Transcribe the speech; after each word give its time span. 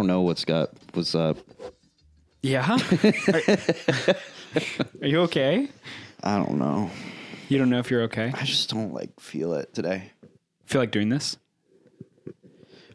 don't 0.00 0.06
know 0.06 0.22
what's 0.22 0.46
got 0.46 0.70
what's 0.94 1.14
up. 1.14 1.36
Yeah. 2.40 2.78
are, 3.34 4.14
are 5.02 5.06
you 5.06 5.20
okay? 5.22 5.68
I 6.22 6.38
don't 6.38 6.56
know. 6.58 6.90
You 7.50 7.58
don't 7.58 7.68
know 7.68 7.80
if 7.80 7.90
you're 7.90 8.04
okay. 8.04 8.32
I 8.34 8.44
just 8.44 8.70
don't 8.70 8.94
like 8.94 9.20
feel 9.20 9.52
it 9.52 9.74
today. 9.74 10.12
Feel 10.64 10.80
like 10.80 10.90
doing 10.90 11.10
this? 11.10 11.36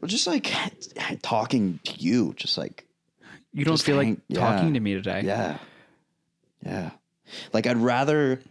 Well, 0.01 0.07
just 0.07 0.25
like 0.25 0.51
talking 1.21 1.79
to 1.83 1.93
you, 1.99 2.33
just 2.37 2.57
like 2.57 2.87
you 3.53 3.65
don't 3.65 3.79
feel 3.79 3.97
hang- 3.97 4.15
like 4.15 4.19
yeah. 4.27 4.39
talking 4.39 4.73
to 4.73 4.79
me 4.79 4.95
today. 4.95 5.21
yeah, 5.23 5.59
yeah. 6.65 6.89
Like 7.53 7.67
I'd 7.67 7.77
rather, 7.77 8.41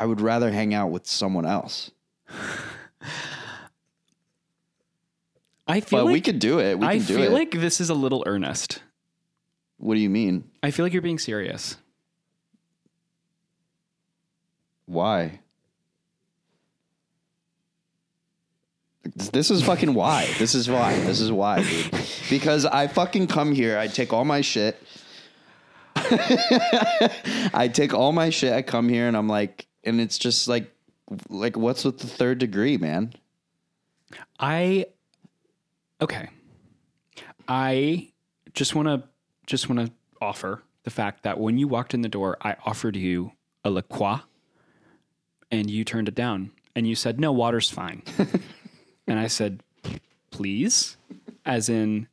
I 0.00 0.06
would 0.06 0.20
rather 0.20 0.50
hang 0.50 0.74
out 0.74 0.90
with 0.90 1.06
someone 1.06 1.46
else. 1.46 1.92
I 5.66 5.80
feel 5.80 6.00
But 6.00 6.04
like 6.06 6.12
we 6.14 6.20
could 6.20 6.38
do 6.38 6.58
it. 6.60 6.78
We 6.78 6.86
I 6.86 6.98
can 6.98 7.06
do 7.06 7.16
feel 7.16 7.24
it. 7.24 7.32
like 7.32 7.52
this 7.52 7.80
is 7.80 7.88
a 7.90 7.94
little 7.94 8.22
earnest. 8.26 8.82
what 9.78 9.94
do 9.94 10.00
you 10.00 10.10
mean? 10.10 10.50
I 10.62 10.70
feel 10.70 10.84
like 10.84 10.92
you're 10.92 11.02
being 11.02 11.18
serious. 11.18 11.76
Why? 14.86 15.40
This 19.32 19.50
is 19.50 19.62
fucking 19.62 19.94
why. 19.94 20.28
This 20.38 20.54
is 20.54 20.68
why. 20.70 20.98
This 21.00 21.20
is 21.20 21.30
why, 21.32 21.62
dude. 21.62 21.94
Because 22.30 22.64
I 22.64 22.86
fucking 22.86 23.26
come 23.26 23.52
here, 23.52 23.78
I 23.78 23.88
take 23.88 24.12
all 24.12 24.24
my 24.24 24.40
shit. 24.40 24.76
I 25.96 27.70
take 27.72 27.94
all 27.94 28.12
my 28.12 28.30
shit, 28.30 28.52
I 28.52 28.62
come 28.62 28.88
here 28.88 29.08
and 29.08 29.16
I'm 29.16 29.28
like 29.28 29.66
and 29.84 30.00
it's 30.00 30.18
just 30.18 30.48
like 30.48 30.72
like 31.28 31.56
what's 31.56 31.84
with 31.84 31.98
the 31.98 32.06
third 32.06 32.38
degree, 32.38 32.76
man? 32.76 33.12
I 34.38 34.86
okay. 36.02 36.28
I 37.48 38.12
just 38.54 38.74
want 38.74 38.88
to 38.88 39.02
just 39.46 39.68
want 39.68 39.86
to 39.86 39.92
offer 40.20 40.62
the 40.84 40.90
fact 40.90 41.22
that 41.24 41.38
when 41.38 41.58
you 41.58 41.68
walked 41.68 41.94
in 41.94 42.02
the 42.02 42.08
door, 42.08 42.36
I 42.42 42.56
offered 42.64 42.96
you 42.96 43.32
a 43.64 43.70
La 43.70 43.80
Croix, 43.82 44.20
and 45.50 45.70
you 45.70 45.84
turned 45.84 46.08
it 46.08 46.14
down, 46.14 46.50
and 46.76 46.86
you 46.86 46.94
said 46.94 47.18
no, 47.20 47.32
water's 47.32 47.70
fine. 47.70 48.02
and 49.06 49.18
I 49.18 49.26
said, 49.26 49.62
please, 50.30 50.96
as 51.44 51.68
in 51.68 52.08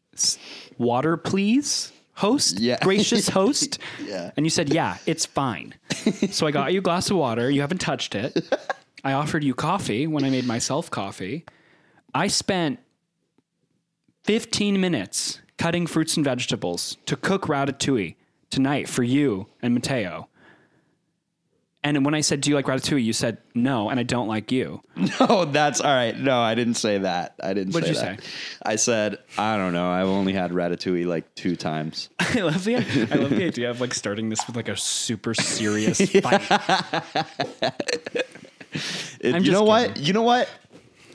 water, 0.78 1.18
please, 1.18 1.92
host, 2.16 2.60
Yeah. 2.60 2.78
gracious 2.82 3.30
host. 3.40 3.80
Yeah. 4.04 4.32
And 4.36 4.46
you 4.46 4.50
said, 4.50 4.70
yeah, 4.74 4.98
it's 5.06 5.26
fine. 5.26 5.76
so 6.32 6.46
I 6.48 6.52
got 6.52 6.74
you 6.74 6.80
a 6.80 6.82
glass 6.84 7.10
of 7.10 7.18
water. 7.18 7.50
You 7.50 7.62
haven't 7.62 7.78
touched 7.80 8.16
it. 8.16 8.44
I 9.04 9.14
offered 9.14 9.44
you 9.44 9.54
coffee 9.56 10.08
when 10.08 10.24
I 10.26 10.30
made 10.30 10.46
myself 10.46 10.92
coffee. 10.92 11.46
I 12.14 12.28
spent 12.28 12.80
15 14.24 14.80
minutes 14.80 15.40
cutting 15.58 15.88
fruits 15.88 16.16
and 16.16 16.24
vegetables 16.24 16.98
to 17.06 17.16
cook 17.16 17.44
ratatouille 17.48 18.16
tonight 18.50 18.88
for 18.88 19.04
you 19.04 19.48
and 19.62 19.74
Mateo. 19.74 20.28
And 21.82 22.04
when 22.04 22.14
I 22.14 22.20
said, 22.22 22.42
Do 22.42 22.50
you 22.50 22.58
like 22.58 22.66
ratatouille? 22.66 23.02
You 23.04 23.14
said, 23.14 23.38
No, 23.56 23.90
and 23.90 24.00
I 24.00 24.04
don't 24.04 24.28
like 24.28 24.52
you. 24.52 24.82
No, 25.20 25.46
that's 25.46 25.80
all 25.80 25.94
right. 25.94 26.18
No, 26.18 26.38
I 26.42 26.54
didn't 26.54 26.74
say 26.74 26.98
that. 26.98 27.36
I 27.42 27.54
didn't 27.54 27.74
What'd 27.74 27.96
say 27.96 28.02
you 28.02 28.16
that. 28.18 28.22
say? 28.22 28.30
I 28.64 28.76
said, 28.76 29.18
I 29.38 29.56
don't 29.56 29.72
know. 29.72 29.90
I've 29.90 30.08
only 30.08 30.34
had 30.34 30.52
ratatouille 30.52 31.06
like 31.06 31.34
two 31.36 31.56
times. 31.56 32.10
I 32.20 32.42
love 32.42 32.66
the 32.66 32.76
I 32.76 33.16
love 33.16 33.30
the 33.30 33.44
idea 33.48 33.70
of 33.70 33.80
like 33.80 33.94
starting 33.94 34.28
this 34.30 34.46
with 34.46 34.58
like 34.58 34.68
a 34.68 34.76
super 34.76 35.34
serious 35.34 36.00
fight. 36.12 36.42
It- 39.22 39.44
you 39.46 39.52
know 39.52 39.64
what? 39.64 39.98
You 39.98 40.12
know 40.14 40.24
what? 40.24 40.50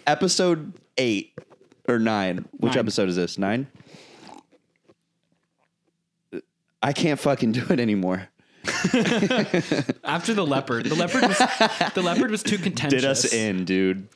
Episode 0.06 0.72
eight 0.98 1.32
or 1.88 1.98
nine. 1.98 2.44
Which 2.52 2.74
Nine. 2.74 2.78
episode 2.80 3.08
is 3.08 3.16
this? 3.16 3.38
Nine. 3.38 3.66
I 6.82 6.92
can't 6.92 7.18
fucking 7.18 7.52
do 7.52 7.64
it 7.70 7.80
anymore. 7.80 8.28
After 10.04 10.34
the 10.34 10.44
leopard, 10.46 10.86
the 10.86 10.94
leopard 10.94 11.22
was 11.22 11.38
the 11.94 12.02
leopard 12.02 12.30
was 12.30 12.42
too 12.42 12.58
contentious. 12.58 13.02
Did 13.02 13.08
us 13.08 13.32
in, 13.32 13.64
dude. 13.64 14.08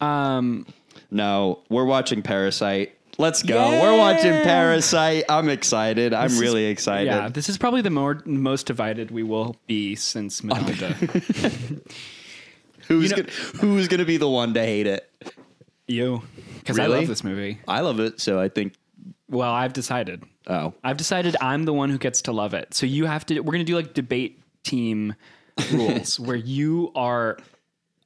Um, 0.00 0.66
No, 1.10 1.60
we're 1.70 1.84
watching 1.84 2.22
Parasite. 2.22 2.92
Let's 3.16 3.42
go. 3.42 3.70
We're 3.80 3.96
watching 3.96 4.32
Parasite. 4.42 5.24
I'm 5.28 5.48
excited. 5.48 6.12
I'm 6.12 6.36
really 6.38 6.64
excited. 6.66 7.06
yeah, 7.06 7.28
this 7.28 7.48
is 7.48 7.56
probably 7.58 7.80
the 7.80 7.90
more 7.90 8.20
most 8.24 8.66
divided 8.66 9.10
we 9.10 9.22
will 9.22 9.56
be 9.66 9.94
since 9.94 10.40
Medonda. 10.42 10.94
Who's 12.88 13.10
you 13.10 13.16
know- 13.16 13.22
gonna, 13.22 13.32
who's 13.60 13.88
gonna 13.88 14.04
be 14.04 14.16
the 14.18 14.28
one 14.28 14.52
to 14.54 14.60
hate 14.60 14.86
it? 14.86 15.10
you, 15.86 16.22
because 16.64 16.78
I 16.78 16.86
love 16.86 17.06
this 17.06 17.22
movie. 17.24 17.58
I 17.68 17.80
love 17.80 18.00
it, 18.00 18.20
so 18.20 18.40
I 18.40 18.48
think. 18.48 18.74
Well, 19.28 19.52
I've 19.52 19.72
decided. 19.72 20.22
Oh, 20.46 20.74
I've 20.82 20.96
decided 20.96 21.36
I'm 21.40 21.64
the 21.64 21.72
one 21.72 21.90
who 21.90 21.98
gets 21.98 22.22
to 22.22 22.32
love 22.32 22.54
it. 22.54 22.74
So 22.74 22.86
you 22.86 23.06
have 23.06 23.24
to. 23.26 23.40
We're 23.40 23.52
gonna 23.52 23.64
do 23.64 23.74
like 23.76 23.94
debate 23.94 24.40
team 24.62 25.14
rules 25.72 26.18
where 26.18 26.36
you 26.36 26.90
are 26.94 27.38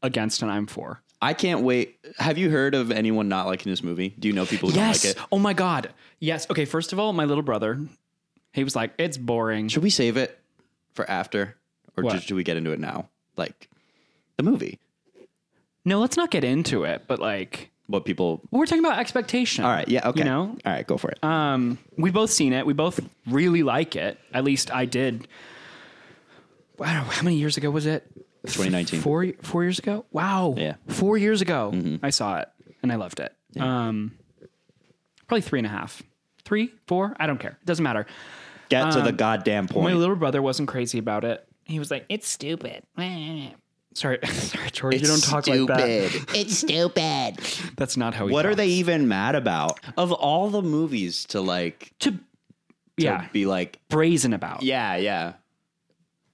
against 0.02 0.42
and 0.42 0.50
I'm 0.50 0.66
for. 0.66 1.00
I 1.20 1.34
can't 1.34 1.62
wait. 1.62 1.98
Have 2.18 2.38
you 2.38 2.48
heard 2.50 2.74
of 2.74 2.90
anyone 2.92 3.28
not 3.28 3.46
liking 3.46 3.70
this 3.70 3.82
movie? 3.82 4.14
Do 4.18 4.28
you 4.28 4.34
know 4.34 4.46
people 4.46 4.70
who 4.70 4.76
Yes. 4.76 5.02
don't 5.02 5.08
like 5.10 5.16
it? 5.16 5.28
Oh 5.32 5.38
my 5.38 5.52
god. 5.52 5.92
Yes. 6.20 6.46
Okay. 6.50 6.64
First 6.64 6.92
of 6.92 6.98
all, 7.00 7.12
my 7.12 7.24
little 7.24 7.42
brother, 7.42 7.78
he 8.52 8.62
was 8.64 8.76
like, 8.76 8.92
"It's 8.98 9.16
boring." 9.18 9.68
Should 9.68 9.82
we 9.82 9.90
save 9.90 10.16
it 10.16 10.38
for 10.94 11.08
after, 11.10 11.56
or 11.96 12.04
What? 12.04 12.14
just, 12.14 12.26
should 12.28 12.36
we 12.36 12.44
get 12.44 12.56
into 12.56 12.70
it 12.72 12.78
now? 12.80 13.08
Like 13.36 13.68
the 14.36 14.42
movie. 14.44 14.78
No, 15.84 15.98
let's 16.00 16.16
not 16.16 16.30
get 16.30 16.44
into 16.44 16.84
it. 16.84 17.04
But 17.08 17.18
like, 17.18 17.70
What 17.88 18.04
people? 18.04 18.42
we're 18.50 18.66
talking 18.66 18.84
about 18.84 18.98
expectation. 18.98 19.64
All 19.64 19.70
right. 19.70 19.88
Yeah. 19.88 20.08
Okay. 20.08 20.20
You 20.20 20.24
know, 20.24 20.40
All 20.64 20.72
right. 20.72 20.86
Go 20.86 20.98
for 20.98 21.10
it. 21.10 21.24
Um, 21.24 21.78
we 21.96 22.10
both 22.10 22.30
seen 22.30 22.52
it. 22.52 22.66
We 22.66 22.74
both 22.74 23.00
really 23.26 23.62
like 23.62 23.96
it. 23.96 24.18
At 24.32 24.44
least 24.44 24.70
I 24.70 24.84
did. 24.84 25.26
I 26.80 26.92
don't 26.92 27.04
know, 27.06 27.10
how 27.10 27.22
many 27.22 27.36
years 27.36 27.56
ago 27.56 27.70
was 27.70 27.86
it? 27.86 28.06
2019. 28.44 29.00
Four 29.00 29.26
four 29.42 29.64
years 29.64 29.78
ago. 29.78 30.04
Wow. 30.12 30.54
Yeah. 30.56 30.74
Four 30.88 31.18
years 31.18 31.40
ago, 31.40 31.98
I 32.02 32.10
saw 32.10 32.38
it 32.38 32.48
and 32.82 32.92
I 32.92 32.96
loved 32.96 33.20
it. 33.20 33.34
Um, 33.58 34.12
probably 35.26 35.42
three 35.42 35.58
and 35.58 35.66
a 35.66 35.70
half, 35.70 36.02
three, 36.44 36.72
four. 36.86 37.16
I 37.18 37.26
don't 37.26 37.38
care. 37.38 37.58
It 37.60 37.66
doesn't 37.66 37.82
matter. 37.82 38.06
Get 38.68 38.92
to 38.92 39.00
the 39.00 39.12
goddamn 39.12 39.66
point. 39.66 39.84
My 39.84 39.94
little 39.94 40.14
brother 40.16 40.42
wasn't 40.42 40.68
crazy 40.68 40.98
about 40.98 41.24
it. 41.24 41.46
He 41.64 41.78
was 41.78 41.90
like, 41.90 42.04
"It's 42.08 42.28
stupid." 42.28 42.82
Sorry, 43.98 44.18
sorry, 44.26 44.70
George. 44.70 44.94
you 45.00 45.06
don't 45.06 45.22
talk 45.22 45.46
like 45.46 45.66
that. 45.66 46.26
It's 46.34 46.58
stupid. 46.58 47.36
That's 47.76 47.96
not 47.96 48.14
how. 48.14 48.26
He 48.26 48.32
what 48.32 48.46
are 48.46 48.54
they 48.54 48.68
even 48.68 49.08
mad 49.08 49.34
about? 49.34 49.78
Of 49.96 50.12
all 50.12 50.50
the 50.50 50.62
movies 50.62 51.24
to 51.26 51.40
like, 51.40 51.92
to? 52.00 52.12
to 52.12 52.18
Yeah, 52.96 53.26
be 53.32 53.46
like, 53.46 53.80
brazen 53.88 54.32
about. 54.32 54.62
yeah, 54.62 54.96
yeah. 54.96 55.32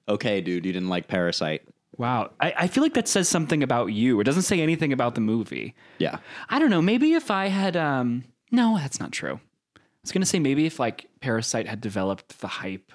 Okay, 0.09 0.41
dude, 0.43 0.67
you 0.67 0.73
didn't 0.73 0.89
like 0.91 1.09
Parasite. 1.09 1.63
Wow, 1.97 2.33
I, 2.41 2.53
I 2.59 2.67
feel 2.67 2.83
like 2.83 2.95
that 2.95 3.09
says 3.09 3.29
something 3.29 3.63
about 3.63 3.87
you. 3.87 4.21
It 4.21 4.25
doesn't 4.25 4.43
say 4.43 4.61
anything 4.61 4.93
about 4.93 5.15
the 5.15 5.21
movie. 5.21 5.75
Yeah. 5.99 6.19
I 6.51 6.59
don't 6.59 6.69
know. 6.71 6.83
Maybe 6.83 7.15
if 7.15 7.31
I 7.31 7.47
had, 7.47 7.77
um, 7.77 8.25
no, 8.51 8.77
that's 8.77 8.99
not 9.01 9.13
true. 9.13 9.41
I 9.77 9.81
was 10.03 10.13
gonna 10.13 10.27
say 10.27 10.39
maybe 10.41 10.67
if 10.67 10.79
like 10.79 11.07
Parasite 11.21 11.67
had 11.69 11.81
developed 11.81 12.41
the 12.41 12.49
hype 12.49 12.93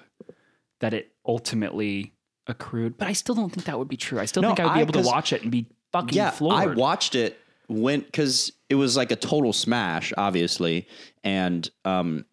that 0.80 0.94
it 0.94 1.12
ultimately 1.26 2.12
accrued, 2.46 2.96
but 2.98 3.08
I 3.08 3.12
still 3.12 3.34
don't 3.34 3.50
think 3.50 3.66
that 3.66 3.78
would 3.78 3.88
be 3.88 3.96
true. 3.96 4.18
I 4.18 4.24
still 4.24 4.42
No, 4.42 4.48
think 4.48 4.60
I 4.60 4.64
would 4.64 4.72
be 4.74 4.78
I- 4.78 4.82
able 4.82 4.92
to 4.94 4.98
'cause- 5.00 5.06
watch 5.06 5.32
it 5.32 5.42
and 5.42 5.50
be 5.50 5.66
fucking 5.92 6.16
yeah, 6.16 6.30
floored. 6.30 6.70
I 6.70 6.74
watched 6.74 7.14
it 7.14 7.38
when 7.68 8.00
because 8.00 8.52
it 8.68 8.74
was 8.74 8.96
like 8.96 9.10
a 9.12 9.16
total 9.16 9.52
smash, 9.52 10.12
obviously, 10.16 10.86
and 11.24 11.68
um, 11.84 12.24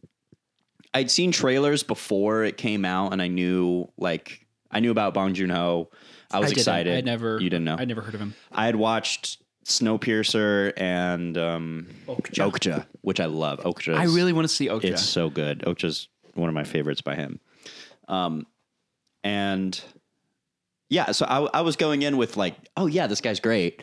I'd 0.93 1.11
seen 1.11 1.31
trailers 1.31 1.83
before 1.83 2.43
it 2.43 2.57
came 2.57 2.85
out, 2.85 3.13
and 3.13 3.21
I 3.21 3.27
knew 3.27 3.87
like 3.97 4.45
I 4.71 4.79
knew 4.79 4.91
about 4.91 5.13
Bong 5.13 5.33
Joon 5.33 5.49
Ho. 5.51 5.89
I 6.31 6.39
was 6.39 6.49
didn't. 6.49 6.59
excited. 6.59 6.97
I 6.97 7.01
never. 7.01 7.39
You 7.41 7.49
didn't 7.49 7.65
know. 7.65 7.75
I 7.79 7.85
never 7.85 8.01
heard 8.01 8.15
of 8.15 8.19
him. 8.21 8.33
I 8.51 8.65
had 8.65 8.75
watched 8.75 9.41
Snowpiercer 9.65 10.73
and 10.77 11.37
um, 11.37 11.87
Okja. 12.07 12.51
Okja, 12.51 12.85
which 13.01 13.19
I 13.19 13.25
love. 13.25 13.59
Okja. 13.61 13.95
I 13.95 14.05
really 14.05 14.33
want 14.33 14.45
to 14.47 14.53
see 14.53 14.67
Okja. 14.67 14.85
It's 14.85 15.03
so 15.03 15.29
good. 15.29 15.59
Okja's 15.65 16.07
one 16.33 16.49
of 16.49 16.55
my 16.55 16.63
favorites 16.63 17.01
by 17.01 17.15
him. 17.15 17.39
Um, 18.09 18.45
and 19.23 19.81
yeah, 20.89 21.11
so 21.11 21.25
I, 21.25 21.59
I 21.59 21.61
was 21.61 21.75
going 21.75 22.01
in 22.01 22.17
with 22.17 22.37
like, 22.37 22.55
oh 22.77 22.85
yeah, 22.87 23.07
this 23.07 23.21
guy's 23.21 23.39
great. 23.39 23.81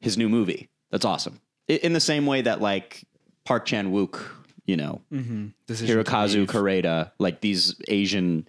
His 0.00 0.16
new 0.16 0.28
movie, 0.28 0.68
that's 0.90 1.04
awesome. 1.04 1.40
I- 1.68 1.74
In 1.82 1.92
the 1.92 2.00
same 2.00 2.26
way 2.26 2.42
that 2.42 2.60
like 2.60 3.04
Park 3.44 3.64
Chan 3.66 3.90
Wook, 3.92 4.20
you 4.66 4.76
know, 4.76 5.00
mm-hmm. 5.12 5.48
Decision 5.66 5.96
to 5.96 6.04
Hirokazu 6.04 6.34
Leave. 6.34 6.48
Koreeda, 6.48 7.12
like 7.18 7.40
these 7.40 7.74
Asian 7.88 8.46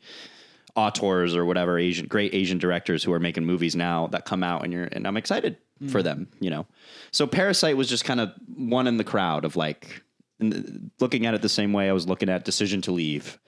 auteurs 0.75 1.35
or 1.35 1.45
whatever 1.45 1.77
Asian 1.79 2.07
great 2.07 2.33
Asian 2.33 2.57
directors 2.57 3.03
who 3.03 3.11
are 3.11 3.19
making 3.19 3.43
movies 3.45 3.75
now 3.75 4.07
that 4.07 4.25
come 4.25 4.43
out 4.43 4.63
and 4.63 4.71
you're 4.71 4.85
and 4.91 5.07
I'm 5.07 5.17
excited 5.17 5.57
mm. 5.81 5.89
for 5.89 6.03
them, 6.03 6.27
you 6.39 6.49
know. 6.49 6.67
So 7.11 7.25
Parasite 7.25 7.75
was 7.75 7.89
just 7.89 8.05
kind 8.05 8.19
of 8.19 8.31
one 8.55 8.85
in 8.87 8.97
the 8.97 9.03
crowd 9.03 9.45
of 9.45 9.55
like 9.55 10.03
n- 10.39 10.53
uh, 10.53 11.03
looking 11.03 11.25
at 11.25 11.33
it 11.33 11.41
the 11.41 11.49
same 11.49 11.73
way 11.73 11.89
I 11.89 11.93
was 11.93 12.07
looking 12.07 12.29
at 12.29 12.45
Decision 12.45 12.81
to 12.83 12.91
Leave 12.91 13.39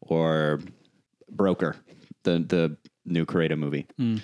or 0.00 0.60
Broker. 1.30 1.76
the 2.24 2.38
the 2.40 2.76
new 3.04 3.24
Koreeda 3.26 3.56
movie. 3.58 3.86
Kind 3.98 4.20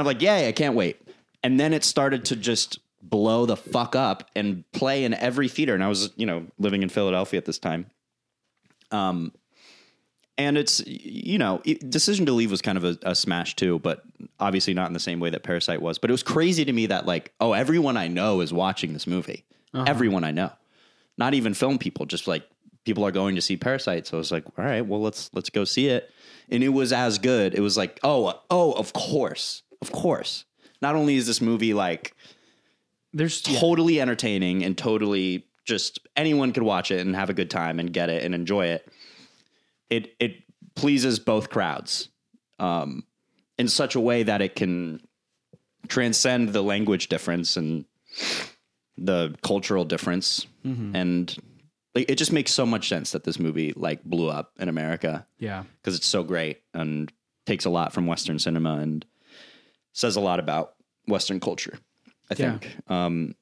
of 0.00 0.06
like, 0.06 0.22
yay, 0.22 0.48
I 0.48 0.52
can't 0.52 0.74
wait. 0.74 1.00
And 1.42 1.58
then 1.58 1.72
it 1.72 1.84
started 1.84 2.24
to 2.26 2.36
just 2.36 2.78
blow 3.02 3.46
the 3.46 3.56
fuck 3.56 3.96
up 3.96 4.30
and 4.36 4.62
play 4.72 5.04
in 5.04 5.14
every 5.14 5.48
theater. 5.48 5.74
And 5.74 5.82
I 5.82 5.88
was, 5.88 6.10
you 6.16 6.26
know, 6.26 6.46
living 6.58 6.82
in 6.82 6.88
Philadelphia 6.88 7.38
at 7.38 7.44
this 7.46 7.58
time. 7.58 7.86
Um, 8.90 9.32
and 10.38 10.56
it's 10.56 10.82
you 10.86 11.38
know 11.38 11.60
it- 11.64 11.90
decision 11.90 12.26
to 12.26 12.32
leave 12.32 12.50
was 12.50 12.62
kind 12.62 12.78
of 12.78 12.84
a, 12.84 12.96
a 13.02 13.14
smash 13.14 13.54
too 13.56 13.78
but 13.80 14.02
obviously 14.38 14.72
not 14.72 14.86
in 14.86 14.94
the 14.94 15.00
same 15.00 15.20
way 15.20 15.28
that 15.30 15.42
parasite 15.42 15.82
was 15.82 15.98
but 15.98 16.08
it 16.08 16.12
was 16.12 16.22
crazy 16.22 16.64
to 16.64 16.72
me 16.72 16.86
that 16.86 17.04
like 17.04 17.32
oh 17.40 17.52
everyone 17.52 17.96
i 17.98 18.08
know 18.08 18.40
is 18.40 18.52
watching 18.52 18.92
this 18.94 19.06
movie 19.06 19.44
everyone 19.86 20.24
i 20.24 20.30
know 20.30 20.50
not 21.18 21.34
even 21.34 21.52
film 21.52 21.78
people 21.78 22.06
just 22.06 22.26
like 22.26 22.48
people 22.84 23.04
are 23.04 23.10
going 23.12 23.34
to 23.34 23.42
see 23.42 23.56
parasite 23.56 24.06
so 24.06 24.16
i 24.16 24.18
was 24.18 24.32
like 24.32 24.44
all 24.58 24.64
right 24.64 24.86
well 24.86 25.00
let's 25.02 25.28
let's 25.34 25.50
go 25.50 25.64
see 25.64 25.88
it 25.88 26.10
and 26.50 26.62
it 26.62 26.70
was 26.70 26.92
as 26.92 27.18
good 27.18 27.54
it 27.54 27.60
was 27.60 27.76
like 27.76 27.98
oh 28.02 28.40
oh 28.50 28.72
of 28.72 28.92
course 28.92 29.62
of 29.80 29.92
course 29.92 30.44
not 30.82 30.96
only 30.96 31.16
is 31.16 31.26
this 31.26 31.40
movie 31.40 31.74
like 31.74 32.14
There's 33.12 33.46
yeah. 33.46 33.58
totally 33.60 34.00
entertaining 34.00 34.64
and 34.64 34.76
totally 34.76 35.46
just 35.64 36.00
anyone 36.16 36.52
could 36.52 36.62
watch 36.62 36.90
it 36.90 37.06
and 37.06 37.14
have 37.14 37.30
a 37.30 37.34
good 37.34 37.50
time 37.50 37.78
and 37.78 37.92
get 37.92 38.08
it 38.08 38.24
and 38.24 38.34
enjoy 38.34 38.66
it. 38.66 38.88
It 39.88 40.14
it 40.18 40.42
pleases 40.74 41.18
both 41.18 41.50
crowds 41.50 42.08
um, 42.58 43.04
in 43.58 43.68
such 43.68 43.94
a 43.94 44.00
way 44.00 44.22
that 44.22 44.40
it 44.40 44.56
can 44.56 45.00
transcend 45.88 46.50
the 46.50 46.62
language 46.62 47.08
difference 47.08 47.56
and 47.56 47.84
the 48.96 49.34
cultural 49.42 49.84
difference 49.84 50.46
and 50.94 51.36
like, 51.94 52.10
it 52.10 52.16
just 52.16 52.32
makes 52.32 52.52
so 52.52 52.64
much 52.66 52.88
sense 52.88 53.12
that 53.12 53.24
this 53.24 53.38
movie 53.38 53.72
like 53.76 54.02
blew 54.04 54.28
up 54.28 54.52
in 54.58 54.68
America 54.68 55.26
yeah. 55.38 55.64
because 55.80 55.96
it's 55.96 56.06
so 56.06 56.22
great 56.22 56.62
and 56.74 57.12
takes 57.46 57.64
a 57.64 57.70
lot 57.70 57.92
from 57.92 58.06
Western 58.06 58.38
cinema 58.38 58.76
and 58.76 59.04
says 59.92 60.16
a 60.16 60.20
lot 60.20 60.38
about 60.38 60.74
Western 61.06 61.40
culture. 61.40 61.78
I 62.30 62.34
Yeah. 62.38 62.58
think. 62.58 62.76
Um, 62.90 63.34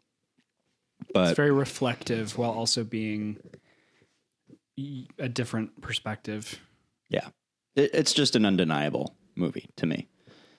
but 1.13 1.29
It's 1.29 1.37
very 1.37 1.53
reflective 1.53 2.37
while 2.39 2.51
also 2.51 2.85
being 2.85 3.39
a 5.19 5.29
different 5.29 5.81
perspective. 5.81 6.61
yeah, 7.09 7.29
it, 7.77 7.91
it's 7.93 8.13
just 8.13 8.37
an 8.37 8.45
undeniable 8.47 9.17
movie 9.35 9.69
to 9.77 9.87
me. 9.87 10.09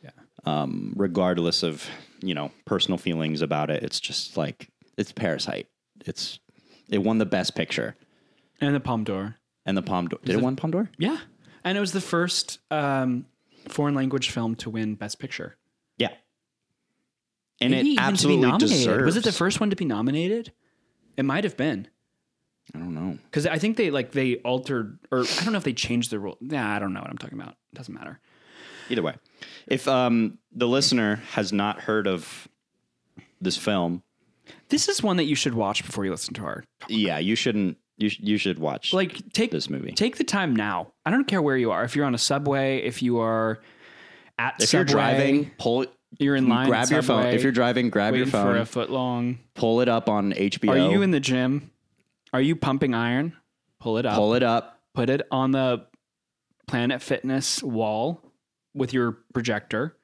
Yeah. 0.03 0.11
Um, 0.45 0.93
regardless 0.95 1.63
of 1.63 1.89
you 2.21 2.33
know 2.33 2.51
personal 2.65 2.97
feelings 2.97 3.41
about 3.41 3.69
it, 3.69 3.83
it's 3.83 3.99
just 3.99 4.35
like 4.37 4.69
it's 4.97 5.11
Parasite. 5.11 5.67
It's 6.05 6.39
it 6.89 6.99
won 6.99 7.17
the 7.17 7.25
Best 7.25 7.55
Picture 7.55 7.95
And 8.61 8.73
the 8.75 8.79
Palme 8.79 9.03
d'Or. 9.03 9.35
and 9.65 9.77
the 9.77 9.81
Palme 9.81 10.07
d'Or. 10.07 10.19
Did 10.23 10.35
it 10.35 10.41
win 10.41 10.55
Palme 10.55 10.71
d'Or? 10.71 10.89
Yeah. 10.97 11.17
And 11.63 11.77
it 11.77 11.81
was 11.81 11.91
the 11.91 12.01
first 12.01 12.59
um, 12.71 13.25
foreign 13.67 13.95
language 13.95 14.29
film 14.31 14.55
to 14.55 14.69
win 14.69 14.95
Best 14.95 15.19
Picture. 15.19 15.55
Yeah. 15.97 16.13
And 17.61 17.71
Maybe 17.71 17.89
it 17.89 17.91
even 17.93 18.03
absolutely 18.03 18.41
to 18.43 18.47
be 18.47 18.51
nominated. 18.51 18.77
deserves. 18.77 19.05
Was 19.05 19.17
it 19.17 19.23
the 19.23 19.31
first 19.31 19.59
one 19.59 19.69
to 19.69 19.75
be 19.75 19.85
nominated? 19.85 20.51
It 21.17 21.23
might 21.25 21.43
have 21.43 21.57
been. 21.57 21.87
I 22.73 22.77
don't 22.79 22.93
know. 22.93 23.17
Because 23.25 23.45
I 23.47 23.57
think 23.57 23.77
they 23.77 23.89
like 23.91 24.11
they 24.11 24.35
altered 24.37 24.99
or 25.11 25.21
I 25.21 25.43
don't 25.43 25.51
know 25.51 25.57
if 25.57 25.63
they 25.63 25.73
changed 25.73 26.11
the 26.11 26.19
rule. 26.19 26.37
Yeah, 26.39 26.67
I 26.73 26.79
don't 26.79 26.93
know 26.93 27.01
what 27.01 27.09
I'm 27.09 27.17
talking 27.17 27.39
about. 27.39 27.55
It 27.73 27.75
doesn't 27.75 27.93
matter. 27.93 28.19
Either 28.89 29.01
way, 29.03 29.15
if 29.67 29.87
um, 29.87 30.37
the 30.51 30.67
listener 30.67 31.17
has 31.31 31.51
not 31.51 31.81
heard 31.81 32.07
of 32.07 32.47
this 33.41 33.57
film, 33.57 34.03
This 34.69 34.87
is 34.87 35.01
one 35.01 35.17
that 35.17 35.25
you 35.25 35.35
should 35.35 35.53
watch 35.53 35.85
before 35.85 36.05
you 36.05 36.11
listen 36.11 36.33
to 36.35 36.43
our 36.43 36.63
yeah, 36.87 37.17
you 37.19 37.35
shouldn't. 37.35 37.77
You 37.97 38.07
sh- 38.09 38.19
you 38.21 38.37
should 38.37 38.59
watch 38.59 38.93
like 38.93 39.21
take 39.33 39.51
this 39.51 39.69
movie. 39.69 39.91
Take 39.91 40.17
the 40.17 40.23
time 40.23 40.55
now. 40.55 40.93
I 41.05 41.11
don't 41.11 41.27
care 41.27 41.41
where 41.41 41.57
you 41.57 41.71
are. 41.71 41.83
If 41.83 41.95
you're 41.95 42.05
on 42.05 42.15
a 42.15 42.19
subway, 42.19 42.77
if 42.77 43.01
you 43.01 43.19
are 43.19 43.59
at 44.37 44.55
if 44.61 44.69
Subway, 44.69 44.77
you're 44.79 44.85
driving, 44.85 45.51
pull 45.59 45.81
it. 45.81 45.91
you're 46.17 46.37
in 46.37 46.47
line. 46.47 46.69
grab 46.69 46.89
your 46.89 47.01
phone. 47.01 47.25
If 47.25 47.43
you're 47.43 47.51
driving, 47.51 47.89
grab 47.89 48.13
your 48.15 48.21
waiting 48.25 48.31
for 48.31 48.37
phone. 48.37 48.57
a 48.57 48.65
foot 48.65 48.89
long. 48.89 49.39
pull 49.53 49.81
it 49.81 49.89
up 49.89 50.07
on 50.07 50.31
HBO. 50.31 50.69
Are 50.69 50.91
you 50.91 51.01
in 51.01 51.11
the 51.11 51.19
gym? 51.19 51.71
Are 52.31 52.39
you 52.41 52.55
pumping 52.55 52.93
iron? 52.93 53.33
Pull 53.81 53.97
it 53.97 54.05
up. 54.05 54.15
pull 54.15 54.33
it 54.33 54.43
up. 54.43 54.79
Put 54.93 55.09
it 55.09 55.21
on 55.29 55.51
the 55.51 55.85
Planet 56.67 57.01
Fitness 57.01 57.61
wall 57.63 58.21
with 58.73 58.93
your 58.93 59.17
projector 59.33 59.97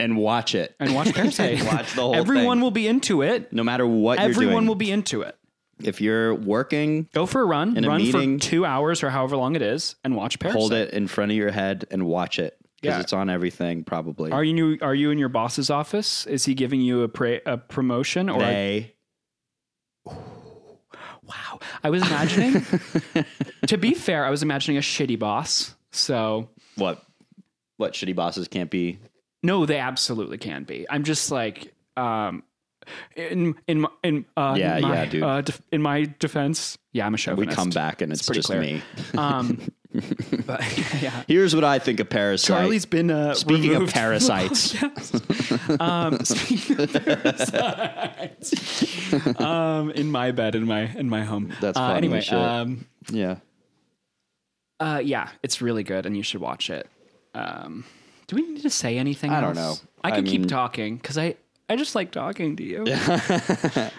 and 0.00 0.16
watch 0.16 0.54
it 0.54 0.74
and 0.80 0.94
watch 0.94 1.12
Parasite. 1.14 1.62
watch 1.64 1.92
the 1.94 2.00
whole 2.02 2.12
thing. 2.12 2.20
Everyone 2.20 2.58
thing. 2.58 2.62
will 2.62 2.70
be 2.70 2.88
into 2.88 3.22
it. 3.22 3.52
no 3.52 3.62
matter 3.62 3.86
what 3.86 4.18
you're 4.18 4.28
Everyone 4.28 4.66
will 4.66 4.74
be 4.74 4.90
into 4.90 5.22
it. 5.22 5.36
if 5.82 6.00
you're 6.00 6.34
working, 6.34 7.08
Go 7.14 7.26
for 7.26 7.40
a 7.40 7.44
run. 7.44 7.76
In 7.76 7.84
a 7.84 7.88
run 7.88 7.98
meeting- 8.02 8.38
for 8.38 8.44
two 8.44 8.64
hours 8.66 9.02
or 9.02 9.10
however 9.10 9.36
long 9.36 9.54
it 9.56 9.62
is, 9.62 9.96
and 10.04 10.16
watch 10.16 10.38
Parasite. 10.38 10.58
hold 10.58 10.72
it 10.72 10.92
in 10.92 11.06
front 11.06 11.30
of 11.30 11.36
your 11.36 11.50
head 11.50 11.84
and 11.90 12.06
watch 12.06 12.38
it 12.38 12.56
because 12.80 12.96
Yeah. 12.96 13.00
it's 13.00 13.12
on 13.12 13.30
everything. 13.30 13.84
Probably. 13.84 14.30
Are 14.32 14.42
you 14.44 14.78
are 14.82 14.94
you 14.94 15.10
in 15.10 15.18
your 15.18 15.28
boss's 15.28 15.70
office? 15.70 16.26
Is 16.26 16.44
he 16.46 16.54
giving 16.54 16.80
you 16.80 17.02
a 17.02 17.08
pra- 17.08 17.40
a 17.46 17.56
promotion 17.58 18.28
or? 18.28 18.42
A, 18.42 18.92
wow, 20.06 21.58
I 21.82 21.90
was 21.90 22.02
imagining. 22.06 22.64
to 23.66 23.76
be 23.78 23.94
fair, 23.94 24.24
I 24.24 24.30
was 24.30 24.42
imagining 24.42 24.76
a 24.78 24.80
shitty 24.80 25.18
boss. 25.18 25.74
So 25.92 26.48
What? 26.76 27.02
What 27.76 27.94
shitty 27.94 28.14
bosses 28.14 28.46
can't 28.48 28.70
be? 28.70 28.98
No, 29.42 29.66
they 29.66 29.78
absolutely 29.78 30.38
can 30.38 30.64
be. 30.64 30.86
I'm 30.88 31.04
just 31.04 31.30
like, 31.30 31.72
um, 31.96 32.42
in 33.16 33.54
in 33.66 33.82
my- 33.82 33.88
in 34.02 34.24
uh, 34.36 34.54
Yeah, 34.58 34.78
my, 34.80 34.94
yeah, 34.94 35.04
dude. 35.06 35.22
Uh, 35.22 35.40
def- 35.42 35.62
in 35.70 35.82
my 35.82 36.06
defense, 36.18 36.78
yeah, 36.92 37.06
I'm 37.06 37.14
a 37.14 37.18
show. 37.18 37.34
We 37.34 37.46
come 37.46 37.70
back 37.70 38.02
and 38.02 38.12
it's, 38.12 38.26
pretty 38.26 38.38
just 38.40 38.48
clear. 38.48 38.60
me. 38.60 38.82
Um, 39.16 39.58
but 40.46 40.60
yeah. 41.02 41.24
Here's 41.26 41.54
what 41.54 41.64
I 41.64 41.78
think 41.78 42.00
of 42.00 42.08
Parasite. 42.08 42.46
Charlie's 42.46 42.86
been 42.86 43.10
uh, 43.10 43.34
Speaking 43.34 43.70
of 43.70 43.72
removed 43.72 43.92
parasites. 43.94 44.76
um, 45.80 46.18
speaking 46.24 46.80
of 46.80 46.92
parasites, 46.92 48.52
um, 49.40 49.90
in 49.90 50.10
my 50.10 50.30
bed 50.32 50.54
in 50.54 50.64
my 50.64 50.82
in 50.96 51.08
my 51.08 51.24
home. 51.24 51.52
That's 51.60 51.76
uh, 51.76 51.80
funny 51.80 51.98
anyway. 52.06 52.20
shit. 52.20 52.38
Um, 52.38 52.86
yeah. 53.10 53.36
uh, 54.78 55.00
yeah, 55.04 55.28
it's 55.42 55.60
really 55.60 55.82
good, 55.82 56.06
and 56.06 56.16
you 56.16 56.22
should 56.22 56.40
watch 56.40 56.70
it. 56.70 56.88
Um, 57.34 57.84
do 58.30 58.36
we 58.36 58.42
need 58.42 58.62
to 58.62 58.70
say 58.70 58.96
anything? 58.96 59.30
I 59.32 59.40
don't 59.40 59.56
else? 59.58 59.82
know. 59.82 59.88
I 60.04 60.08
I 60.08 60.10
can 60.12 60.24
keep 60.24 60.42
mean- 60.42 60.48
talking 60.48 60.96
because 60.96 61.18
I 61.18 61.34
I 61.68 61.74
just 61.76 61.94
like 61.96 62.12
talking 62.12 62.56
to 62.56 62.62
you. 62.62 62.84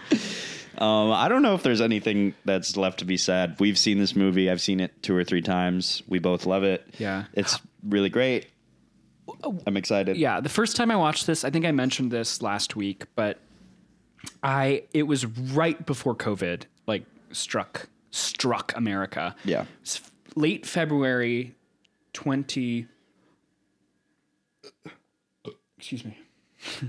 Um, 0.78 1.12
I 1.12 1.28
don't 1.28 1.44
know 1.44 1.54
if 1.54 1.62
there's 1.62 1.82
anything 1.82 2.34
that's 2.44 2.76
left 2.76 3.00
to 3.00 3.06
be 3.06 3.16
said. 3.16 3.56
We've 3.60 3.78
seen 3.78 4.00
this 4.00 4.16
movie. 4.16 4.50
I've 4.50 4.62
seen 4.62 4.80
it 4.80 5.04
two 5.04 5.16
or 5.16 5.24
three 5.24 5.44
times. 5.44 6.02
We 6.08 6.18
both 6.18 6.48
love 6.48 6.64
it. 6.64 6.88
Yeah. 6.98 7.26
It's 7.34 7.60
really 7.88 8.10
great. 8.10 8.48
I'm 9.68 9.78
excited. 9.78 10.18
yeah 10.18 10.42
the 10.42 10.50
first 10.50 10.76
time 10.76 10.92
i 10.92 10.96
watched 10.96 11.26
this 11.28 11.46
i 11.46 11.50
think 11.50 11.66
i 11.66 11.72
mentioned 11.72 12.12
this 12.12 12.42
last 12.42 12.76
week 12.76 13.06
but 13.16 13.40
i 14.44 14.84
it 14.94 15.04
was 15.04 15.26
right 15.26 15.86
before 15.86 16.16
covid 16.16 16.64
like 16.86 17.06
struck 17.32 17.88
struck 18.10 18.76
america 18.76 19.34
Yeah. 19.46 19.66
It's 19.84 19.98
f- 19.98 20.12
late 20.36 20.66
february 20.66 21.56
20 22.14 22.88
excuse 25.78 26.06
me 26.06 26.18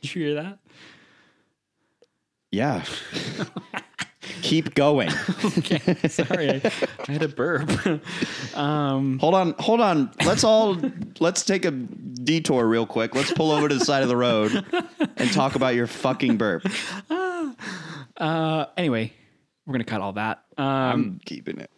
did 0.00 0.14
you 0.14 0.24
hear 0.24 0.34
that 0.34 0.58
Yeah. 2.50 2.84
Keep 4.42 4.74
going. 4.74 5.08
okay. 5.58 5.96
sorry 6.08 6.50
I, 6.50 6.72
I 7.08 7.12
had 7.12 7.22
a 7.22 7.28
burp 7.28 7.68
Hold 8.54 9.34
on. 9.34 9.54
Hold 9.58 9.80
on. 9.80 10.10
Let's 10.24 10.44
all 10.44 10.76
let's 11.20 11.44
take 11.44 11.64
a 11.64 11.70
detour 11.70 12.66
real 12.66 12.86
quick. 12.86 13.14
Let's 13.14 13.32
pull 13.32 13.50
over 13.50 13.68
to 13.68 13.74
the 13.74 13.84
side 13.84 14.02
of 14.02 14.08
the 14.08 14.16
road 14.16 14.52
and 15.16 15.32
talk 15.32 15.54
about 15.54 15.74
your 15.74 15.86
fucking 15.86 16.36
burp. 16.36 16.64
uh 18.18 18.66
anyway 18.76 19.12
we're 19.66 19.72
gonna 19.72 19.84
cut 19.84 20.00
all 20.00 20.12
that 20.14 20.44
um 20.58 20.66
I'm 20.66 21.20
keeping 21.24 21.58
it. 21.58 21.70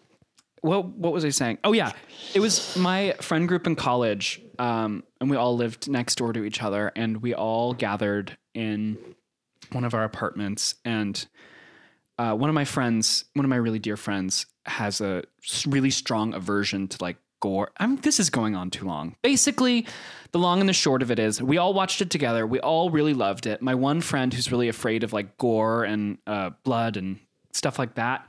What 0.65 0.87
what 0.87 1.13
was 1.13 1.25
I 1.27 1.29
saying? 1.29 1.59
Oh 1.63 1.73
yeah, 1.73 1.93
it 2.33 2.41
was 2.41 2.75
my 2.77 3.15
friend 3.21 3.47
group 3.47 3.67
in 3.67 3.77
college, 3.77 4.41
um, 4.59 5.05
and 5.21 5.29
we 5.29 5.37
all 5.37 5.55
lived 5.55 5.89
next 5.89 6.17
door 6.17 6.33
to 6.33 6.43
each 6.43 6.63
other, 6.63 6.91
and 6.97 7.19
we 7.21 7.35
all 7.35 7.75
gathered 7.75 8.39
in 8.55 8.97
one 9.73 9.85
of 9.85 9.93
our 9.93 10.05
apartments, 10.05 10.77
and 10.83 11.27
uh, 12.17 12.33
one 12.33 12.49
of 12.49 12.55
my 12.55 12.65
friends, 12.65 13.27
one 13.35 13.45
of 13.45 13.51
my 13.51 13.57
really 13.57 13.79
dear 13.79 13.99
friends, 13.99 14.47
has 14.65 15.03
a 15.03 15.25
really 15.67 15.91
strong 15.91 16.33
aversion 16.33 16.89
to 16.89 16.99
like 17.03 17.19
gore. 17.41 17.71
I'm, 17.77 17.97
this 17.97 18.19
is 18.19 18.31
going 18.31 18.57
on 18.57 18.71
too 18.71 18.87
long. 18.87 19.17
Basically, 19.23 19.87
the 20.33 20.39
long 20.39 20.61
and 20.61 20.69
the 20.69 20.73
short 20.73 21.03
of 21.03 21.11
it 21.11 21.19
is, 21.19 21.43
we 21.43 21.59
all 21.59 21.75
watched 21.75 22.01
it 22.01 22.09
together. 22.09 22.47
We 22.47 22.59
all 22.61 22.89
really 22.89 23.13
loved 23.13 23.47
it. 23.47 23.61
My 23.61 23.75
one 23.75 24.01
friend 24.01 24.33
who's 24.33 24.51
really 24.51 24.69
afraid 24.69 25.05
of 25.05 25.13
like 25.13 25.37
gore 25.37 25.85
and 25.85 26.17
uh, 26.27 26.51
blood 26.63 26.97
and 26.97 27.19
stuff 27.53 27.79
like 27.79 27.97
that 27.97 28.27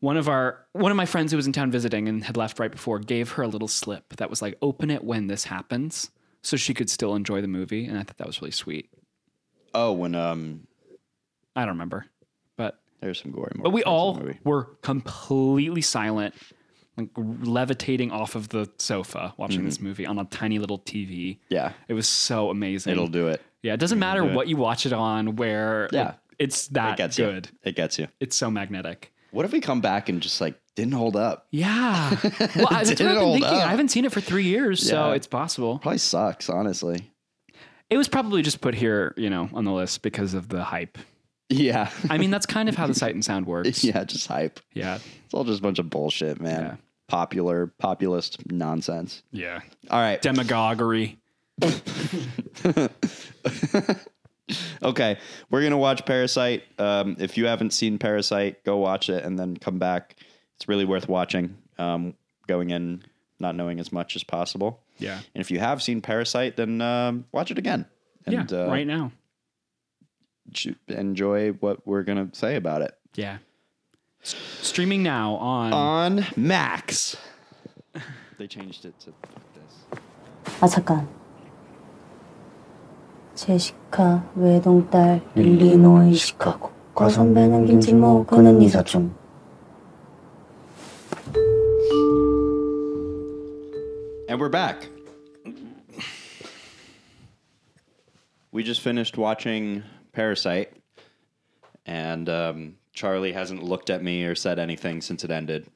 one 0.00 0.16
of 0.16 0.28
our 0.28 0.66
one 0.72 0.90
of 0.90 0.96
my 0.96 1.06
friends 1.06 1.32
who 1.32 1.36
was 1.36 1.46
in 1.46 1.52
town 1.52 1.70
visiting 1.70 2.08
and 2.08 2.24
had 2.24 2.36
left 2.36 2.58
right 2.58 2.70
before 2.72 2.98
gave 2.98 3.32
her 3.32 3.42
a 3.42 3.48
little 3.48 3.68
slip 3.68 4.14
that 4.16 4.28
was 4.30 4.42
like 4.42 4.56
open 4.62 4.90
it 4.90 5.02
when 5.04 5.26
this 5.26 5.44
happens 5.44 6.10
so 6.42 6.56
she 6.56 6.74
could 6.74 6.90
still 6.90 7.14
enjoy 7.14 7.40
the 7.40 7.48
movie 7.48 7.86
and 7.86 7.98
i 7.98 8.02
thought 8.02 8.16
that 8.18 8.26
was 8.26 8.40
really 8.40 8.50
sweet 8.50 8.90
Oh, 9.74 9.92
when 9.92 10.14
um 10.14 10.66
i 11.54 11.60
don't 11.62 11.70
remember 11.74 12.06
but 12.56 12.78
there's 13.00 13.20
some 13.20 13.32
gory 13.32 13.52
but 13.56 13.70
we 13.70 13.82
all 13.84 14.20
were 14.44 14.64
completely 14.82 15.82
silent 15.82 16.34
like 16.96 17.10
levitating 17.16 18.10
off 18.10 18.34
of 18.36 18.48
the 18.48 18.70
sofa 18.78 19.34
watching 19.36 19.64
this 19.66 19.80
movie 19.80 20.06
on 20.06 20.18
a 20.18 20.24
tiny 20.24 20.58
little 20.58 20.78
TV. 20.78 21.36
Yeah. 21.50 21.72
It 21.88 21.92
was 21.92 22.08
so 22.08 22.48
amazing. 22.48 22.92
It'll 22.92 23.06
do 23.06 23.28
it. 23.28 23.42
yeah, 23.62 23.74
it 23.74 23.80
doesn't 23.80 23.98
matter 23.98 24.22
do 24.22 24.28
it. 24.28 24.34
what 24.34 24.48
you 24.48 24.56
watch 24.56 24.86
it 24.86 24.94
on, 24.94 25.36
where 25.36 25.90
Yeah. 25.92 26.14
it's 26.38 26.68
It 26.68 26.72
that 26.72 26.96
gets 26.96 27.18
good. 27.18 27.50
you. 27.52 27.58
It 27.64 27.76
gets 27.76 27.98
you. 27.98 28.08
It's 28.18 28.34
so 28.34 28.50
magnetic. 28.50 29.12
What 29.36 29.44
if 29.44 29.52
we 29.52 29.60
come 29.60 29.82
back 29.82 30.08
and 30.08 30.22
just 30.22 30.40
like 30.40 30.58
didn't 30.76 30.94
hold 30.94 31.14
up? 31.14 31.46
Yeah. 31.50 32.10
Well, 32.56 32.68
I- 32.70 32.84
that's 32.84 32.90
what 32.90 33.00
I've 33.02 33.18
been 33.18 33.32
thinking. 33.32 33.44
up. 33.44 33.52
I 33.66 33.68
haven't 33.68 33.88
seen 33.90 34.06
it 34.06 34.12
for 34.12 34.20
three 34.22 34.44
years, 34.44 34.88
so 34.88 35.10
it's 35.12 35.26
possible. 35.26 35.78
Probably 35.78 35.98
sucks, 35.98 36.48
honestly. 36.48 37.10
It 37.90 37.98
was 37.98 38.08
probably 38.08 38.40
just 38.40 38.62
put 38.62 38.74
here, 38.74 39.12
you 39.18 39.28
know, 39.28 39.50
on 39.52 39.64
the 39.64 39.72
list 39.72 40.00
because 40.02 40.32
of 40.32 40.48
the 40.48 40.64
hype. 40.64 40.96
Yeah. 41.50 41.90
I 42.08 42.16
mean, 42.18 42.30
that's 42.30 42.46
kind 42.46 42.68
of 42.70 42.76
how 42.76 42.86
the 42.86 42.94
Sight 43.02 43.14
and 43.14 43.22
Sound 43.24 43.46
works. 43.46 43.84
yeah, 43.84 44.04
just 44.04 44.26
hype. 44.26 44.58
Yeah. 44.72 44.98
It's 45.26 45.34
all 45.34 45.44
just 45.44 45.58
a 45.60 45.62
bunch 45.62 45.78
of 45.78 45.90
bullshit, 45.90 46.40
man. 46.40 46.62
Yeah. 46.62 46.76
Popular, 47.08 47.66
populist 47.78 48.50
nonsense. 48.50 49.22
Yeah. 49.32 49.60
All 49.90 50.00
right. 50.00 50.20
Demagoguery. 50.22 51.18
Okay. 54.83 55.17
We're 55.49 55.61
going 55.61 55.71
to 55.71 55.77
watch 55.77 56.05
Parasite. 56.05 56.63
Um, 56.77 57.15
if 57.19 57.37
you 57.37 57.45
haven't 57.45 57.71
seen 57.71 57.97
Parasite, 57.97 58.63
go 58.65 58.77
watch 58.77 59.09
it 59.09 59.23
and 59.23 59.37
then 59.39 59.55
come 59.55 59.79
back. 59.79 60.15
It's 60.57 60.67
really 60.67 60.85
worth 60.85 61.07
watching. 61.07 61.57
Um, 61.77 62.15
going 62.47 62.71
in 62.71 63.03
not 63.39 63.55
knowing 63.55 63.79
as 63.79 63.91
much 63.91 64.15
as 64.15 64.23
possible. 64.23 64.81
Yeah. 64.97 65.19
And 65.33 65.41
if 65.41 65.49
you 65.51 65.59
have 65.59 65.81
seen 65.81 66.01
Parasite, 66.01 66.57
then 66.57 66.81
um, 66.81 67.25
watch 67.31 67.49
it 67.51 67.57
again. 67.57 67.85
And 68.25 68.51
yeah. 68.51 68.65
uh, 68.65 68.67
right 68.67 68.85
now. 68.85 69.11
ch- 70.53 70.75
enjoy 70.87 71.51
what 71.53 71.85
we're 71.87 72.03
going 72.03 72.29
to 72.29 72.37
say 72.37 72.55
about 72.55 72.81
it. 72.81 72.93
Yeah. 73.15 73.37
S- 74.21 74.35
streaming 74.61 75.01
now 75.01 75.35
on. 75.35 75.73
On 75.73 76.25
Max. 76.35 77.15
they 78.37 78.47
changed 78.47 78.85
it 78.85 78.99
to 78.99 79.13
this. 79.55 79.99
아 80.59 80.67
잠깐 80.67 81.07
제시카 83.35 84.29
외동딸 84.35 85.21
일리노이 85.35 86.13
시카고 86.13 86.71
과선배는 86.93 87.65
김진모 87.65 88.25
그는 88.25 88.61
이사촌 88.61 89.21
And 94.29 94.39
we're 94.39 94.47
back. 94.49 94.87
We 98.53 98.63
just 98.63 98.79
finished 98.81 99.17
watching 99.17 99.83
Parasite, 100.13 100.71
and 101.85 102.29
um, 102.29 102.75
Charlie 102.93 103.33
hasn't 103.33 103.61
looked 103.63 103.89
at 103.89 104.01
me 104.01 104.23
or 104.23 104.35
said 104.35 104.57
anything 104.57 105.01
since 105.01 105.25
it 105.25 105.31
ended. 105.31 105.67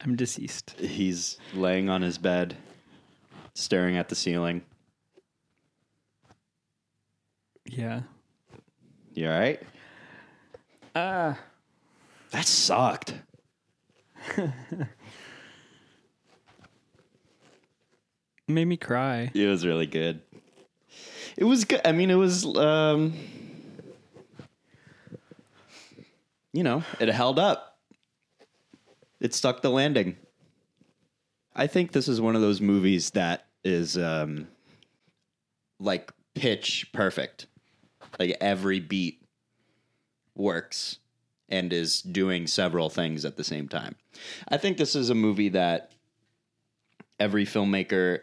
I'm 0.00 0.14
deceased. 0.14 0.78
He's 0.78 1.36
laying 1.52 1.88
on 1.88 2.02
his 2.02 2.18
bed, 2.18 2.56
staring 3.53 3.97
at 3.97 4.09
the 4.09 4.15
ceiling. 4.15 4.61
Yeah. 7.65 8.01
You 9.13 9.29
all 9.29 9.39
right? 9.39 9.61
Uh, 10.95 11.33
That 12.31 12.45
sucked. 12.45 13.13
made 18.47 18.65
me 18.65 18.77
cry. 18.77 19.31
It 19.33 19.47
was 19.47 19.65
really 19.65 19.85
good. 19.87 20.21
It 21.37 21.45
was 21.45 21.65
good. 21.65 21.81
I 21.85 21.91
mean, 21.93 22.09
it 22.09 22.15
was, 22.15 22.45
um, 22.57 23.13
you 26.53 26.63
know, 26.63 26.83
it 26.99 27.07
held 27.09 27.39
up. 27.39 27.79
It 29.19 29.33
stuck 29.33 29.61
the 29.61 29.69
landing. 29.69 30.17
I 31.55 31.67
think 31.67 31.91
this 31.91 32.07
is 32.07 32.21
one 32.21 32.35
of 32.35 32.41
those 32.41 32.61
movies 32.61 33.11
that 33.11 33.47
is 33.63 33.97
um, 33.97 34.47
like 35.79 36.11
pitch 36.33 36.89
perfect. 36.93 37.47
Like 38.19 38.37
every 38.41 38.79
beat 38.79 39.23
works 40.35 40.99
and 41.49 41.71
is 41.73 42.01
doing 42.01 42.47
several 42.47 42.89
things 42.89 43.25
at 43.25 43.37
the 43.37 43.43
same 43.43 43.67
time. 43.67 43.95
I 44.47 44.57
think 44.57 44.77
this 44.77 44.95
is 44.95 45.09
a 45.09 45.15
movie 45.15 45.49
that 45.49 45.91
every 47.19 47.45
filmmaker 47.45 48.21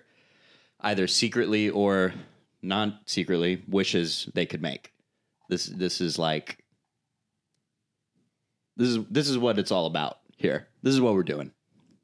either 0.80 1.06
secretly 1.06 1.68
or 1.70 2.14
non 2.62 2.99
secretly 3.06 3.62
wishes 3.68 4.28
they 4.35 4.47
could 4.47 4.62
make. 4.62 4.92
This 5.49 5.66
this 5.66 6.00
is 6.00 6.18
like 6.18 6.58
this 8.76 8.88
is 8.88 8.99
this 9.11 9.28
is 9.28 9.38
what 9.38 9.58
it's 9.58 9.73
all 9.73 9.87
about 9.87 10.18
here. 10.37 10.68
This 10.82 10.94
is 10.94 11.00
what 11.00 11.14
we're 11.14 11.23
doing. 11.23 11.52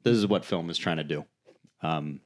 This 0.05 0.15
is 0.15 0.27
what 0.27 0.45
film 0.45 0.69
is 0.69 0.77
trying 0.77 0.97
to 0.97 1.03
do. 1.03 1.25
Um 1.81 2.21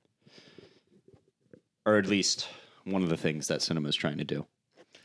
or 1.86 1.98
at 1.98 2.06
least 2.06 2.48
one 2.84 3.04
of 3.04 3.10
the 3.10 3.18
things 3.18 3.48
that 3.48 3.62
cinema 3.62 3.90
is 3.90 3.96
trying 3.96 4.18
to 4.18 4.24
do. 4.24 4.46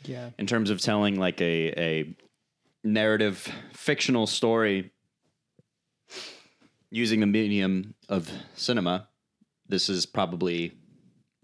Yeah. 0.05 0.31
In 0.39 0.47
terms 0.47 0.71
of 0.71 0.81
telling 0.81 1.19
like 1.19 1.41
a 1.41 1.73
a 1.79 2.17
narrative 2.83 3.49
fictional 3.73 4.27
story 4.27 4.93
using 6.91 7.21
the 7.21 7.27
medium 7.27 7.95
of 8.09 8.31
cinema, 8.55 9.09
this 9.69 9.89
is 9.89 10.05
probably 10.05 10.77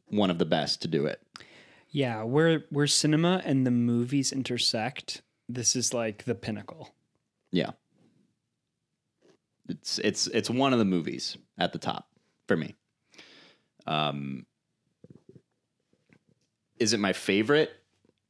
one 0.09 0.31
of 0.31 0.39
the 0.39 0.45
best 0.45 0.83
to 0.83 0.89
do 0.89 1.07
it. 1.07 1.23
Yeah. 1.91 2.25
Where 2.25 2.65
where 2.71 2.87
cinema 2.87 3.41
and 3.45 3.65
the 3.65 3.71
movies 3.71 4.33
intersect, 4.33 5.23
this 5.49 5.77
is 5.77 5.95
like 5.95 6.25
the 6.25 6.35
pinnacle. 6.35 6.93
Yeah. 7.53 7.71
It's 9.71 9.99
it's 9.99 10.27
it's 10.29 10.50
one 10.50 10.73
of 10.73 10.79
the 10.79 10.85
movies 10.85 11.37
at 11.59 11.73
the 11.73 11.79
top 11.79 12.09
for 12.47 12.57
me. 12.57 12.75
Um 13.87 14.47
is 16.79 16.93
it 16.93 17.00
my 17.00 17.12
favorite 17.12 17.71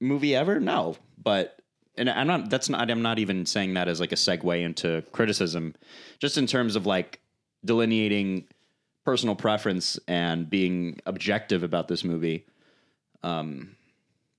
movie 0.01 0.35
ever? 0.35 0.59
No, 0.61 0.97
but 1.23 1.61
and 1.97 2.09
I'm 2.11 2.27
not 2.27 2.51
that's 2.51 2.69
not 2.69 2.91
I'm 2.91 3.03
not 3.03 3.19
even 3.19 3.47
saying 3.47 3.75
that 3.75 3.89
as 3.89 4.01
like 4.01 4.13
a 4.13 4.17
segue 4.17 4.63
into 4.63 5.03
criticism 5.13 5.75
just 6.19 6.39
in 6.39 6.47
terms 6.47 6.77
of 6.77 6.87
like 6.87 7.21
delineating 7.65 8.47
personal 9.05 9.35
preference 9.35 9.99
and 10.07 10.49
being 10.49 11.01
objective 11.07 11.63
about 11.63 11.89
this 11.89 12.05
movie 12.05 12.47
um 13.23 13.77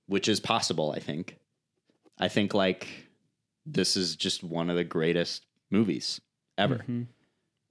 which 0.06 0.28
is 0.28 0.40
possible, 0.40 0.92
I 0.94 0.98
think. 0.98 1.38
I 2.18 2.28
think 2.28 2.52
like 2.52 3.08
this 3.64 3.96
is 3.96 4.16
just 4.16 4.44
one 4.44 4.68
of 4.68 4.76
the 4.76 4.84
greatest 4.84 5.46
movies 5.70 6.20
ever. 6.58 6.84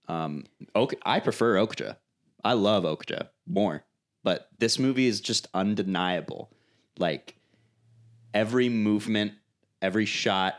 Um, 0.07 0.45
Ok 0.75 0.97
I 1.03 1.19
prefer 1.19 1.55
Okja. 1.55 1.97
I 2.43 2.53
love 2.53 2.83
Okja 2.83 3.29
more, 3.47 3.83
but 4.23 4.47
this 4.59 4.79
movie 4.79 5.07
is 5.07 5.21
just 5.21 5.47
undeniable. 5.53 6.51
Like 6.97 7.35
every 8.33 8.69
movement, 8.69 9.33
every 9.81 10.05
shot, 10.05 10.55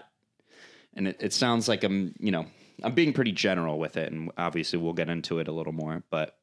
and 0.95 1.09
it, 1.09 1.17
it 1.21 1.33
sounds 1.33 1.69
like 1.69 1.85
I'm, 1.85 2.15
you 2.19 2.31
know, 2.31 2.47
I'm 2.83 2.95
being 2.95 3.13
pretty 3.13 3.33
general 3.33 3.79
with 3.79 3.97
it, 3.97 4.13
and 4.13 4.31
obviously 4.37 4.79
we'll 4.79 4.93
get 4.93 5.09
into 5.09 5.39
it 5.39 5.49
a 5.49 5.53
little 5.53 5.73
more, 5.73 6.03
but 6.11 6.37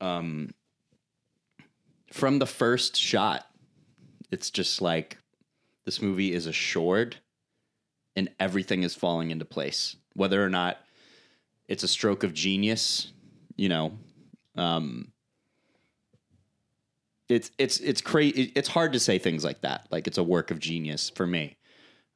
um, 0.00 0.50
from 2.12 2.38
the 2.38 2.46
first 2.46 2.96
shot, 2.96 3.46
it's 4.30 4.50
just 4.50 4.80
like 4.80 5.18
this 5.84 6.02
movie 6.02 6.32
is 6.32 6.46
assured 6.46 7.16
and 8.14 8.30
everything 8.40 8.82
is 8.82 8.94
falling 8.94 9.30
into 9.30 9.44
place. 9.44 9.96
Whether 10.16 10.44
or 10.44 10.48
not 10.48 10.78
it's 11.68 11.82
a 11.82 11.88
stroke 11.88 12.24
of 12.24 12.32
genius, 12.32 13.12
you 13.56 13.68
know, 13.68 13.92
um, 14.56 15.12
it's 17.28 17.50
it's 17.58 17.78
it's 17.80 18.00
crazy. 18.00 18.52
It's 18.54 18.68
hard 18.68 18.92
to 18.92 19.00
say 19.00 19.18
things 19.18 19.44
like 19.44 19.62
that. 19.62 19.86
Like 19.90 20.06
it's 20.06 20.18
a 20.18 20.22
work 20.22 20.50
of 20.50 20.58
genius 20.58 21.10
for 21.10 21.26
me, 21.26 21.56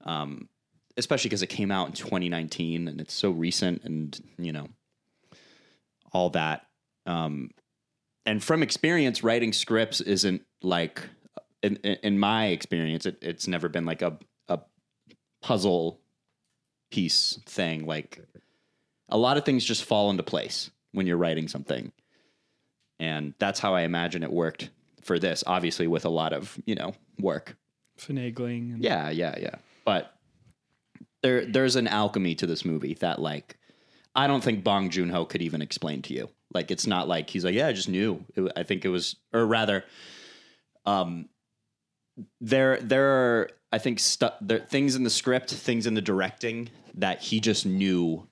um, 0.05 0.49
especially 0.97 1.29
because 1.29 1.43
it 1.43 1.49
came 1.49 1.71
out 1.71 1.89
in 1.89 1.93
2019 1.95 2.89
and 2.89 3.01
it's 3.01 3.15
so 3.15 3.31
recent, 3.31 3.83
and 3.85 4.19
you 4.39 4.53
know, 4.53 4.69
all 6.13 6.31
that. 6.31 6.67
Um, 7.07 7.51
and 8.25 8.43
from 8.43 8.63
experience, 8.63 9.25
writing 9.25 9.53
scripts 9.53 10.01
isn't 10.01 10.43
like, 10.63 11.03
in, 11.63 11.77
in 11.77 12.19
my 12.19 12.49
experience, 12.49 13.07
it, 13.07 13.19
it's 13.23 13.49
never 13.49 13.69
been 13.69 13.85
like 13.85 14.03
a 14.03 14.17
a 14.49 14.61
puzzle 15.43 16.01
piece 16.91 17.39
thing. 17.47 17.87
Like 17.87 18.21
a 19.09 19.19
lot 19.19 19.37
of 19.37 19.45
things 19.45 19.65
just 19.65 19.85
fall 19.85 20.11
into 20.11 20.23
place 20.23 20.71
when 20.93 21.07
you're 21.07 21.17
writing 21.17 21.49
something. 21.49 21.93
And 22.99 23.35
that's 23.39 23.61
how 23.61 23.75
I 23.75 23.83
imagine 23.83 24.23
it 24.23 24.33
worked 24.33 24.71
for 25.03 25.19
this, 25.19 25.43
obviously 25.47 25.87
with 25.87 26.05
a 26.05 26.11
lot 26.11 26.33
of, 26.33 26.59
you 26.67 26.75
know, 26.75 26.95
work. 27.19 27.57
Finagling. 27.99 28.75
And 28.75 28.85
Yeah, 28.85 29.11
yeah, 29.11 29.37
yeah. 29.41 29.55
But 29.85 30.15
there 31.23 31.45
there's 31.47 31.77
an 31.77 31.89
alchemy 31.89 32.35
to 32.37 32.47
this 32.47 32.65
movie 32.65 32.95
that 32.95 33.21
like 33.21 33.59
I 34.15 34.27
don't 34.27 34.43
think 34.43 34.65
Bong 34.65 34.91
Joon-ho 34.91 35.25
could 35.25 35.43
even 35.43 35.63
explain 35.63 36.03
to 36.03 36.15
you. 36.15 36.29
Like 36.53 36.71
it's 36.71 36.87
not 36.87 37.09
like 37.09 37.31
he's 37.31 37.45
like, 37.45 37.55
yeah, 37.55 37.69
I 37.69 37.73
just 37.73 37.89
knew. 37.89 38.25
It, 38.35 38.53
I 38.57 38.63
think 38.65 38.85
it 38.85 38.89
was 38.89 39.17
or 39.33 39.47
rather 39.47 39.85
um 40.87 41.29
there 42.41 42.79
there 42.81 43.07
are 43.07 43.51
I 43.73 43.79
think 43.79 43.99
stu- 43.99 44.31
there 44.41 44.59
things 44.59 44.97
in 44.97 45.05
the 45.05 45.11
script, 45.11 45.51
things 45.51 45.87
in 45.87 45.95
the 45.95 46.03
directing 46.03 46.71
that 46.95 47.21
he 47.21 47.41
just 47.41 47.67
knew 47.67 48.27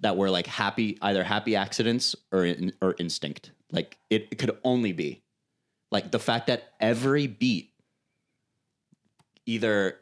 that 0.00 0.16
were 0.16 0.30
like 0.30 0.46
happy, 0.46 0.98
either 1.00 1.24
happy 1.24 1.56
accidents 1.56 2.14
or 2.30 2.44
in, 2.44 2.72
or 2.82 2.94
instinct. 2.98 3.52
Like 3.72 3.96
it, 4.10 4.28
it 4.30 4.36
could 4.36 4.58
only 4.62 4.92
be 4.92 5.22
like 5.90 6.10
the 6.10 6.18
fact 6.18 6.48
that 6.48 6.72
every 6.80 7.26
beat 7.26 7.70
either 9.46 10.00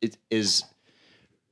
it 0.00 0.16
is 0.30 0.64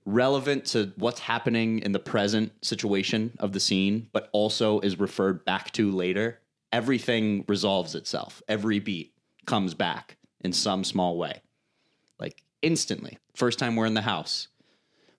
relevant 0.05 0.65
to 0.67 0.93
what's 0.97 1.21
happening 1.21 1.79
in 1.81 1.93
the 1.93 1.99
present 1.99 2.53
situation 2.65 3.33
of 3.39 3.53
the 3.53 3.61
scene, 3.61 4.09
but 4.13 4.29
also 4.33 4.81
is 4.81 4.99
referred 4.99 5.45
back 5.45 5.71
to 5.73 5.91
later. 5.93 6.41
Everything 6.73 7.45
resolves 7.49 7.95
itself. 7.95 8.43
Every 8.49 8.79
beat 8.79 9.15
comes 9.47 9.75
back 9.75 10.17
in 10.41 10.53
some 10.53 10.85
small 10.85 11.17
way, 11.17 11.41
instantly. 12.63 13.19
First 13.35 13.59
time 13.59 13.77
we're 13.77 13.87
in 13.87 13.95
the 13.95 14.01
house, 14.01 14.49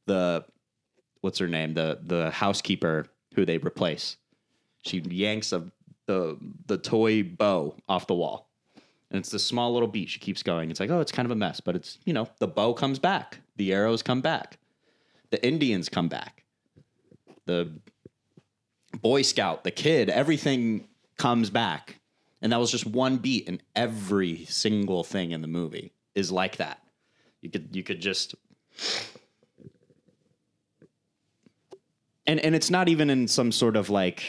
the 0.05 0.45
what's 1.21 1.39
her 1.39 1.47
name, 1.47 1.73
the 1.73 1.99
the 2.01 2.31
housekeeper 2.31 3.07
who 3.35 3.45
they 3.45 3.57
replace, 3.57 4.17
she 4.81 4.99
yanks 4.99 5.53
a 5.53 5.71
the 6.07 6.37
the 6.65 6.77
toy 6.77 7.23
bow 7.23 7.75
off 7.87 8.07
the 8.07 8.15
wall. 8.15 8.49
And 9.09 9.19
it's 9.19 9.29
this 9.29 9.45
small 9.45 9.71
little 9.71 9.87
beat. 9.87 10.09
She 10.09 10.19
keeps 10.19 10.41
going. 10.41 10.71
It's 10.71 10.79
like, 10.79 10.89
oh, 10.89 10.99
it's 10.99 11.11
kind 11.11 11.27
of 11.27 11.31
a 11.31 11.35
mess, 11.35 11.59
but 11.59 11.75
it's, 11.75 11.99
you 12.03 12.13
know, 12.13 12.27
the 12.39 12.47
bow 12.47 12.73
comes 12.73 12.97
back. 12.97 13.41
The 13.57 13.71
arrows 13.71 14.01
come 14.01 14.21
back. 14.21 14.57
The 15.29 15.45
Indians 15.45 15.87
come 15.87 16.07
back. 16.07 16.43
The 17.45 17.71
Boy 19.01 19.21
Scout, 19.21 19.63
the 19.63 19.71
kid, 19.71 20.09
everything 20.09 20.87
comes 21.17 21.51
back. 21.51 21.99
And 22.41 22.51
that 22.51 22.59
was 22.59 22.71
just 22.71 22.85
one 22.85 23.17
beat, 23.17 23.47
and 23.47 23.61
every 23.75 24.45
single 24.45 25.03
thing 25.03 25.31
in 25.31 25.41
the 25.41 25.47
movie 25.47 25.93
is 26.15 26.31
like 26.31 26.57
that. 26.57 26.82
You 27.43 27.49
could 27.49 27.75
you 27.75 27.83
could 27.83 27.99
just 27.99 28.35
and 32.25 32.39
and 32.39 32.55
it's 32.55 32.69
not 32.69 32.87
even 32.87 33.09
in 33.09 33.27
some 33.27 33.51
sort 33.51 33.75
of 33.75 33.89
like 33.89 34.23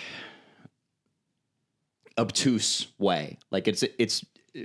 obtuse 2.18 2.88
way. 2.98 3.38
Like 3.52 3.68
it's 3.68 3.84
it's 4.00 4.24
uh, 4.58 4.62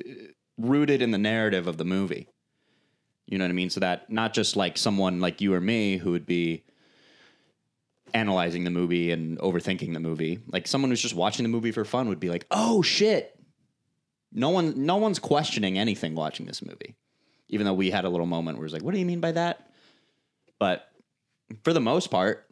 rooted 0.57 1.03
in 1.03 1.11
the 1.11 1.19
narrative 1.19 1.67
of 1.67 1.77
the 1.77 1.85
movie. 1.85 2.27
You 3.27 3.37
know 3.37 3.43
what 3.45 3.51
I 3.51 3.53
mean? 3.53 3.69
So 3.69 3.81
that 3.81 4.11
not 4.11 4.33
just 4.33 4.55
like 4.55 4.79
someone 4.79 5.19
like 5.19 5.41
you 5.41 5.53
or 5.53 5.61
me 5.61 5.97
who 5.97 6.09
would 6.11 6.25
be 6.25 6.63
analyzing 8.15 8.63
the 8.63 8.71
movie 8.71 9.11
and 9.11 9.37
overthinking 9.37 9.93
the 9.93 9.99
movie, 9.99 10.39
like 10.47 10.65
someone 10.65 10.89
who's 10.89 11.03
just 11.03 11.13
watching 11.13 11.43
the 11.43 11.49
movie 11.49 11.71
for 11.71 11.85
fun 11.85 12.09
would 12.09 12.19
be 12.19 12.29
like, 12.29 12.47
"Oh 12.49 12.81
shit." 12.81 13.35
No 14.31 14.49
one 14.49 14.85
no 14.87 14.97
one's 14.97 15.19
questioning 15.19 15.77
anything 15.77 16.15
watching 16.15 16.47
this 16.47 16.63
movie. 16.63 16.95
Even 17.49 17.65
though 17.65 17.73
we 17.73 17.91
had 17.91 18.05
a 18.05 18.09
little 18.09 18.25
moment 18.25 18.57
where 18.57 18.65
it's 18.65 18.73
like, 18.73 18.83
"What 18.83 18.93
do 18.93 18.99
you 18.99 19.05
mean 19.05 19.19
by 19.19 19.31
that?" 19.33 19.71
But 20.59 20.89
for 21.63 21.73
the 21.73 21.81
most 21.81 22.11
part, 22.11 22.47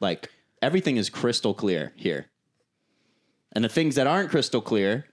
like 0.00 0.30
everything 0.62 0.96
is 0.96 1.08
crystal 1.10 1.54
clear 1.54 1.92
here. 1.96 2.26
And 3.52 3.64
the 3.64 3.68
things 3.68 3.94
that 3.94 4.06
aren't 4.06 4.30
crystal 4.30 4.60
clear, 4.60 5.06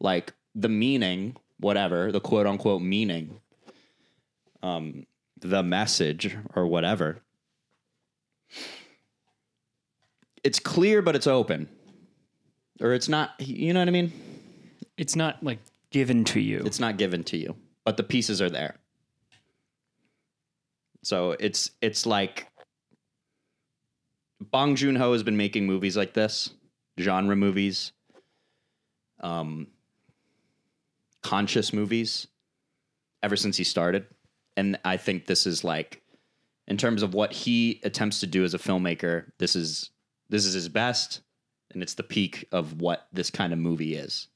like 0.00 0.32
the 0.54 0.68
meaning, 0.68 1.36
whatever, 1.58 2.12
the 2.12 2.20
quote 2.20 2.46
unquote 2.46 2.82
meaning, 2.82 3.40
um, 4.62 5.06
the 5.40 5.62
message 5.62 6.36
or 6.54 6.66
whatever, 6.66 7.20
it's 10.42 10.58
clear, 10.58 11.02
but 11.02 11.16
it's 11.16 11.26
open. 11.26 11.68
Or 12.80 12.92
it's 12.92 13.08
not, 13.08 13.34
you 13.38 13.72
know 13.72 13.80
what 13.80 13.88
I 13.88 13.92
mean? 13.92 14.12
It's 14.96 15.16
not 15.16 15.42
like 15.42 15.58
given 15.90 16.24
to 16.24 16.40
you. 16.40 16.62
It's 16.64 16.80
not 16.80 16.96
given 16.96 17.24
to 17.24 17.36
you, 17.36 17.56
but 17.84 17.96
the 17.96 18.02
pieces 18.02 18.40
are 18.40 18.50
there. 18.50 18.76
So 21.02 21.32
it's 21.38 21.70
it's 21.82 22.06
like 22.06 22.48
Bong 24.40 24.74
Joon 24.74 24.96
Ho 24.96 25.12
has 25.12 25.22
been 25.22 25.36
making 25.36 25.66
movies 25.66 25.96
like 25.96 26.14
this, 26.14 26.50
genre 26.98 27.36
movies, 27.36 27.92
um, 29.20 29.68
conscious 31.22 31.72
movies, 31.72 32.26
ever 33.22 33.36
since 33.36 33.56
he 33.56 33.64
started, 33.64 34.06
and 34.56 34.78
I 34.84 34.96
think 34.96 35.26
this 35.26 35.46
is 35.46 35.64
like, 35.64 36.02
in 36.66 36.76
terms 36.76 37.02
of 37.02 37.14
what 37.14 37.32
he 37.32 37.80
attempts 37.84 38.20
to 38.20 38.26
do 38.26 38.44
as 38.44 38.54
a 38.54 38.58
filmmaker, 38.58 39.30
this 39.38 39.56
is 39.56 39.90
this 40.30 40.46
is 40.46 40.54
his 40.54 40.68
best, 40.68 41.20
and 41.72 41.82
it's 41.82 41.94
the 41.94 42.02
peak 42.02 42.46
of 42.50 42.80
what 42.80 43.08
this 43.12 43.30
kind 43.30 43.52
of 43.52 43.58
movie 43.58 43.94
is. 43.94 44.28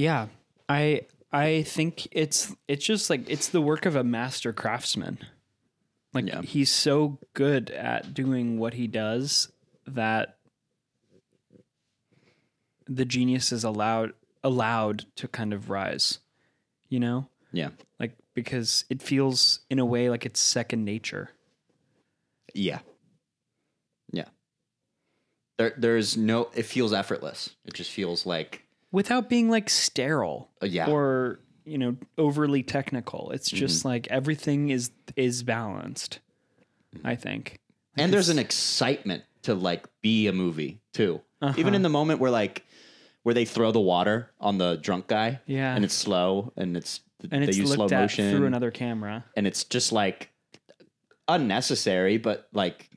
Yeah. 0.00 0.28
I 0.66 1.02
I 1.30 1.62
think 1.64 2.08
it's 2.10 2.54
it's 2.66 2.84
just 2.84 3.10
like 3.10 3.28
it's 3.28 3.48
the 3.48 3.60
work 3.60 3.84
of 3.84 3.96
a 3.96 4.02
master 4.02 4.52
craftsman. 4.54 5.18
Like 6.14 6.26
Yeah. 6.26 6.40
he's 6.42 6.70
so 6.70 7.18
good 7.34 7.70
at 7.70 8.14
doing 8.14 8.58
what 8.58 8.74
he 8.74 8.86
does 8.86 9.52
that 9.86 10.38
the 12.86 13.04
genius 13.04 13.52
is 13.52 13.62
allowed 13.62 14.14
allowed 14.42 15.04
to 15.16 15.28
kind 15.28 15.52
of 15.52 15.68
rise. 15.68 16.18
You 16.88 16.98
know? 17.00 17.28
Yeah, 17.52 17.70
Like 17.98 18.16
because 18.34 18.84
it 18.88 19.02
feels 19.02 19.60
in 19.68 19.78
a 19.80 19.84
way 19.84 20.08
like 20.08 20.24
it's 20.24 20.40
second 20.40 20.84
nature. 20.84 21.30
yeah, 22.54 22.78
yeah. 24.12 24.28
There, 25.58 25.74
there's 25.76 26.16
no. 26.16 26.48
It 26.54 26.64
feels 26.64 26.92
effortless. 26.92 27.50
It 27.66 27.74
just 27.74 27.90
feels 27.90 28.24
like 28.24 28.64
Without 28.92 29.28
being 29.28 29.48
like 29.50 29.68
sterile. 29.70 30.50
Uh, 30.62 30.66
yeah. 30.66 30.88
Or 30.90 31.40
you 31.64 31.78
know, 31.78 31.96
overly 32.18 32.62
technical. 32.62 33.30
It's 33.30 33.48
just 33.50 33.84
like 33.84 34.08
everything 34.08 34.70
is 34.70 34.90
is 35.16 35.42
balanced. 35.42 36.20
I 37.04 37.14
think. 37.14 37.60
and 37.96 38.12
there's 38.12 38.28
an 38.30 38.38
excitement 38.38 39.22
to 39.42 39.54
like 39.54 39.86
be 40.02 40.26
a 40.26 40.32
movie 40.32 40.80
too. 40.92 41.20
Uh-huh. 41.40 41.54
Even 41.56 41.74
in 41.74 41.82
the 41.82 41.88
moment 41.88 42.18
where 42.20 42.30
like 42.30 42.64
where 43.22 43.34
they 43.34 43.44
throw 43.44 43.70
the 43.70 43.80
water 43.80 44.30
on 44.40 44.58
the 44.58 44.76
drunk 44.76 45.06
guy, 45.06 45.40
Yeah. 45.46 45.74
and 45.76 45.84
it's 45.84 45.94
slow 45.94 46.52
and 46.56 46.76
it's 46.76 47.00
and 47.30 47.42
they 47.44 47.48
it's 47.48 47.58
use 47.58 47.72
slow 47.72 47.86
motion 47.88 48.34
through 48.36 48.46
another 48.46 48.70
camera. 48.70 49.24
and 49.36 49.46
it's 49.46 49.62
just 49.64 49.92
like 49.92 50.30
unnecessary, 51.28 52.18
but 52.18 52.48
like 52.52 52.90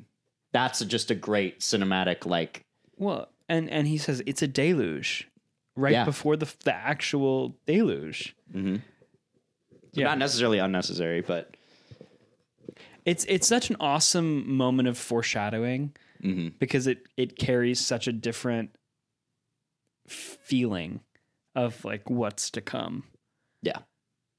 that's 0.52 0.80
just 0.86 1.12
a 1.12 1.16
great 1.16 1.60
cinematic 1.60 2.26
like 2.26 2.66
Well, 2.98 3.30
and 3.50 3.70
and 3.70 3.88
he 3.88 3.98
says 3.98 4.24
it's 4.26 4.42
a 4.42 4.48
deluge, 4.48 5.28
right 5.76 5.92
Yeah. 5.94 6.06
before 6.06 6.36
the 6.38 6.52
the 6.64 6.74
actual 6.74 7.58
deluge. 7.66 8.36
Yeah. 8.54 10.06
not 10.06 10.18
necessarily 10.18 10.60
unnecessary, 10.60 11.22
but 11.22 11.56
It's 13.06 13.26
it's 13.26 13.48
such 13.48 13.70
an 13.70 13.76
awesome 13.80 14.56
moment 14.56 14.88
of 14.88 14.98
foreshadowing 14.98 15.96
Mm-hmm. 16.24 16.56
because 16.58 16.88
it 16.88 17.06
it 17.18 17.38
carries 17.38 17.80
such 17.82 18.08
a 18.08 18.14
different 18.14 18.70
feeling 20.08 21.02
of 21.56 21.84
like 21.86 22.10
what's 22.10 22.50
to 22.52 22.62
come 22.62 23.04
yeah, 23.62 23.80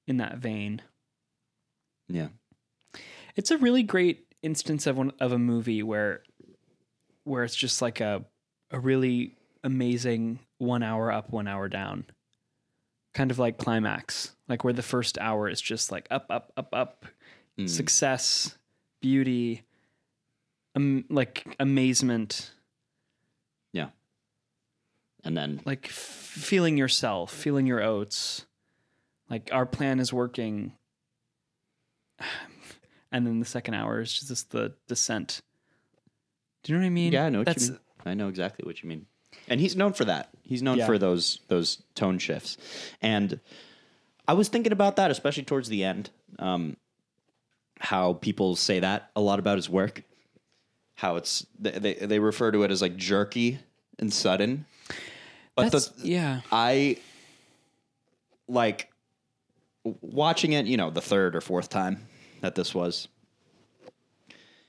in 0.06 0.16
that 0.18 0.36
vein. 0.38 0.82
yeah, 2.08 2.28
It's 3.36 3.50
a 3.50 3.58
really 3.58 3.82
great 3.82 4.26
instance 4.42 4.86
of 4.86 4.96
one 4.98 5.12
of 5.20 5.32
a 5.32 5.38
movie 5.38 5.82
where 5.82 6.22
where 7.24 7.44
it's 7.44 7.54
just 7.56 7.80
like 7.82 8.00
a 8.00 8.24
a 8.70 8.78
really 8.80 9.34
amazing 9.62 10.40
one 10.64 10.82
hour 10.82 11.12
up, 11.12 11.30
one 11.30 11.46
hour 11.46 11.68
down. 11.68 12.06
Kind 13.12 13.30
of 13.30 13.38
like 13.38 13.58
climax, 13.58 14.34
like 14.48 14.64
where 14.64 14.72
the 14.72 14.82
first 14.82 15.18
hour 15.18 15.48
is 15.48 15.60
just 15.60 15.92
like 15.92 16.06
up, 16.10 16.26
up, 16.30 16.52
up, 16.56 16.68
up, 16.72 17.06
success, 17.66 18.58
beauty, 19.00 19.62
um, 20.74 21.04
like 21.08 21.54
amazement, 21.60 22.50
yeah. 23.72 23.90
And 25.22 25.36
then 25.36 25.60
like 25.64 25.86
f- 25.86 25.92
feeling 25.92 26.76
yourself, 26.76 27.32
feeling 27.32 27.66
your 27.66 27.82
oats. 27.82 28.46
Like 29.30 29.50
our 29.52 29.66
plan 29.66 30.00
is 30.00 30.12
working. 30.12 30.72
And 33.12 33.24
then 33.24 33.38
the 33.38 33.46
second 33.46 33.74
hour 33.74 34.00
is 34.00 34.12
just 34.12 34.50
the 34.50 34.74
descent. 34.88 35.40
Do 36.64 36.72
you 36.72 36.78
know 36.78 36.82
what 36.82 36.86
I 36.86 36.90
mean? 36.90 37.12
yeah, 37.12 37.26
I 37.26 37.28
know 37.28 37.38
what 37.38 37.46
That's 37.46 37.66
you 37.68 37.72
mean. 37.74 37.80
I 38.06 38.14
know 38.14 38.26
exactly 38.26 38.66
what 38.66 38.82
you 38.82 38.88
mean. 38.88 39.06
And 39.48 39.60
he's 39.60 39.76
known 39.76 39.92
for 39.92 40.04
that. 40.06 40.30
He's 40.42 40.62
known 40.62 40.78
Yeah. 40.78 40.86
for 40.86 40.98
those 40.98 41.40
those 41.48 41.82
tone 41.94 42.18
shifts. 42.18 42.56
And 43.02 43.40
I 44.26 44.32
was 44.34 44.48
thinking 44.48 44.72
about 44.72 44.96
that, 44.96 45.10
especially 45.10 45.44
towards 45.44 45.68
the 45.68 45.84
end. 45.84 46.10
Um, 46.38 46.76
how 47.78 48.14
people 48.14 48.56
say 48.56 48.80
that 48.80 49.10
a 49.14 49.20
lot 49.20 49.38
about 49.38 49.56
his 49.56 49.68
work. 49.68 50.02
How 50.96 51.16
it's 51.16 51.46
they 51.58 51.94
they, 51.94 52.18
refer 52.18 52.52
to 52.52 52.62
it 52.62 52.70
as 52.70 52.80
like 52.80 52.96
jerky 52.96 53.58
and 53.98 54.12
sudden. 54.12 54.64
But 55.54 55.70
That's, 55.72 55.88
the 55.88 56.08
yeah. 56.08 56.40
I 56.50 56.98
like 58.48 58.90
watching 60.00 60.52
it, 60.52 60.66
you 60.66 60.76
know, 60.76 60.90
the 60.90 61.00
third 61.00 61.36
or 61.36 61.40
fourth 61.40 61.68
time 61.68 62.06
that 62.40 62.54
this 62.54 62.74
was. 62.74 63.08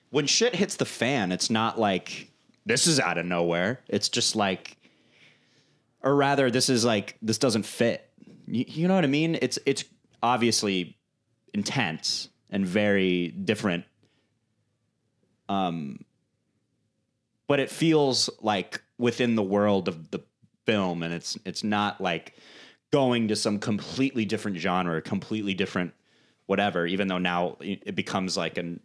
When 0.09 0.25
shit 0.27 0.55
hits 0.55 0.75
the 0.75 0.85
fan, 0.85 1.31
it's 1.31 1.49
not 1.49 1.79
like 1.79 2.29
this 2.65 2.87
is 2.87 2.99
out 2.99 3.17
of 3.17 3.25
nowhere. 3.25 3.81
It's 3.87 4.09
just 4.09 4.35
like, 4.35 4.77
or 6.03 6.15
rather, 6.15 6.51
this 6.51 6.69
is 6.69 6.85
like 6.85 7.17
this 7.21 7.37
doesn't 7.37 7.65
fit. 7.65 8.09
You, 8.47 8.65
you 8.67 8.87
know 8.87 8.95
what 8.95 9.03
I 9.03 9.07
mean? 9.07 9.37
It's 9.41 9.59
it's 9.65 9.85
obviously 10.23 10.97
intense 11.53 12.29
and 12.49 12.65
very 12.67 13.29
different 13.29 13.85
Um, 15.49 15.99
but 17.47 17.59
it 17.59 17.69
feels 17.69 18.29
like 18.41 18.81
within 18.97 19.35
the 19.35 19.43
world 19.43 19.87
of 19.87 20.11
the 20.11 20.19
film, 20.65 21.03
and 21.03 21.13
it's 21.13 21.37
it's 21.45 21.63
not 21.63 22.01
like 22.01 22.35
going 22.91 23.27
to 23.29 23.35
some 23.35 23.59
completely 23.59 24.25
different 24.25 24.57
genre, 24.57 25.01
completely 25.01 25.53
different 25.53 25.93
whatever. 26.47 26.85
Even 26.85 27.07
though 27.07 27.17
now 27.17 27.57
it 27.61 27.95
becomes 27.95 28.37
like 28.37 28.57
an 28.57 28.79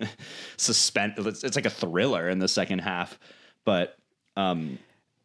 suspense, 0.56 1.14
it's, 1.18 1.44
it's 1.44 1.56
like 1.56 1.66
a 1.66 1.70
thriller 1.70 2.28
in 2.28 2.38
the 2.38 2.48
second 2.48 2.80
half. 2.80 3.18
But 3.64 3.96
um, 4.36 4.78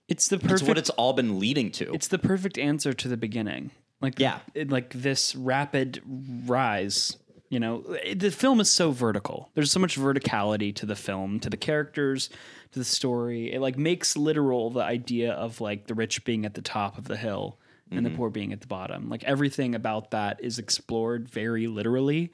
It's 0.07 0.27
the 0.27 0.35
it's 0.37 0.45
perfect. 0.45 0.67
what 0.67 0.77
it's 0.77 0.89
all 0.91 1.13
been 1.13 1.39
leading 1.39 1.71
to. 1.73 1.93
it's 1.93 2.07
the 2.07 2.19
perfect 2.19 2.57
answer 2.57 2.93
to 2.93 3.07
the 3.07 3.17
beginning. 3.17 3.71
Like 4.01 4.19
Yeah. 4.19 4.39
it- 4.53 4.69
like 4.69 4.91
this 4.93 5.35
rapid 5.35 6.01
rise. 6.45 7.17
You 7.49 7.59
know, 7.59 7.83
it- 8.03 8.19
the 8.19 8.31
film 8.31 8.59
is 8.59 8.71
so 8.71 8.91
vertical. 8.91 9.49
There's 9.53 9.71
so 9.71 9.79
much 9.79 9.97
verticality 9.97 10.75
to 10.75 10.85
the 10.85 10.95
film, 10.95 11.39
to 11.41 11.49
the 11.49 11.57
characters, 11.57 12.29
to 12.71 12.79
the 12.79 12.85
story. 12.85 13.53
It 13.53 13.61
like 13.61 13.77
makes 13.77 14.17
literal 14.17 14.69
the 14.69 14.81
idea 14.81 15.31
of 15.33 15.61
like 15.61 15.87
the 15.87 15.93
rich 15.93 16.25
being 16.25 16.45
at 16.45 16.55
the 16.55 16.61
top 16.61 16.97
of 16.97 17.05
the 17.05 17.17
hill 17.17 17.57
and 17.91 18.05
the 18.05 18.09
poor 18.09 18.29
being 18.29 18.51
at 18.51 18.61
the 18.61 18.67
bottom. 18.67 19.09
Like 19.09 19.23
everything 19.23 19.75
about 19.75 20.11
that 20.11 20.39
is 20.43 20.57
explored 20.59 21.29
very 21.29 21.67
literally 21.67 22.31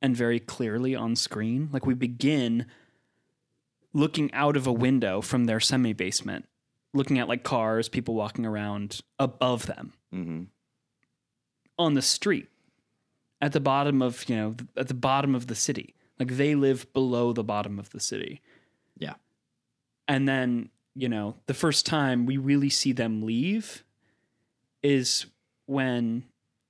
and 0.00 0.16
very 0.16 0.38
clearly 0.40 0.94
on 0.94 1.16
screen. 1.16 1.68
Like 1.72 1.84
we 1.84 1.94
begin 1.94 2.66
looking 3.92 4.32
out 4.32 4.56
of 4.56 4.66
a 4.66 4.72
window 4.72 5.20
from 5.20 5.44
their 5.44 5.60
semi 5.60 5.92
basement, 5.92 6.46
looking 6.92 7.18
at 7.18 7.28
like 7.28 7.42
cars, 7.42 7.88
people 7.88 8.14
walking 8.14 8.46
around 8.46 9.00
above 9.18 9.66
them 9.66 9.92
Mhm. 10.12 10.46
on 11.78 11.94
the 11.94 12.02
street 12.02 12.48
at 13.40 13.52
the 13.52 13.60
bottom 13.60 14.00
of, 14.00 14.28
you 14.28 14.36
know, 14.36 14.56
at 14.76 14.88
the 14.88 14.94
bottom 14.94 15.34
of 15.34 15.48
the 15.48 15.54
city. 15.54 15.94
Like 16.18 16.36
they 16.36 16.54
live 16.54 16.90
below 16.92 17.32
the 17.32 17.44
bottom 17.44 17.78
of 17.78 17.90
the 17.90 18.00
city. 18.00 18.40
Yeah. 18.96 19.14
And 20.06 20.28
then, 20.28 20.70
you 20.94 21.08
know, 21.08 21.36
the 21.46 21.54
first 21.54 21.84
time 21.84 22.26
we 22.26 22.36
really 22.36 22.70
see 22.70 22.92
them 22.92 23.22
leave 23.22 23.84
is 24.84 25.26
when 25.66 26.22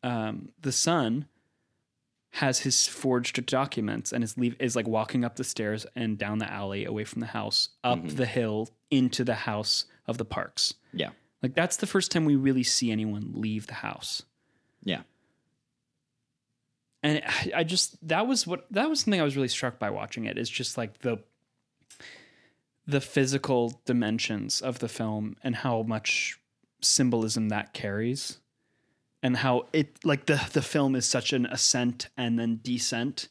um, 0.02 0.48
the 0.62 0.72
son 0.72 1.26
has 2.30 2.60
his 2.60 2.86
forged 2.86 3.44
documents 3.46 4.12
and 4.12 4.24
is 4.24 4.36
leave 4.38 4.56
is 4.58 4.74
like 4.74 4.88
walking 4.88 5.24
up 5.24 5.36
the 5.36 5.44
stairs 5.44 5.86
and 5.94 6.16
down 6.18 6.38
the 6.38 6.50
alley 6.50 6.84
away 6.84 7.04
from 7.04 7.20
the 7.20 7.26
house, 7.26 7.68
up 7.84 8.06
the 8.08 8.26
hill 8.26 8.70
into 8.90 9.22
the 9.24 9.34
house 9.34 9.84
of 10.06 10.18
the 10.18 10.24
parks. 10.24 10.74
Yeah. 10.92 11.10
Like 11.42 11.54
that's 11.54 11.76
the 11.76 11.86
first 11.86 12.10
time 12.10 12.24
we 12.24 12.36
really 12.36 12.62
see 12.62 12.90
anyone 12.90 13.32
leave 13.34 13.66
the 13.66 13.74
house. 13.74 14.22
Yeah. 14.82 15.02
And 17.02 17.22
I- 17.24 17.52
I 17.56 17.64
just 17.64 17.96
that 18.08 18.26
was 18.26 18.46
what 18.46 18.66
that 18.72 18.88
was 18.88 19.00
something 19.00 19.20
I 19.20 19.24
was 19.24 19.36
really 19.36 19.48
struck 19.48 19.78
by 19.78 19.90
watching 19.90 20.24
it 20.24 20.38
is 20.38 20.48
just 20.48 20.76
like 20.78 21.00
the 21.00 21.18
the 22.86 23.00
physical 23.00 23.80
dimensions 23.86 24.60
of 24.60 24.78
the 24.80 24.88
film 24.88 25.36
and 25.42 25.56
how 25.56 25.82
much 25.82 26.38
symbolism 26.84 27.48
that 27.48 27.72
carries 27.72 28.38
and 29.22 29.38
how 29.38 29.66
it 29.72 30.04
like 30.04 30.26
the 30.26 30.40
the 30.52 30.62
film 30.62 30.94
is 30.94 31.06
such 31.06 31.32
an 31.32 31.46
ascent 31.46 32.08
and 32.16 32.38
then 32.38 32.60
descent 32.62 33.28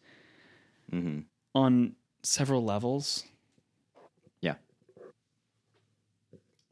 hmm 0.90 1.20
on 1.56 1.96
several 2.24 2.64
levels. 2.64 3.24
Yeah. 4.42 4.56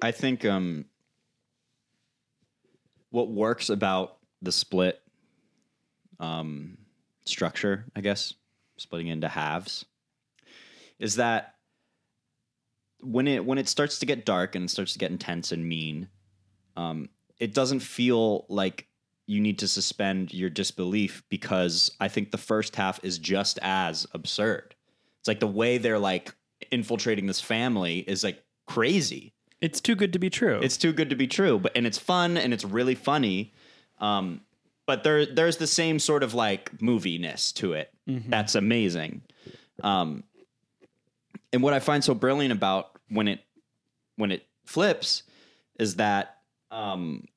I 0.02 0.12
think 0.12 0.44
um 0.44 0.86
what 3.12 3.30
works 3.30 3.70
about 3.70 4.18
the 4.42 4.52
split 4.52 5.02
um 6.20 6.78
structure, 7.26 7.86
I 7.96 8.02
guess, 8.02 8.34
splitting 8.78 9.08
into 9.08 9.28
halves, 9.28 9.86
is 10.98 11.16
that 11.16 11.56
when 13.02 13.28
it 13.28 13.46
when 13.46 13.58
it 13.58 13.68
starts 13.68 14.00
to 14.00 14.06
get 14.06 14.26
dark 14.26 14.56
and 14.56 14.70
starts 14.70 14.94
to 14.94 15.00
get 15.00 15.12
intense 15.12 15.52
and 15.52 15.68
mean, 15.68 16.10
um, 16.82 17.10
it 17.40 17.54
doesn't 17.54 17.80
feel 17.82 18.46
like 18.50 18.88
you 19.28 19.40
need 19.40 19.60
to 19.60 19.68
suspend 19.68 20.34
your 20.34 20.50
disbelief 20.50 21.24
because 21.30 21.92
I 22.00 22.08
think 22.08 22.32
the 22.32 22.38
first 22.38 22.76
half 22.76 23.00
is 23.04 23.18
just 23.18 23.60
as 23.62 24.08
absurd. 24.14 24.76
It's 25.20 25.28
like 25.28 25.40
the 25.40 25.48
way 25.48 25.78
they're 25.78 26.00
like 26.00 26.36
infiltrating 26.72 27.28
this 27.28 27.40
family 27.40 28.00
is 28.00 28.24
like 28.24 28.44
crazy. 28.68 29.34
It's 29.62 29.80
too 29.80 29.96
good 29.96 30.14
to 30.14 30.20
be 30.20 30.30
true. 30.30 30.60
It's 30.62 30.78
too 30.78 30.92
good 30.92 31.12
to 31.12 31.16
be 31.16 31.28
true, 31.28 31.60
but 31.60 31.72
and 31.76 31.86
it's 31.86 31.98
fun 31.98 32.38
and 32.38 32.54
it's 32.54 32.66
really 32.66 32.96
funny. 32.96 33.54
Um, 34.00 34.42
but 34.88 35.04
there 35.04 35.26
there's 35.26 35.58
the 35.58 35.68
same 35.68 36.00
sort 36.00 36.24
of 36.24 36.34
like 36.34 36.72
moviness 36.80 37.54
to 37.54 37.74
it. 37.74 37.94
That's 38.08 38.56
amazing. 38.56 39.22
Um, 39.84 40.24
and 41.54 41.62
what 41.62 41.74
I 41.74 41.80
find 41.80 42.04
so 42.04 42.14
brilliant 42.16 42.52
about 42.52 42.98
when 43.08 43.28
it 43.28 43.42
when 44.16 44.32
it 44.32 44.48
flips 44.66 45.24
is 45.80 45.96
that 45.96 46.41
um, 46.72 47.28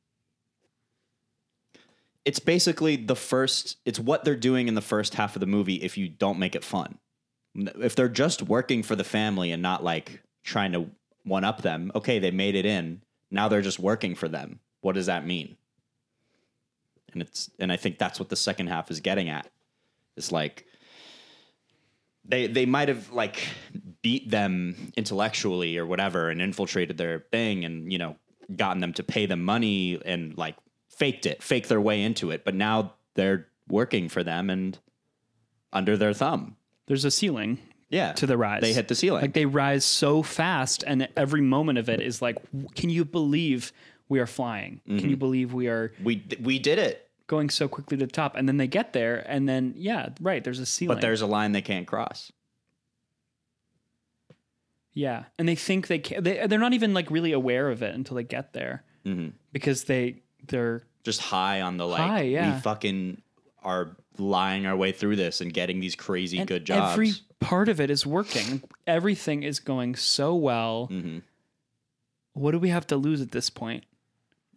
it's 2.25 2.39
basically 2.39 2.97
the 2.97 3.17
first. 3.17 3.77
It's 3.85 3.99
what 3.99 4.25
they're 4.25 4.37
doing 4.37 4.69
in 4.69 4.75
the 4.75 4.81
first 4.81 5.15
half 5.15 5.37
of 5.37 5.41
the 5.41 5.47
movie. 5.47 5.77
If 5.77 5.99
you 5.99 6.09
don't 6.09 6.39
make 6.39 6.55
it 6.55 6.65
fun, 6.65 6.99
if 7.55 7.95
they're 7.95 8.09
just 8.09 8.43
working 8.43 8.83
for 8.83 8.97
the 8.97 9.05
family 9.05 9.53
and 9.53 9.63
not 9.63 9.85
like 9.85 10.23
trying 10.43 10.73
to 10.73 10.91
one 11.25 11.45
up 11.45 11.63
them, 11.63 11.93
okay, 11.95 12.19
they 12.19 12.31
made 12.31 12.55
it 12.55 12.65
in. 12.65 13.03
Now 13.31 13.49
they're 13.49 13.63
just 13.63 13.79
working 13.79 14.15
for 14.15 14.29
them. 14.29 14.61
What 14.81 14.95
does 14.95 15.07
that 15.07 15.27
mean? 15.27 15.57
And 17.13 17.23
it's 17.23 17.51
and 17.59 17.71
I 17.71 17.77
think 17.77 17.99
that's 17.99 18.19
what 18.19 18.29
the 18.29 18.37
second 18.37 18.69
half 18.69 18.91
is 18.91 19.01
getting 19.01 19.29
at. 19.29 19.51
It's 20.17 20.33
like 20.33 20.67
they 22.25 22.47
they 22.47 22.67
might 22.67 22.89
have 22.89 23.11
like 23.11 23.49
beat 24.03 24.31
them 24.31 24.93
intellectually 24.97 25.77
or 25.79 25.87
whatever 25.87 26.31
and 26.31 26.41
infiltrated 26.41 26.97
their 26.97 27.21
thing 27.31 27.65
and 27.65 27.93
you 27.93 27.99
know 27.99 28.17
gotten 28.57 28.81
them 28.81 28.93
to 28.95 29.03
pay 29.03 29.27
them 29.27 29.43
money 29.43 30.01
and 30.05 30.37
like 30.39 30.57
faked 30.89 31.27
it, 31.27 31.43
faked 31.43 31.69
their 31.69 31.81
way 31.81 32.03
into 32.03 32.31
it. 32.31 32.45
But 32.45 32.55
now 32.55 32.95
they're 33.15 33.47
working 33.69 34.09
for 34.09 34.23
them 34.23 34.51
and 34.51 34.79
under 35.73 35.97
their 35.97 36.13
thumb. 36.13 36.57
There's 36.87 37.05
a 37.05 37.11
ceiling 37.11 37.59
Yeah, 37.91 38.13
to 38.13 38.27
the 38.27 38.37
rise. 38.37 38.61
They 38.61 38.73
hit 38.73 38.89
the 38.89 38.95
ceiling. 38.95 39.23
Like 39.23 39.33
they 39.33 39.47
rise 39.47 39.85
so 39.85 40.23
fast, 40.23 40.85
and 40.87 41.09
every 41.17 41.41
moment 41.41 41.79
of 41.79 41.89
it 41.89 42.01
is 42.01 42.21
like, 42.23 42.37
can 42.75 42.91
you 42.91 43.05
believe 43.05 43.73
we 44.09 44.21
are 44.21 44.27
flying? 44.27 44.81
Can 44.87 44.99
Mm-hmm. 44.99 45.09
you 45.09 45.17
believe 45.17 45.53
we 45.55 45.69
are 45.69 45.93
we 46.03 46.23
we 46.43 46.59
did 46.59 46.79
it, 46.79 47.09
going 47.27 47.49
so 47.51 47.69
quickly 47.69 47.97
to 47.97 48.07
the 48.07 48.13
top? 48.13 48.37
And 48.37 48.47
then 48.47 48.59
they 48.59 48.67
get 48.67 48.93
there, 48.93 49.25
and 49.29 49.49
then 49.49 49.73
yeah, 49.77 50.11
right. 50.21 50.45
There's 50.45 50.61
a 50.61 50.67
ceiling. 50.67 50.95
but 50.97 51.01
there's 51.01 51.23
a 51.23 51.27
line 51.27 51.53
they 51.53 51.63
can't 51.63 51.87
cross. 51.87 52.31
Yeah, 54.95 55.25
and 55.39 55.49
they 55.49 55.55
think 55.57 55.89
they 55.89 55.99
can. 55.99 56.23
They 56.23 56.47
they're 56.47 56.59
not 56.59 56.73
even 56.73 56.95
like 56.95 57.11
really 57.11 57.33
aware 57.33 57.69
of 57.71 57.83
it 57.83 57.95
until 57.95 58.17
they 58.17 58.25
get 58.25 58.53
there 58.53 58.85
Mm-hmm. 59.05 59.31
because 59.53 59.85
they 59.85 60.23
they're 60.47 60.83
Just 61.03 61.21
high 61.21 61.61
on 61.61 61.77
the 61.77 61.87
like. 61.87 62.01
High, 62.01 62.23
yeah. 62.23 62.55
We 62.55 62.61
fucking 62.63 63.21
are 63.63 63.97
lying 64.19 64.65
our 64.67 64.77
way 64.77 64.93
through 64.93 65.17
this 65.17 65.41
and 65.41 65.53
getting 65.53 65.81
these 65.81 65.95
crazy 65.97 66.39
and 66.39 66.47
good 66.49 66.65
jobs. 66.65 66.93
Every 66.93 67.13
part 67.41 67.69
of 67.69 67.81
it 67.81 67.91
is 67.91 68.07
working. 68.07 68.63
Everything 68.87 69.43
is 69.43 69.59
going 69.61 69.95
so 69.97 70.35
well. 70.35 70.89
Mhm. 70.93 71.23
What 72.33 72.53
do 72.53 72.59
we 72.59 72.69
have 72.71 72.87
to 72.89 72.97
lose 72.97 73.21
at 73.21 73.31
this 73.33 73.51
point? 73.51 73.85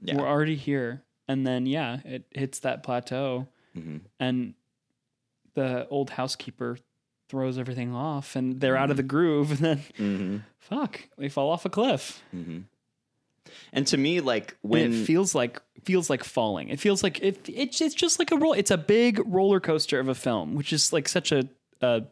Yeah. 0.02 0.15
We're 0.17 0.28
already 0.28 0.56
here, 0.56 1.04
and 1.28 1.45
then 1.47 1.65
yeah, 1.65 2.00
it 2.06 2.26
hits 2.32 2.60
that 2.60 2.84
plateau, 2.84 3.47
Mhm. 3.76 4.02
and 4.19 4.54
the 5.56 5.88
old 5.89 6.12
housekeeper 6.12 6.78
throws 7.30 7.58
everything 7.58 7.94
off, 7.94 8.36
and 8.36 8.60
they're 8.62 8.78
out 8.78 8.90
of 8.92 8.98
the 8.98 9.04
groove, 9.04 9.52
and 9.52 9.60
then 9.60 9.84
Mhm. 9.98 10.44
fuck, 10.60 11.02
they 11.18 11.30
fall 11.30 11.50
off 11.50 11.66
a 11.66 11.70
cliff. 11.70 12.22
And 13.72 13.88
to 13.88 13.98
me, 13.98 14.20
like 14.22 14.58
and 14.63 14.72
when 14.72 14.94
it 14.94 15.06
feels 15.06 15.34
like 15.36 15.62
feels 15.84 16.10
like 16.10 16.24
falling. 16.24 16.70
It 16.70 16.80
feels 16.80 17.02
like 17.04 17.20
it, 17.22 17.48
it's 17.48 17.80
it's 17.82 17.96
just 17.96 18.20
like 18.20 18.32
a 18.32 18.36
roll. 18.38 18.54
It's 18.54 18.72
a 18.72 18.78
big 18.78 19.22
roller 19.26 19.60
coaster 19.62 20.00
of 20.00 20.10
a 20.10 20.16
film, 20.16 20.54
which 20.56 20.74
is 20.74 20.92
like 20.92 21.08
such 21.08 21.32
a, 21.32 21.48
a 21.82 22.04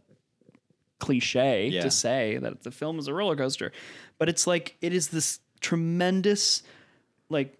cliche 0.99 1.67
Yeah. 1.67 1.81
to 1.81 1.91
say 1.91 2.37
that 2.37 2.63
the 2.63 2.71
film 2.71 2.99
is 2.99 3.07
a 3.07 3.13
roller 3.13 3.35
coaster, 3.35 3.71
but 4.17 4.29
it's 4.29 4.47
like 4.47 4.77
it 4.81 4.93
is 4.93 5.09
this 5.09 5.39
tremendous 5.59 6.63
like 7.29 7.57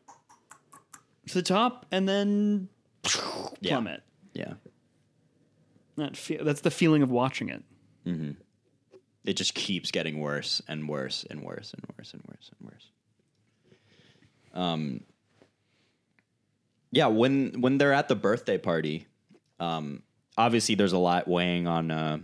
to 1.28 1.34
the 1.34 1.41
top 1.41 1.86
and 1.91 2.08
then 2.08 2.70
Yeah. 3.60 3.72
plummet. 3.72 4.04
yeah, 4.34 4.54
That 5.98 6.18
fe- 6.18 6.40
that's 6.42 6.62
the 6.62 6.72
feeling 6.72 7.02
of 7.04 7.12
watching 7.12 7.50
it. 7.50 7.64
It 9.26 9.34
just 9.34 9.56
keeps 9.56 9.92
getting 9.92 10.20
worse 10.20 10.62
and 10.68 10.88
worse 10.88 11.26
and 11.30 11.42
worse 11.42 11.74
and 11.74 11.84
worse 11.98 12.14
and 12.14 12.22
worse 12.28 12.52
and 12.60 12.70
worse. 12.70 12.92
Um, 14.54 15.02
yeah, 16.92 17.08
when 17.08 17.62
when 17.62 17.78
they're 17.78 17.94
at 17.94 18.08
the 18.08 18.16
birthday 18.16 18.58
party, 18.58 19.08
um, 19.60 20.04
obviously 20.38 20.76
there's 20.76 20.94
a 20.94 20.98
lot 20.98 21.28
weighing 21.28 21.68
on 21.68 21.92
uh, 21.92 22.20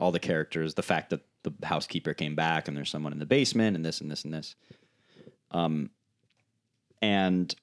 all 0.00 0.12
the 0.12 0.18
characters. 0.18 0.74
The 0.74 0.82
fact 0.82 1.10
that 1.10 1.20
the 1.42 1.52
housekeeper 1.66 2.14
came 2.14 2.34
back 2.34 2.66
and 2.66 2.76
there's 2.76 2.90
someone 2.90 3.12
in 3.12 3.18
the 3.18 3.26
basement 3.26 3.76
and 3.76 3.84
this 3.84 4.00
and 4.00 4.10
this 4.10 4.24
and 4.24 4.32
this. 4.32 4.56
Um, 5.52 5.90
and 7.00 7.54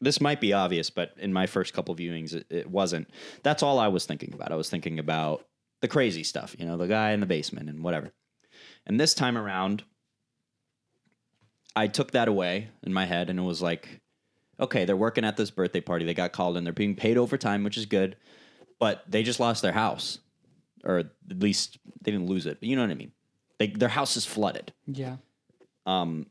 this 0.00 0.20
might 0.20 0.40
be 0.40 0.52
obvious, 0.52 0.90
but 0.90 1.14
in 1.18 1.32
my 1.32 1.46
first 1.46 1.74
couple 1.74 1.94
viewings, 1.94 2.34
it, 2.34 2.46
it 2.48 2.70
wasn't. 2.70 3.08
That's 3.42 3.62
all 3.62 3.78
I 3.78 3.88
was 3.88 4.06
thinking 4.06 4.32
about. 4.32 4.52
I 4.52 4.56
was 4.56 4.70
thinking 4.70 4.98
about 4.98 5.44
the 5.80 5.88
crazy 5.88 6.24
stuff, 6.24 6.56
you 6.58 6.66
know, 6.66 6.76
the 6.76 6.86
guy 6.86 7.12
in 7.12 7.20
the 7.20 7.26
basement 7.26 7.68
and 7.68 7.82
whatever. 7.82 8.12
And 8.86 8.98
this 8.98 9.14
time 9.14 9.36
around, 9.36 9.84
I 11.76 11.86
took 11.86 12.12
that 12.12 12.28
away 12.28 12.68
in 12.82 12.92
my 12.92 13.06
head 13.06 13.30
and 13.30 13.38
it 13.38 13.42
was 13.42 13.62
like, 13.62 14.00
okay, 14.58 14.84
they're 14.84 14.96
working 14.96 15.24
at 15.24 15.36
this 15.36 15.50
birthday 15.50 15.80
party. 15.80 16.04
They 16.04 16.14
got 16.14 16.32
called 16.32 16.56
in. 16.56 16.64
They're 16.64 16.72
being 16.72 16.96
paid 16.96 17.16
overtime, 17.16 17.64
which 17.64 17.78
is 17.78 17.86
good, 17.86 18.16
but 18.78 19.02
they 19.08 19.22
just 19.22 19.40
lost 19.40 19.62
their 19.62 19.72
house, 19.72 20.18
or 20.84 20.98
at 20.98 21.08
least 21.28 21.78
they 22.02 22.10
didn't 22.10 22.26
lose 22.26 22.46
it. 22.46 22.60
But 22.60 22.68
you 22.68 22.76
know 22.76 22.82
what 22.82 22.90
I 22.90 22.94
mean? 22.94 23.12
They, 23.58 23.68
their 23.68 23.88
house 23.88 24.16
is 24.16 24.26
flooded 24.26 24.72
Yeah. 24.86 25.16
Um, 25.86 26.26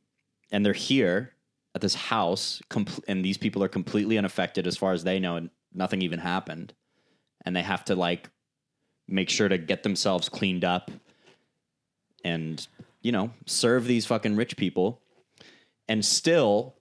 and 0.51 0.65
they're 0.65 0.73
here 0.73 1.33
at 1.75 1.81
this 1.81 1.95
house, 1.95 2.61
compl- 2.69 3.03
and 3.07 3.23
these 3.23 3.37
people 3.37 3.63
are 3.63 3.67
completely 3.67 4.17
unaffected 4.17 4.67
as 4.67 4.77
far 4.77 4.93
as 4.93 5.03
they 5.03 5.19
know, 5.19 5.35
and 5.35 5.49
nothing 5.73 6.01
even 6.01 6.19
happened. 6.19 6.73
And 7.45 7.55
they 7.55 7.61
have 7.61 7.85
to 7.85 7.95
like 7.95 8.29
make 9.07 9.29
sure 9.29 9.47
to 9.49 9.57
get 9.57 9.83
themselves 9.83 10.29
cleaned 10.29 10.65
up 10.65 10.91
and, 12.23 12.65
you 13.01 13.11
know, 13.11 13.31
serve 13.45 13.85
these 13.85 14.05
fucking 14.05 14.35
rich 14.35 14.57
people. 14.57 15.01
And 15.87 16.05
still, 16.05 16.75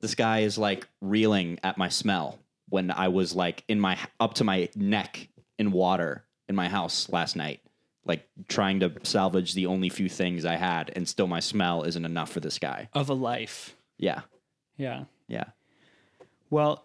this 0.00 0.14
guy 0.14 0.40
is 0.40 0.58
like 0.58 0.86
reeling 1.00 1.58
at 1.62 1.78
my 1.78 1.88
smell 1.88 2.38
when 2.68 2.90
I 2.90 3.08
was 3.08 3.34
like 3.34 3.64
in 3.68 3.80
my 3.80 3.98
up 4.18 4.34
to 4.34 4.44
my 4.44 4.68
neck 4.74 5.28
in 5.58 5.72
water 5.72 6.24
in 6.48 6.54
my 6.56 6.68
house 6.68 7.08
last 7.10 7.36
night, 7.36 7.60
like 8.04 8.26
trying 8.48 8.80
to 8.80 8.92
salvage 9.02 9.54
the 9.54 9.66
only 9.66 9.88
few 9.88 10.08
things 10.08 10.44
I 10.44 10.56
had, 10.56 10.92
and 10.94 11.08
still 11.08 11.26
my 11.26 11.40
smell 11.40 11.84
isn't 11.84 12.04
enough 12.04 12.30
for 12.30 12.40
this 12.40 12.58
guy. 12.58 12.88
Of 12.92 13.08
a 13.08 13.14
life. 13.14 13.76
Yeah, 14.00 14.22
Yeah. 14.78 15.04
yeah. 15.28 15.44
Well, 16.48 16.84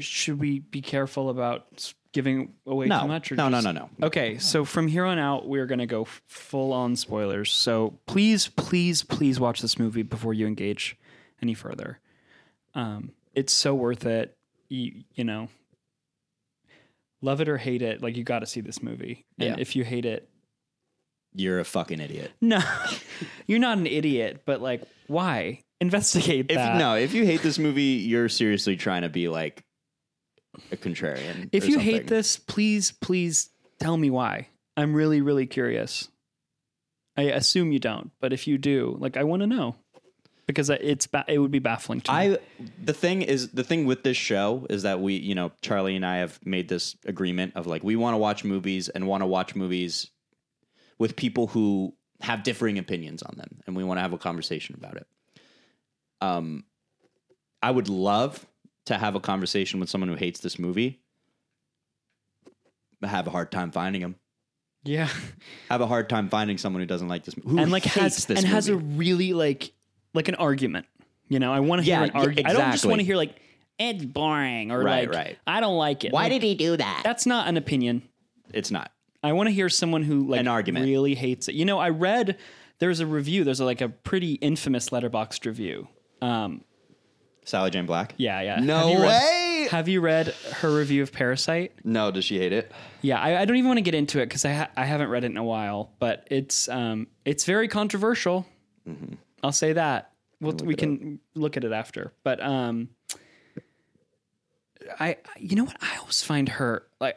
should 0.00 0.38
we 0.40 0.58
be 0.58 0.82
careful 0.82 1.30
about 1.30 1.94
giving 2.12 2.52
away 2.66 2.86
No, 2.86 3.02
too 3.02 3.08
much? 3.08 3.30
no, 3.32 3.48
no, 3.48 3.56
just- 3.60 3.64
no, 3.64 3.88
no. 3.98 4.06
Okay, 4.06 4.38
so 4.38 4.64
from 4.64 4.88
here 4.88 5.04
on 5.04 5.18
out, 5.18 5.48
we're 5.48 5.66
going 5.66 5.78
to 5.78 5.86
go 5.86 6.04
full 6.26 6.72
on 6.72 6.96
spoilers. 6.96 7.50
So 7.52 7.98
please, 8.06 8.48
please, 8.48 9.02
please 9.02 9.40
watch 9.40 9.62
this 9.62 9.78
movie 9.78 10.02
before 10.02 10.34
you 10.34 10.46
engage 10.46 10.96
any 11.40 11.54
further. 11.54 12.00
Um, 12.74 13.12
it's 13.34 13.52
so 13.52 13.74
worth 13.74 14.04
it. 14.04 14.36
You, 14.68 15.04
you 15.14 15.24
know, 15.24 15.48
love 17.20 17.40
it 17.40 17.48
or 17.48 17.56
hate 17.58 17.82
it, 17.82 18.02
like 18.02 18.16
you 18.16 18.24
got 18.24 18.40
to 18.40 18.46
see 18.46 18.60
this 18.60 18.82
movie. 18.82 19.24
And 19.38 19.50
Yeah. 19.50 19.56
if 19.58 19.76
you 19.76 19.84
hate 19.84 20.04
it, 20.04 20.28
You're 21.34 21.60
a 21.60 21.64
fucking 21.64 22.00
idiot. 22.00 22.32
no, 22.40 22.60
you're 23.46 23.58
not 23.58 23.78
an 23.78 23.86
idiot, 23.86 24.42
but 24.44 24.60
like, 24.60 24.82
why? 25.06 25.62
Investigate 25.82 26.46
If 26.48 26.56
that. 26.56 26.76
no, 26.78 26.94
if 26.94 27.12
you 27.12 27.26
hate 27.26 27.42
this 27.42 27.58
movie, 27.58 27.82
you're 27.82 28.28
seriously 28.28 28.76
trying 28.76 29.02
to 29.02 29.08
be 29.08 29.28
like 29.28 29.64
a 30.70 30.76
contrarian. 30.76 31.48
If 31.52 31.68
you 31.68 31.78
hate 31.78 32.06
this, 32.06 32.36
please, 32.36 32.92
please 32.92 33.50
tell 33.80 33.96
me 33.96 34.08
why. 34.08 34.46
I'm 34.76 34.94
really, 34.94 35.20
really 35.20 35.46
curious. 35.46 36.08
I 37.16 37.22
assume 37.22 37.72
you 37.72 37.78
don't, 37.78 38.12
but 38.20 38.32
if 38.32 38.46
you 38.46 38.58
do, 38.58 38.96
like, 38.98 39.16
I 39.16 39.24
want 39.24 39.40
to 39.40 39.46
know 39.46 39.74
because 40.46 40.70
it's 40.70 41.06
ba- 41.06 41.24
it 41.26 41.38
would 41.38 41.50
be 41.50 41.58
baffling 41.58 42.00
to 42.02 42.12
me. 42.12 42.16
I 42.16 42.38
the 42.82 42.92
thing 42.92 43.22
is 43.22 43.50
the 43.50 43.64
thing 43.64 43.84
with 43.86 44.02
this 44.02 44.16
show 44.16 44.66
is 44.70 44.82
that 44.82 45.00
we 45.00 45.14
you 45.14 45.34
know 45.34 45.52
Charlie 45.62 45.96
and 45.96 46.06
I 46.06 46.18
have 46.18 46.38
made 46.44 46.68
this 46.68 46.96
agreement 47.04 47.52
of 47.56 47.66
like 47.66 47.82
we 47.82 47.96
want 47.96 48.14
to 48.14 48.18
watch 48.18 48.44
movies 48.44 48.88
and 48.88 49.06
want 49.06 49.22
to 49.22 49.26
watch 49.26 49.54
movies 49.54 50.10
with 50.98 51.16
people 51.16 51.48
who 51.48 51.94
have 52.20 52.42
differing 52.42 52.78
opinions 52.78 53.22
on 53.22 53.34
them 53.36 53.60
and 53.66 53.76
we 53.76 53.84
want 53.84 53.98
to 53.98 54.02
have 54.02 54.12
a 54.12 54.18
conversation 54.18 54.74
about 54.76 54.96
it. 54.96 55.06
Um 56.22 56.64
I 57.62 57.70
would 57.70 57.88
love 57.88 58.46
to 58.86 58.96
have 58.98 59.14
a 59.14 59.20
conversation 59.20 59.78
with 59.80 59.88
someone 59.90 60.08
who 60.08 60.16
hates 60.16 60.40
this 60.40 60.58
movie. 60.58 61.00
I 63.02 63.06
have 63.08 63.26
a 63.26 63.30
hard 63.30 63.50
time 63.50 63.70
finding 63.70 64.00
them. 64.00 64.16
yeah, 64.84 65.08
Have 65.68 65.80
a 65.80 65.86
hard 65.86 66.08
time 66.08 66.28
finding 66.28 66.58
someone 66.58 66.80
who 66.80 66.86
doesn't 66.86 67.08
like 67.08 67.24
this 67.24 67.36
movie. 67.36 67.60
And 67.62 67.70
like 67.72 67.84
hates 67.84 68.16
has 68.16 68.26
this 68.26 68.38
and 68.38 68.46
has 68.46 68.68
a 68.68 68.76
really 68.76 69.32
like 69.32 69.72
like 70.14 70.28
an 70.28 70.34
argument. 70.36 70.86
You 71.28 71.38
know, 71.38 71.52
I 71.52 71.60
want 71.60 71.80
to 71.80 71.84
hear 71.84 71.98
Yeah, 71.98 72.04
an 72.04 72.10
argument. 72.10 72.46
I 72.48 72.52
don't 72.52 72.72
just 72.72 72.84
want 72.86 73.00
to 73.00 73.04
hear 73.04 73.16
like 73.16 73.36
it's 73.78 74.04
boring 74.04 74.70
or 74.70 74.82
Right, 74.82 75.08
like 75.08 75.16
right. 75.16 75.38
I 75.46 75.60
don't 75.60 75.76
like 75.78 76.04
it. 76.04 76.12
Why 76.12 76.24
like, 76.24 76.32
did 76.32 76.42
he 76.42 76.54
do 76.54 76.76
that? 76.76 77.00
that's 77.04 77.26
not 77.26 77.48
an 77.48 77.56
opinion. 77.56 78.02
It's 78.52 78.70
not. 78.70 78.92
I 79.22 79.32
want 79.32 79.48
to 79.48 79.52
hear 79.52 79.68
someone 79.68 80.02
who 80.02 80.26
like 80.28 80.40
An 80.40 80.48
argument. 80.48 80.84
really 80.84 81.14
hates 81.14 81.48
it. 81.48 81.54
You 81.54 81.64
know, 81.64 81.78
I 81.78 81.88
read 81.90 82.36
there's 82.80 83.00
a 83.00 83.06
review. 83.06 83.44
There's 83.44 83.60
a, 83.60 83.64
like 83.64 83.80
a 83.80 83.88
pretty 83.88 84.32
infamous 84.34 84.90
Letterboxd 84.90 85.46
review. 85.46 85.88
Um, 86.22 86.62
Sally 87.44 87.70
Jane 87.70 87.86
Black? 87.86 88.14
yeah, 88.16 88.40
yeah. 88.40 88.60
No 88.60 88.76
Have 88.78 88.88
you 88.90 88.98
read- 89.02 89.08
way! 89.08 89.68
have 89.70 89.88
you 89.88 90.00
read 90.00 90.28
her 90.60 90.74
review 90.74 91.02
of 91.02 91.12
Parasite? 91.12 91.72
No, 91.84 92.10
does 92.10 92.24
she 92.24 92.38
hate 92.38 92.52
it? 92.52 92.70
Yeah, 93.00 93.18
I, 93.20 93.40
I 93.40 93.44
don't 93.44 93.56
even 93.56 93.68
want 93.68 93.78
to 93.78 93.82
get 93.82 93.94
into 93.94 94.20
it 94.20 94.26
because 94.26 94.44
I 94.44 94.52
ha- 94.52 94.70
I 94.76 94.84
haven't 94.84 95.08
read 95.08 95.24
it 95.24 95.30
in 95.32 95.36
a 95.36 95.44
while, 95.44 95.92
but 95.98 96.26
it's 96.30 96.68
um 96.68 97.06
it's 97.24 97.44
very 97.44 97.68
controversial. 97.68 98.46
I'll 99.42 99.52
say 99.52 99.72
that. 99.74 100.12
We'll, 100.40 100.54
we 100.56 100.74
can 100.74 101.20
look 101.36 101.56
at 101.56 101.62
it 101.64 101.70
after, 101.72 102.12
but 102.24 102.42
um, 102.42 102.88
I 104.98 105.16
you 105.38 105.56
know 105.56 105.64
what 105.64 105.76
I 105.80 105.96
always 105.98 106.22
find 106.22 106.48
her 106.48 106.84
like 107.00 107.16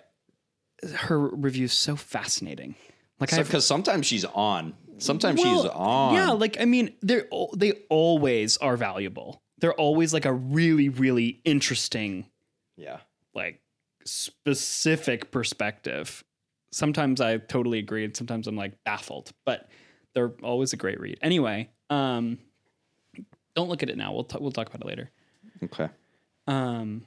her 0.94 1.20
reviews 1.20 1.74
so 1.74 1.96
fascinating. 1.96 2.76
Like 3.20 3.34
I 3.34 3.42
Because 3.44 3.66
sometimes 3.66 4.06
she's 4.06 4.26
on. 4.26 4.74
Sometimes 4.98 5.42
she's 5.42 5.66
on. 5.66 6.14
Yeah, 6.14 6.32
like 6.32 6.60
I 6.60 6.66
mean, 6.66 6.94
they're 7.02 7.28
they 7.56 7.74
always 7.90 8.58
are 8.58 8.78
valuable. 8.78 9.42
They're 9.60 9.74
always 9.74 10.14
like 10.14 10.26
a 10.26 10.34
really 10.34 10.90
really 10.90 11.42
interesting 11.46 12.26
yeah. 12.78 13.00
like 13.34 13.62
specific 14.06 15.32
perspective. 15.32 16.24
Sometimes 16.72 17.22
I 17.22 17.38
totally 17.38 17.80
agree, 17.80 18.04
and 18.04 18.16
sometimes 18.16 18.48
I'm 18.48 18.56
like 18.56 18.84
baffled, 18.84 19.32
but 19.46 19.70
they're 20.14 20.34
always 20.44 20.74
a 20.74 20.78
great 20.78 21.00
read. 21.00 21.18
Anyway, 21.22 21.70
um, 21.90 22.38
don't 23.56 23.70
look 23.70 23.84
at 23.84 23.90
it 23.90 23.98
now. 23.98 24.14
We'll 24.14 24.26
t- 24.26 24.38
we'll 24.40 24.52
talk 24.52 24.68
about 24.68 24.82
it 24.82 24.88
later. 24.88 25.12
Okay. 25.64 25.90
Um, 26.48 27.06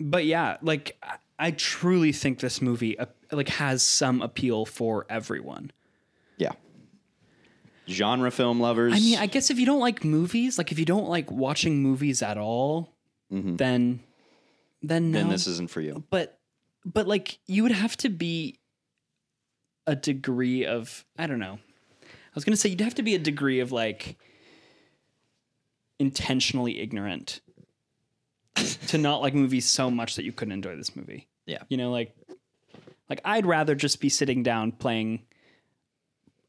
but 0.00 0.24
yeah, 0.24 0.56
like 0.62 0.96
I, 1.02 1.16
I 1.38 1.50
truly 1.52 2.12
think 2.12 2.40
this 2.40 2.62
movie 2.62 2.98
uh, 2.98 3.06
like 3.30 3.48
has 3.50 3.82
some 3.82 4.22
appeal 4.22 4.64
for 4.64 5.06
everyone. 5.08 5.70
Yeah. 6.38 6.52
Genre 7.88 8.30
film 8.30 8.60
lovers. 8.60 8.92
I 8.94 8.98
mean, 8.98 9.18
I 9.18 9.26
guess 9.26 9.50
if 9.50 9.58
you 9.58 9.66
don't 9.66 9.80
like 9.80 10.04
movies, 10.04 10.58
like 10.58 10.72
if 10.72 10.78
you 10.78 10.84
don't 10.84 11.08
like 11.08 11.30
watching 11.30 11.82
movies 11.82 12.22
at 12.22 12.36
all, 12.36 12.94
mm-hmm. 13.32 13.56
then 13.56 14.00
then 14.82 15.10
no. 15.10 15.18
then 15.18 15.28
this 15.30 15.46
isn't 15.46 15.70
for 15.70 15.80
you. 15.80 16.04
but 16.10 16.38
but 16.84 17.06
like 17.06 17.38
you 17.46 17.62
would 17.62 17.72
have 17.72 17.96
to 17.98 18.08
be 18.08 18.58
a 19.86 19.96
degree 19.96 20.66
of 20.66 21.04
I 21.18 21.26
don't 21.26 21.38
know. 21.38 21.58
I 22.02 22.34
was 22.34 22.44
gonna 22.44 22.56
say 22.56 22.68
you'd 22.68 22.80
have 22.80 22.94
to 22.96 23.02
be 23.02 23.14
a 23.14 23.18
degree 23.18 23.60
of 23.60 23.72
like 23.72 24.16
intentionally 25.98 26.78
ignorant 26.78 27.40
to 28.88 28.98
not 28.98 29.20
like 29.20 29.34
movies 29.34 29.66
so 29.66 29.90
much 29.90 30.16
that 30.16 30.24
you 30.24 30.32
couldn't 30.32 30.52
enjoy 30.52 30.76
this 30.76 30.94
movie. 30.94 31.28
Yeah. 31.46 31.62
You 31.68 31.76
know, 31.76 31.90
like 31.90 32.14
like 33.08 33.20
I'd 33.24 33.46
rather 33.46 33.74
just 33.74 34.00
be 34.00 34.08
sitting 34.08 34.42
down 34.42 34.72
playing 34.72 35.22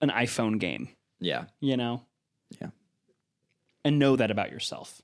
an 0.01 0.09
iPhone 0.09 0.59
game, 0.59 0.89
Yeah. 1.19 1.45
you 1.59 1.77
know? 1.77 2.01
Yeah. 2.61 2.69
And 3.85 3.99
know 3.99 4.15
that 4.15 4.31
about 4.31 4.51
yourself. 4.51 5.01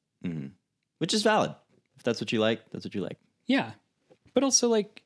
Which 0.97 1.13
is 1.13 1.21
valid. 1.23 1.53
If 1.97 2.03
that's 2.03 2.19
what 2.19 2.31
you 2.31 2.39
like, 2.39 2.61
that's 2.71 2.85
what 2.85 2.95
you 2.95 3.01
like. 3.01 3.17
Yeah. 3.45 3.71
But 4.33 4.43
also 4.43 4.69
like 4.69 5.03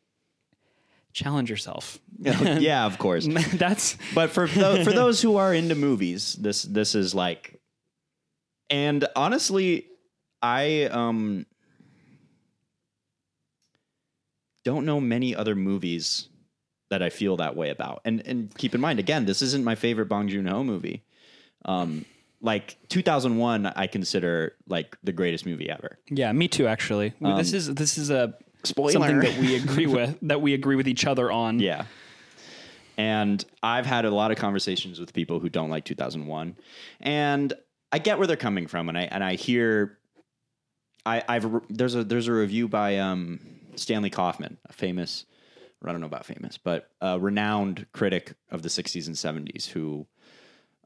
challenge 1.13 1.49
yourself. 1.49 1.99
yeah, 2.19 2.85
of 2.85 2.97
course. 2.97 3.27
That's 3.53 3.97
But 4.13 4.29
for 4.29 4.47
tho- 4.47 4.83
for 4.83 4.91
those 4.91 5.21
who 5.21 5.37
are 5.37 5.53
into 5.53 5.75
movies, 5.75 6.35
this 6.35 6.63
this 6.63 6.95
is 6.95 7.13
like 7.15 7.59
and 8.69 9.05
honestly, 9.15 9.87
I 10.41 10.83
um 10.85 11.45
don't 14.63 14.85
know 14.85 14.99
many 15.01 15.35
other 15.35 15.55
movies 15.55 16.29
that 16.89 17.01
I 17.03 17.09
feel 17.09 17.37
that 17.37 17.55
way 17.55 17.69
about. 17.69 18.01
And 18.05 18.21
and 18.25 18.55
keep 18.57 18.73
in 18.75 18.81
mind 18.81 18.99
again, 18.99 19.25
this 19.25 19.41
isn't 19.41 19.63
my 19.63 19.75
favorite 19.75 20.07
Bong 20.09 20.27
Joon-ho 20.27 20.63
movie. 20.63 21.03
Um 21.65 22.05
like 22.41 22.77
2001 22.87 23.65
I 23.67 23.87
consider 23.87 24.53
like 24.67 24.97
the 25.03 25.11
greatest 25.11 25.45
movie 25.45 25.69
ever. 25.69 25.99
Yeah, 26.09 26.31
me 26.31 26.47
too. 26.47 26.67
Actually, 26.67 27.13
this 27.19 27.53
is 27.53 27.73
this 27.73 27.97
is 27.97 28.09
a 28.09 28.23
Um, 28.23 28.33
Spoiler. 28.63 28.91
something 28.91 29.19
that 29.19 29.37
we 29.39 29.55
agree 29.55 29.87
with 29.97 30.17
that 30.23 30.41
we 30.41 30.53
agree 30.53 30.75
with 30.75 30.87
each 30.87 31.05
other 31.05 31.31
on. 31.31 31.59
Yeah. 31.59 31.85
And 32.97 33.43
I've 33.63 33.85
had 33.85 34.03
a 34.03 34.11
lot 34.11 34.31
of 34.31 34.37
conversations 34.37 34.99
with 34.99 35.13
people 35.13 35.39
who 35.39 35.47
don't 35.47 35.69
like 35.69 35.85
2001, 35.85 36.57
and 36.99 37.53
I 37.93 37.99
get 37.99 38.17
where 38.17 38.27
they're 38.27 38.35
coming 38.35 38.67
from, 38.67 38.89
and 38.89 38.97
I 38.97 39.03
and 39.03 39.23
I 39.23 39.35
hear, 39.35 39.97
I 41.05 41.23
I've 41.29 41.49
there's 41.69 41.95
a 41.95 42.03
there's 42.03 42.27
a 42.27 42.33
review 42.33 42.67
by 42.67 42.97
um, 42.97 43.39
Stanley 43.75 44.09
Kauffmann, 44.09 44.57
a 44.67 44.73
famous, 44.73 45.25
I 45.83 45.91
don't 45.91 46.01
know 46.01 46.07
about 46.07 46.25
famous, 46.25 46.57
but 46.57 46.89
a 47.01 47.19
renowned 47.19 47.85
critic 47.93 48.33
of 48.51 48.63
the 48.63 48.69
60s 48.69 49.07
and 49.07 49.15
70s 49.15 49.67
who 49.67 50.07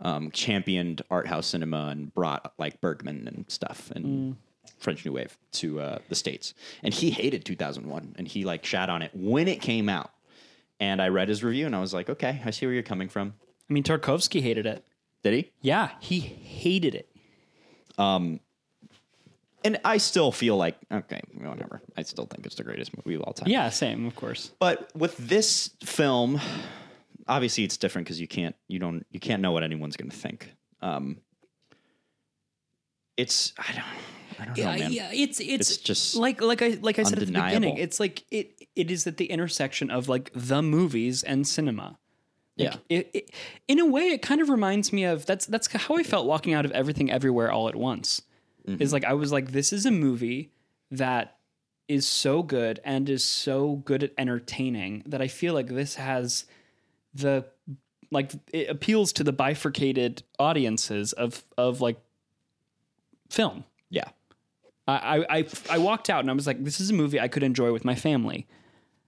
um, 0.02 0.32
championed 0.32 1.02
art 1.10 1.28
house 1.28 1.48
cinema 1.48 1.88
and 1.88 2.14
brought 2.14 2.54
like 2.58 2.80
Bergman 2.82 3.28
and 3.28 3.46
stuff 3.48 3.92
and 3.96 4.36
French 4.78 5.06
New 5.06 5.14
Wave 5.14 5.38
to 5.54 5.80
uh, 5.80 5.98
the 6.10 6.16
states, 6.16 6.54
and 6.84 6.94
he 6.94 7.10
hated 7.10 7.46
2001, 7.46 8.16
and 8.18 8.28
he 8.28 8.44
like 8.44 8.66
shat 8.66 8.90
on 8.90 9.02
it 9.02 9.12
when 9.14 9.48
it 9.48 9.62
came 9.62 9.90
out, 9.90 10.12
and 10.80 11.02
I 11.02 11.08
read 11.08 11.30
his 11.30 11.44
review, 11.44 11.66
and 11.66 11.76
I 11.76 11.80
was 11.80 11.94
like, 11.94 12.10
okay, 12.10 12.42
I 12.46 12.52
see 12.52 12.66
where 12.66 12.74
you're 12.74 12.84
coming 12.84 13.10
from. 13.10 13.34
I 13.70 13.74
mean, 13.74 13.84
Tarkovsky 13.84 14.42
hated 14.42 14.66
it. 14.66 14.86
Did 15.24 15.34
he? 15.34 15.52
Yeah, 15.62 15.92
he 16.00 16.20
hated 16.20 16.96
it. 16.96 17.10
And 19.66 19.80
I 19.86 19.98
still 19.98 20.32
feel 20.32 20.58
like 20.58 20.76
okay, 20.92 21.22
whatever. 21.36 21.82
I 21.96 22.02
still 22.04 22.26
think 22.26 22.46
it's 22.46 22.56
the 22.56 22.64
greatest 22.64 22.92
movie 22.98 23.16
of 23.16 23.22
all 23.22 23.34
time. 23.34 23.48
Yeah, 23.50 23.70
same, 23.70 24.06
of 24.06 24.16
course. 24.16 24.52
But 24.60 24.90
with 24.96 25.16
this 25.18 25.70
film, 25.86 26.40
obviously 27.28 27.64
it's 27.64 27.78
different 27.78 28.06
because 28.06 28.20
you 28.20 28.28
can't 28.28 28.56
you 28.68 28.80
don't 28.80 29.06
you 29.12 29.20
can't 29.20 29.42
know 29.42 29.52
what 29.52 29.64
anyone's 29.64 29.96
going 29.96 30.10
to 30.12 30.18
think. 30.18 30.54
Um, 30.82 31.18
it's 33.18 33.54
I 33.58 33.72
don't 33.74 33.84
I 34.40 34.46
don't 34.46 34.58
know, 34.58 34.64
Yeah, 34.64 34.76
man. 34.78 34.92
yeah, 34.92 35.10
it's, 35.14 35.40
it's 35.40 35.70
It's 35.70 35.78
just 35.78 36.16
like 36.16 36.42
like 36.42 36.62
I 36.62 36.78
like 36.82 37.00
I 37.00 37.04
said 37.04 37.20
at 37.20 37.28
the 37.28 37.32
beginning. 37.34 37.78
It's 37.78 38.00
like 38.00 38.24
it 38.32 38.68
it 38.76 38.90
is 38.92 39.06
at 39.08 39.18
the 39.18 39.26
intersection 39.26 39.90
of 39.92 40.10
like 40.10 40.32
the 40.34 40.62
movies 40.62 41.24
and 41.24 41.48
cinema. 41.48 42.00
yeah, 42.56 42.76
It, 42.90 43.10
it, 43.14 43.32
in 43.68 43.80
a 43.80 43.86
way, 43.86 44.10
it 44.10 44.22
kind 44.22 44.42
of 44.42 44.50
reminds 44.50 44.92
me 44.92 45.04
of 45.04 45.26
that's 45.26 45.46
that's 45.46 45.72
how 45.72 45.96
I 45.96 46.04
felt 46.04 46.26
walking 46.26 46.54
out 46.54 46.66
of 46.66 46.72
Everything 46.72 47.12
Everywhere 47.12 47.52
All 47.52 47.70
at 47.70 47.76
Once. 47.76 48.24
Is 48.66 48.74
mm-hmm. 48.74 48.94
like 48.94 49.06
I 49.06 49.14
was 49.14 49.32
like, 49.32 49.52
this 49.52 49.74
is 49.74 49.86
a 49.86 49.92
movie 49.92 50.52
that 50.92 51.38
is 51.88 52.08
so 52.08 52.44
good 52.44 52.80
and 52.86 53.10
is 53.10 53.24
so 53.24 53.76
good 53.78 54.04
at 54.04 54.12
entertaining 54.18 55.04
that 55.06 55.22
I 55.22 55.28
feel 55.28 55.54
like 55.54 55.68
this 55.68 55.96
has 55.96 56.46
the 57.14 57.46
like 58.10 58.32
it 58.54 58.70
appeals 58.70 59.12
to 59.14 59.24
the 59.24 59.34
bifurcated 59.34 60.24
audiences 60.40 61.14
of 61.14 61.44
of 61.58 61.82
like 61.82 62.00
film. 63.30 63.66
yeah, 63.90 64.10
I, 64.88 65.26
I 65.30 65.48
I 65.70 65.78
walked 65.78 66.10
out 66.10 66.22
and 66.22 66.30
I 66.30 66.34
was 66.34 66.48
like, 66.48 66.64
this 66.64 66.80
is 66.80 66.90
a 66.90 66.94
movie 66.94 67.20
I 67.20 67.28
could 67.28 67.44
enjoy 67.44 67.72
with 67.72 67.84
my 67.84 67.96
family. 67.96 68.48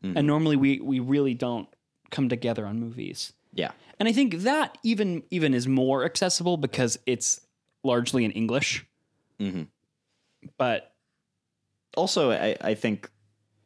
Mm-hmm. 0.04 0.18
And 0.18 0.28
normally 0.28 0.56
we 0.56 0.80
we 0.80 1.00
really 1.00 1.34
don't 1.34 1.68
come 2.12 2.30
together 2.30 2.66
on 2.66 2.80
movies. 2.80 3.34
yeah, 3.54 3.72
And 4.00 4.10
I 4.10 4.12
think 4.12 4.36
that 4.40 4.78
even 4.84 5.24
even 5.32 5.54
is 5.54 5.68
more 5.68 6.04
accessible 6.04 6.58
because 6.58 6.98
it's 7.06 7.42
largely 7.84 8.26
in 8.26 8.32
English. 8.32 8.86
But 10.58 10.94
also 11.98 12.32
I, 12.32 12.56
I 12.62 12.74
think 12.76 13.10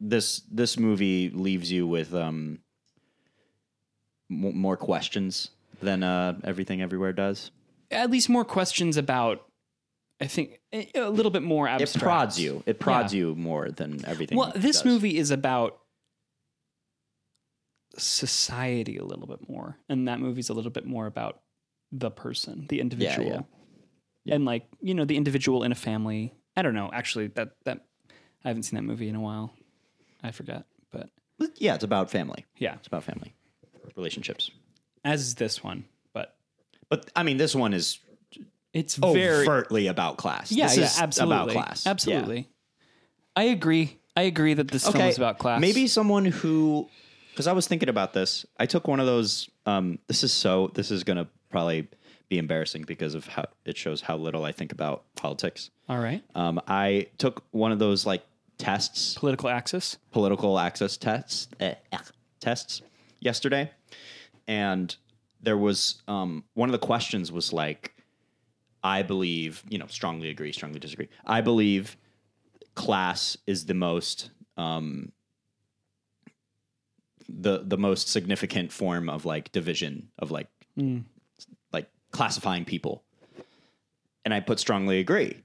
this 0.00 0.40
this 0.50 0.78
movie 0.78 1.30
leaves 1.30 1.70
you 1.70 1.86
with 1.86 2.14
um 2.14 2.60
m- 4.30 4.56
more 4.56 4.76
questions 4.76 5.50
than 5.82 6.02
uh 6.02 6.38
everything 6.44 6.80
everywhere 6.82 7.12
does 7.12 7.50
at 7.90 8.08
least 8.10 8.28
more 8.28 8.44
questions 8.44 8.96
about, 8.96 9.44
I 10.20 10.26
think, 10.28 10.60
a 10.94 11.10
little 11.10 11.32
bit 11.32 11.42
more 11.42 11.66
abstract. 11.66 11.96
it 11.96 12.00
prods 12.00 12.40
you 12.40 12.62
it 12.66 12.78
prods 12.78 13.12
Yeah. 13.12 13.18
you 13.20 13.34
more 13.34 13.68
than 13.70 14.04
everything 14.06 14.38
else. 14.38 14.52
Well, 14.54 14.62
this 14.62 14.76
does. 14.76 14.84
movie 14.84 15.18
is 15.18 15.30
about 15.32 15.76
society 17.96 18.96
a 18.96 19.04
little 19.04 19.26
bit 19.26 19.48
more, 19.48 19.76
and 19.88 20.06
that 20.08 20.20
movie's 20.20 20.48
a 20.48 20.54
little 20.54 20.70
bit 20.70 20.86
more 20.86 21.06
about 21.06 21.40
the 21.92 22.10
person, 22.10 22.66
the 22.68 22.80
individual, 22.80 23.48
and 24.28 24.44
like 24.44 24.66
you 24.80 24.94
know 24.94 25.04
the 25.04 25.16
individual 25.16 25.62
in 25.62 25.72
a 25.72 25.76
family. 25.76 26.34
I 26.56 26.62
don't 26.62 26.74
know. 26.74 26.90
Actually, 26.92 27.28
that 27.28 27.50
that 27.64 27.84
I 28.44 28.48
haven't 28.48 28.64
seen 28.64 28.76
that 28.76 28.82
movie 28.82 29.08
in 29.08 29.14
a 29.14 29.20
while. 29.20 29.52
I 30.22 30.30
forget, 30.32 30.64
but 30.90 31.08
yeah 31.56 31.74
it's 31.74 31.84
about 31.84 32.10
family 32.10 32.44
yeah, 32.58 32.74
it's 32.74 32.86
about 32.86 33.04
family 33.04 33.34
relationships 33.96 34.50
as 35.04 35.22
is 35.22 35.34
this 35.36 35.64
one, 35.64 35.84
but 36.12 36.36
but 36.88 37.10
i 37.16 37.22
mean 37.22 37.38
this 37.38 37.54
one 37.54 37.72
is 37.72 37.98
it's 38.72 38.96
very 38.96 39.46
overtly 39.46 39.86
about 39.86 40.16
class 40.18 40.52
yeah, 40.52 40.66
this 40.68 40.76
yeah, 40.76 40.84
is 40.84 41.00
absolutely, 41.00 41.36
about 41.36 41.48
class 41.50 41.86
Yeah. 41.86 41.90
absolutely. 41.90 42.48
I 43.36 43.44
agree. 43.44 43.98
I 44.16 44.22
agree 44.22 44.54
that 44.54 44.68
this 44.68 44.86
film 44.86 45.04
is 45.04 45.16
about 45.16 45.38
class. 45.38 45.60
maybe 45.60 45.86
someone 45.86 46.26
who 46.26 46.88
because 47.32 47.46
i 47.46 47.52
was 47.52 47.66
thinking 47.66 47.88
about 47.88 48.12
this 48.12 48.44
i 48.58 48.66
took 48.66 48.86
one 48.86 49.00
of 49.00 49.06
those 49.06 49.48
um 49.66 49.98
this 50.08 50.22
is 50.22 50.32
so 50.32 50.70
this 50.74 50.90
is 50.90 51.04
gonna 51.04 51.28
probably 51.48 51.88
be 52.30 52.38
embarrassing 52.38 52.84
because 52.84 53.14
of 53.14 53.26
how 53.26 53.44
it 53.66 53.76
shows 53.76 54.00
how 54.00 54.16
little 54.16 54.44
i 54.44 54.52
think 54.52 54.72
about 54.72 55.04
politics. 55.16 55.70
All 55.88 55.98
right, 55.98 56.22
um 56.34 56.60
i 56.66 57.08
took 57.18 57.44
one 57.50 57.72
of 57.72 57.78
those 57.78 58.06
like 58.06 58.24
tests. 58.56 59.14
Political 59.14 59.50
axis. 59.50 59.98
political 60.12 60.58
access 60.58 60.96
tests 60.96 61.48
eh, 61.60 61.74
eh, 61.92 61.98
tests 62.40 62.80
yesterday, 63.20 63.70
and 64.48 64.96
there 65.42 65.58
was 65.58 66.02
um, 66.08 66.44
one 66.54 66.68
of 66.68 66.72
the 66.72 66.86
questions 66.86 67.32
was 67.32 67.52
like, 67.52 67.94
I 68.82 69.02
believe, 69.02 69.62
you 69.68 69.78
know, 69.78 69.86
strongly 69.86 70.28
agree, 70.28 70.52
strongly 70.52 70.78
disagree. 70.78 71.08
I 71.26 71.40
believe 71.40 71.96
class 72.74 73.36
is 73.46 73.66
the 73.66 73.74
most 73.74 74.30
um, 74.56 75.12
the 77.28 77.62
the 77.64 77.78
most 77.78 78.08
significant 78.08 78.72
form 78.72 79.08
of 79.08 79.24
like 79.24 79.52
division 79.52 80.08
of 80.18 80.30
like 80.30 80.48
like 80.76 81.04
classifying 82.10 82.64
people, 82.64 83.02
and 84.24 84.32
I 84.34 84.40
put 84.40 84.58
strongly 84.58 84.98
agree. 84.98 85.42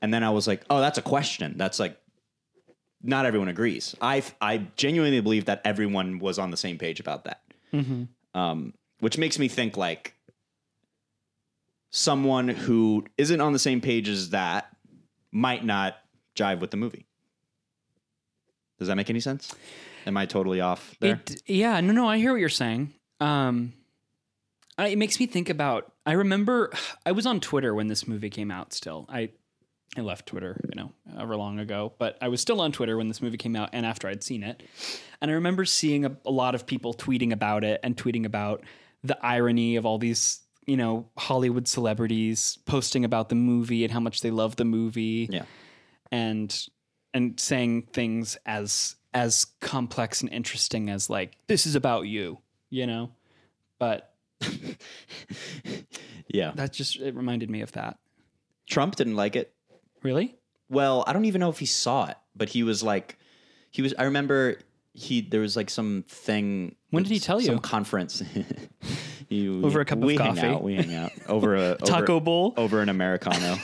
And 0.00 0.14
then 0.14 0.22
I 0.22 0.30
was 0.30 0.46
like, 0.46 0.62
oh, 0.70 0.80
that's 0.80 0.98
a 0.98 1.02
question. 1.02 1.54
That's 1.56 1.80
like 1.80 1.98
not 3.02 3.26
everyone 3.26 3.48
agrees. 3.48 3.94
I 4.00 4.22
I 4.40 4.58
genuinely 4.76 5.20
believe 5.20 5.46
that 5.46 5.60
everyone 5.64 6.18
was 6.18 6.38
on 6.38 6.50
the 6.50 6.56
same 6.56 6.78
page 6.78 7.00
about 7.00 7.24
that. 7.24 7.42
Um, 8.34 8.74
which 9.00 9.18
makes 9.18 9.38
me 9.38 9.48
think 9.48 9.76
like 9.76 10.14
someone 11.90 12.48
who 12.48 13.04
isn't 13.16 13.40
on 13.40 13.52
the 13.52 13.58
same 13.58 13.80
page 13.80 14.08
as 14.08 14.30
that 14.30 14.74
might 15.32 15.64
not 15.64 15.96
jive 16.36 16.60
with 16.60 16.70
the 16.70 16.76
movie. 16.76 17.06
Does 18.78 18.88
that 18.88 18.96
make 18.96 19.10
any 19.10 19.20
sense? 19.20 19.54
Am 20.06 20.16
I 20.16 20.26
totally 20.26 20.60
off 20.60 20.94
there? 21.00 21.20
It, 21.26 21.42
yeah, 21.46 21.80
no, 21.80 21.92
no, 21.92 22.08
I 22.08 22.18
hear 22.18 22.32
what 22.32 22.40
you're 22.40 22.48
saying. 22.48 22.92
Um, 23.20 23.72
I, 24.78 24.88
it 24.88 24.98
makes 24.98 25.20
me 25.20 25.26
think 25.26 25.50
about. 25.50 25.92
I 26.06 26.12
remember 26.12 26.72
I 27.04 27.12
was 27.12 27.26
on 27.26 27.40
Twitter 27.40 27.74
when 27.74 27.88
this 27.88 28.06
movie 28.06 28.30
came 28.30 28.50
out. 28.50 28.72
Still, 28.72 29.06
I 29.08 29.30
I 29.96 30.02
left 30.02 30.26
Twitter, 30.26 30.60
you 30.64 30.80
know, 30.80 30.92
ever 31.18 31.36
long 31.36 31.58
ago, 31.58 31.92
but 31.98 32.16
I 32.20 32.28
was 32.28 32.40
still 32.40 32.60
on 32.60 32.72
Twitter 32.72 32.96
when 32.96 33.08
this 33.08 33.20
movie 33.20 33.36
came 33.36 33.56
out 33.56 33.70
and 33.72 33.84
after 33.84 34.06
I'd 34.06 34.22
seen 34.22 34.42
it. 34.42 34.62
And 35.20 35.30
I 35.30 35.34
remember 35.34 35.64
seeing 35.64 36.04
a, 36.04 36.16
a 36.24 36.30
lot 36.30 36.54
of 36.54 36.66
people 36.66 36.94
tweeting 36.94 37.32
about 37.32 37.64
it 37.64 37.80
and 37.82 37.96
tweeting 37.96 38.24
about 38.24 38.62
the 39.02 39.18
irony 39.24 39.76
of 39.76 39.86
all 39.86 39.98
these, 39.98 40.40
you 40.66 40.76
know, 40.76 41.08
Hollywood 41.16 41.66
celebrities 41.66 42.58
posting 42.66 43.04
about 43.04 43.28
the 43.28 43.34
movie 43.34 43.82
and 43.82 43.92
how 43.92 44.00
much 44.00 44.20
they 44.20 44.30
love 44.30 44.56
the 44.56 44.64
movie 44.64 45.28
yeah. 45.30 45.44
and 46.12 46.68
and 47.14 47.40
saying 47.40 47.88
things 47.92 48.36
as 48.44 48.94
as 49.14 49.46
complex 49.60 50.20
and 50.20 50.30
interesting 50.30 50.90
as 50.90 51.08
like 51.08 51.36
this 51.46 51.66
is 51.66 51.74
about 51.74 52.02
you, 52.02 52.38
you 52.70 52.86
know. 52.86 53.10
But 53.78 54.07
Yeah. 56.28 56.52
that 56.56 56.72
just 56.72 56.96
it 56.96 57.14
reminded 57.14 57.48
me 57.50 57.62
of 57.62 57.72
that. 57.72 57.98
Trump 58.68 58.96
didn't 58.96 59.16
like 59.16 59.34
it. 59.34 59.52
Really? 60.02 60.36
Well, 60.68 61.02
I 61.06 61.12
don't 61.14 61.24
even 61.24 61.40
know 61.40 61.48
if 61.48 61.58
he 61.58 61.66
saw 61.66 62.06
it, 62.06 62.16
but 62.36 62.50
he 62.50 62.62
was 62.62 62.82
like, 62.82 63.18
he 63.70 63.80
was. 63.80 63.94
I 63.98 64.04
remember 64.04 64.58
he 64.92 65.22
there 65.22 65.40
was 65.40 65.56
like 65.56 65.70
some 65.70 66.04
thing. 66.06 66.74
When 66.90 67.02
did 67.02 67.10
he 67.12 67.18
tell 67.18 67.38
Some 67.38 67.44
you? 67.44 67.46
Some 67.56 67.58
conference. 67.60 68.22
You- 69.30 69.62
Over 69.62 69.80
a 69.80 69.84
cup 69.84 69.98
of 69.98 70.04
we 70.04 70.16
coffee? 70.16 70.40
Hang 70.40 70.54
out, 70.54 70.62
we 70.62 70.74
hang 70.76 70.94
out 70.94 71.12
over 71.28 71.54
a 71.54 71.74
Taco 71.84 72.14
over, 72.14 72.24
bowl? 72.24 72.54
over 72.56 72.80
an 72.80 72.88
americano. 72.88 73.58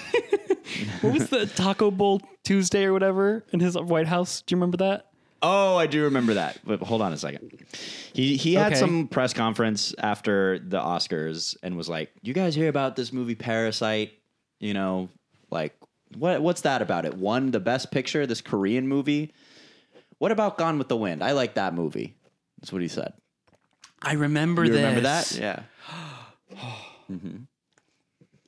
What 1.01 1.15
was 1.15 1.31
the 1.31 1.47
Taco 1.47 1.91
Bowl 1.91 2.21
Tuesday 2.43 2.85
or 2.85 2.93
whatever 2.93 3.45
in 3.51 3.61
his 3.61 3.75
White 3.75 4.07
House? 4.07 4.43
Do 4.43 4.53
you 4.55 4.59
remember 4.59 4.77
that? 4.79 5.07
Oh, 5.43 5.77
I 5.77 5.87
do 5.87 6.05
remember 6.05 6.35
that. 6.35 6.59
But 6.65 6.81
hold 6.81 7.03
on 7.03 7.13
a 7.13 7.17
second. 7.17 7.65
He 8.13 8.37
he 8.37 8.55
had 8.55 8.73
Okay. 8.73 8.81
some 8.81 9.09
press 9.09 9.33
conference 9.33 9.95
after 9.99 10.59
the 10.59 10.79
Oscars 10.81 11.57
and 11.63 11.77
was 11.77 11.89
like, 11.89 12.11
"You 12.23 12.33
guys 12.35 12.55
hear 12.55 12.69
about 12.69 12.97
this 12.97 13.13
movie 13.13 13.35
Parasite? 13.35 14.13
You 14.61 14.75
know, 14.75 15.09
like 15.51 15.77
what 16.17 16.41
what's 16.43 16.63
that 16.63 16.81
about? 16.83 17.05
It 17.05 17.15
won 17.15 17.51
the 17.51 17.61
best 17.61 17.91
picture. 17.91 18.27
This 18.27 18.41
Korean 18.41 18.87
movie. 18.89 19.33
What 20.19 20.31
about 20.33 20.57
Gone 20.59 20.79
with 20.79 20.89
the 20.89 20.97
Wind? 20.97 21.23
I 21.23 21.33
like 21.33 21.55
that 21.55 21.75
movie." 21.75 22.15
That's 22.61 22.73
what 22.73 22.81
he 22.83 22.89
said. 22.89 23.13
I 24.01 24.15
remember 24.15 24.65
You 24.65 24.73
this. 24.73 24.79
remember 24.81 25.01
that? 25.03 25.33
Yeah. 25.39 25.63
hmm 27.09 27.37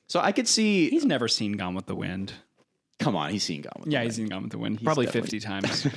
So 0.07 0.19
I 0.19 0.31
could 0.31 0.47
see. 0.47 0.89
He's 0.89 1.05
never 1.05 1.27
seen 1.27 1.53
Gone 1.53 1.75
with 1.75 1.85
the 1.87 1.95
Wind. 1.95 2.33
come 2.99 3.15
on, 3.15 3.29
he's 3.31 3.43
seen 3.43 3.61
Gone 3.61 3.73
with 3.81 3.89
Yeah, 3.91 3.99
the 3.99 4.05
he's 4.05 4.15
seen 4.15 4.27
Gone 4.27 4.43
with 4.43 4.51
the 4.51 4.57
Wind 4.57 4.81
probably 4.83 5.05
definitely- 5.05 5.39
50 5.39 5.47
times. 5.47 5.87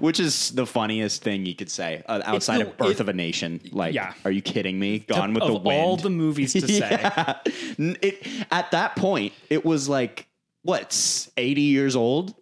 Which 0.00 0.20
is 0.20 0.50
the 0.50 0.66
funniest 0.66 1.22
thing 1.22 1.46
you 1.46 1.54
could 1.54 1.70
say 1.70 2.02
uh, 2.06 2.20
outside 2.24 2.58
the- 2.60 2.66
of 2.68 2.76
Birth 2.76 2.90
it- 2.90 3.00
of 3.00 3.08
a 3.08 3.12
Nation. 3.12 3.60
Like, 3.72 3.94
Yeah. 3.94 4.12
are 4.24 4.30
you 4.30 4.42
kidding 4.42 4.78
me? 4.78 4.98
Gone 5.00 5.32
with 5.34 5.42
of 5.44 5.48
the 5.48 5.58
Wind. 5.60 5.80
all 5.80 5.96
the 5.96 6.10
movies 6.10 6.52
to 6.52 6.60
say. 6.68 6.78
Yeah. 7.00 7.38
It, 7.78 8.26
at 8.50 8.70
that 8.72 8.96
point, 8.96 9.32
it 9.48 9.64
was 9.64 9.88
like 9.88 10.28
what 10.62 10.84
s- 10.92 11.30
eighty 11.36 11.62
years 11.62 11.96
old. 11.96 12.34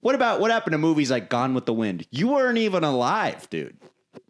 What 0.00 0.14
about 0.14 0.40
what 0.40 0.50
happened 0.50 0.72
to 0.72 0.78
movies 0.78 1.10
like 1.10 1.28
Gone 1.28 1.54
with 1.54 1.66
the 1.66 1.74
Wind? 1.74 2.06
You 2.10 2.28
weren't 2.28 2.58
even 2.58 2.82
alive, 2.82 3.48
dude. 3.50 3.76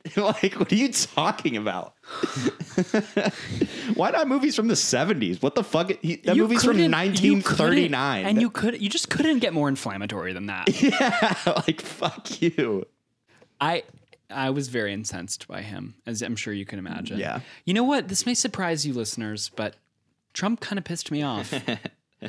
like, 0.16 0.54
what 0.54 0.72
are 0.72 0.76
you 0.76 0.92
talking 0.92 1.56
about? 1.56 1.94
Why 3.94 4.10
not 4.10 4.28
movies 4.28 4.56
from 4.56 4.68
the 4.68 4.76
seventies? 4.76 5.40
What 5.40 5.54
the 5.54 5.62
fuck? 5.62 5.90
He, 6.02 6.16
that 6.16 6.34
You 6.34 6.42
movie's 6.42 6.64
from 6.64 6.90
nineteen 6.90 7.40
thirty 7.42 7.88
nine. 7.88 8.26
And 8.26 8.40
you 8.40 8.50
could 8.50 8.80
you 8.80 8.88
just 8.88 9.10
couldn't 9.10 9.38
get 9.38 9.52
more 9.52 9.68
inflammatory 9.68 10.32
than 10.32 10.46
that. 10.46 10.68
yeah, 10.82 11.34
like 11.66 11.80
fuck 11.80 12.40
you. 12.42 12.86
I 13.60 13.84
I 14.30 14.50
was 14.50 14.68
very 14.68 14.92
incensed 14.92 15.46
by 15.46 15.62
him, 15.62 15.94
as 16.06 16.22
I'm 16.22 16.36
sure 16.36 16.52
you 16.52 16.64
can 16.66 16.78
imagine. 16.78 17.18
Yeah. 17.18 17.40
You 17.64 17.74
know 17.74 17.84
what? 17.84 18.08
This 18.08 18.26
may 18.26 18.34
surprise 18.34 18.86
you, 18.86 18.92
listeners, 18.94 19.50
but 19.54 19.76
Trump 20.32 20.60
kind 20.60 20.78
of 20.78 20.84
pissed 20.84 21.10
me 21.10 21.22
off 21.22 21.52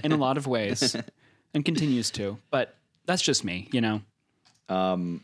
in 0.03 0.11
a 0.11 0.17
lot 0.17 0.37
of 0.37 0.45
ways, 0.45 0.95
and 1.53 1.65
continues 1.65 2.11
to. 2.11 2.37
But 2.51 2.75
that's 3.05 3.21
just 3.21 3.43
me, 3.43 3.67
you 3.71 3.81
know. 3.81 4.01
Um, 4.69 5.21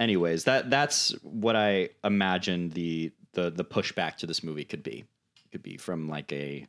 anyways, 0.00 0.44
that 0.44 0.70
that's 0.70 1.10
what 1.22 1.54
I 1.54 1.90
imagine 2.02 2.70
the 2.70 3.12
the 3.34 3.50
the 3.50 3.64
pushback 3.64 4.16
to 4.16 4.26
this 4.26 4.42
movie 4.42 4.64
could 4.64 4.82
be. 4.82 5.04
Could 5.52 5.62
be 5.62 5.76
from 5.76 6.08
like 6.08 6.32
a 6.32 6.66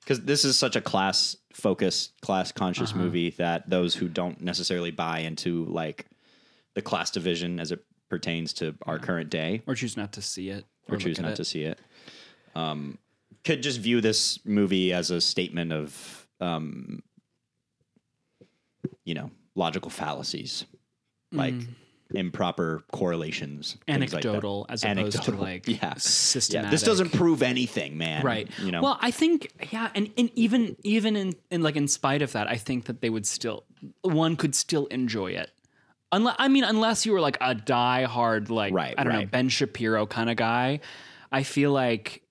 because 0.00 0.20
this 0.22 0.44
is 0.44 0.56
such 0.56 0.76
a 0.76 0.80
class 0.80 1.36
focused, 1.52 2.12
class 2.20 2.52
conscious 2.52 2.94
movie 2.94 3.30
that 3.30 3.68
those 3.68 3.94
who 3.94 4.08
don't 4.08 4.40
necessarily 4.40 4.92
buy 4.92 5.18
into 5.20 5.64
like 5.64 6.06
the 6.74 6.82
class 6.82 7.10
division 7.10 7.58
as 7.58 7.72
it 7.72 7.84
pertains 8.08 8.52
to 8.52 8.74
our 8.82 9.00
current 9.00 9.30
day 9.30 9.62
Or 9.66 9.74
choose 9.74 9.96
not 9.96 10.12
to 10.12 10.22
see 10.22 10.50
it, 10.50 10.64
or 10.88 10.92
look 10.92 11.00
choose 11.00 11.18
not 11.18 11.32
it. 11.32 11.36
to 11.36 11.44
see 11.44 11.62
it, 11.64 11.80
um, 12.54 12.98
could 13.44 13.62
just 13.62 13.80
view 13.80 14.00
this 14.00 14.38
movie 14.44 14.92
as 14.92 15.10
a 15.10 15.20
statement 15.20 15.72
of, 15.72 16.28
um, 16.40 17.02
you 19.04 19.14
know, 19.14 19.30
logical 19.56 19.90
fallacies, 19.90 20.66
like 21.32 21.54
improper 22.14 22.82
correlations, 22.92 23.76
things 23.86 24.12
like. 24.14 24.24
Anecdotal 24.24 24.66
as 24.68 24.84
opposed 24.84 25.12
to, 25.12 25.18
Anecdotal. 25.32 25.40
like, 25.40 25.66
yeah. 25.82 25.94
systematic. 25.96 26.66
Yeah, 26.66 26.70
this 26.70 26.82
doesn't 26.82 27.10
prove 27.12 27.42
anything, 27.42 27.98
man. 27.98 28.24
right 28.24 28.48
You 28.60 28.70
know. 28.72 28.80
well 28.82 28.98
i 29.00 29.10
think 29.10 29.50
yeah 29.72 29.90
and, 29.94 30.10
and 30.16 30.30
even 30.34 30.76
even 30.84 31.16
in, 31.16 31.34
in 31.50 31.62
like 31.62 31.74
in 31.76 31.88
spite 31.88 32.22
of 32.22 32.32
that 32.32 32.46
i 32.48 32.56
think 32.56 32.84
that 32.84 33.00
they 33.00 33.10
would 33.10 33.26
still 33.26 33.64
one 34.02 34.36
could 34.36 34.54
still 34.54 34.86
enjoy 34.86 35.32
it 35.32 35.50
unless 36.12 36.36
i 36.38 36.46
mean 36.48 36.62
unless 36.64 37.04
you 37.04 37.12
were 37.12 37.20
like 37.20 37.36
a 37.40 37.54
die-hard 37.54 38.50
like 38.50 38.72
Right, 38.72 38.94
i 38.96 39.02
don't 39.04 39.12
know 39.12 39.26
ben 39.26 39.48
shapiro 39.48 40.06
kind 40.06 40.30
of 40.30 40.36
guy 40.36 40.80
i 41.32 41.42
feel 41.42 41.72
like 41.72 42.22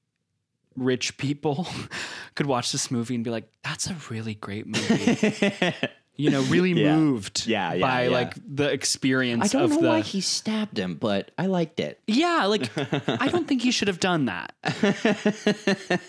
rich 0.78 1.17
people 1.17 1.67
could 2.36 2.45
watch 2.45 2.71
this 2.71 2.89
movie 2.89 3.15
and 3.15 3.23
be 3.23 3.30
like 3.30 3.45
that's 3.63 3.88
a 3.89 3.95
really 4.09 4.36
great 4.36 4.67
movie 4.67 5.73
you 6.16 6.30
know 6.30 6.41
really 6.43 6.72
Yeah. 6.82 6.95
moved 6.95 7.45
Yeah, 7.47 7.74
yeah, 7.74 7.82
by 7.82 8.03
yeah. 8.05 8.09
like 8.09 8.34
the 8.47 8.72
experience 8.72 9.43
I 9.53 9.59
don't 9.59 9.70
know 9.70 9.82
the 9.82 9.88
why 9.88 10.01
he 10.01 10.22
stabbed 10.22 10.78
him, 10.80 10.95
but 10.95 11.32
I 11.38 11.45
liked 11.47 11.80
it. 11.80 11.99
yeah, 12.07 12.45
like 12.45 12.70
I 13.22 13.28
don't 13.28 13.47
think 13.47 13.61
he 13.61 13.72
should 13.72 13.88
have 13.88 13.99
done 13.99 14.26
that. 14.26 14.53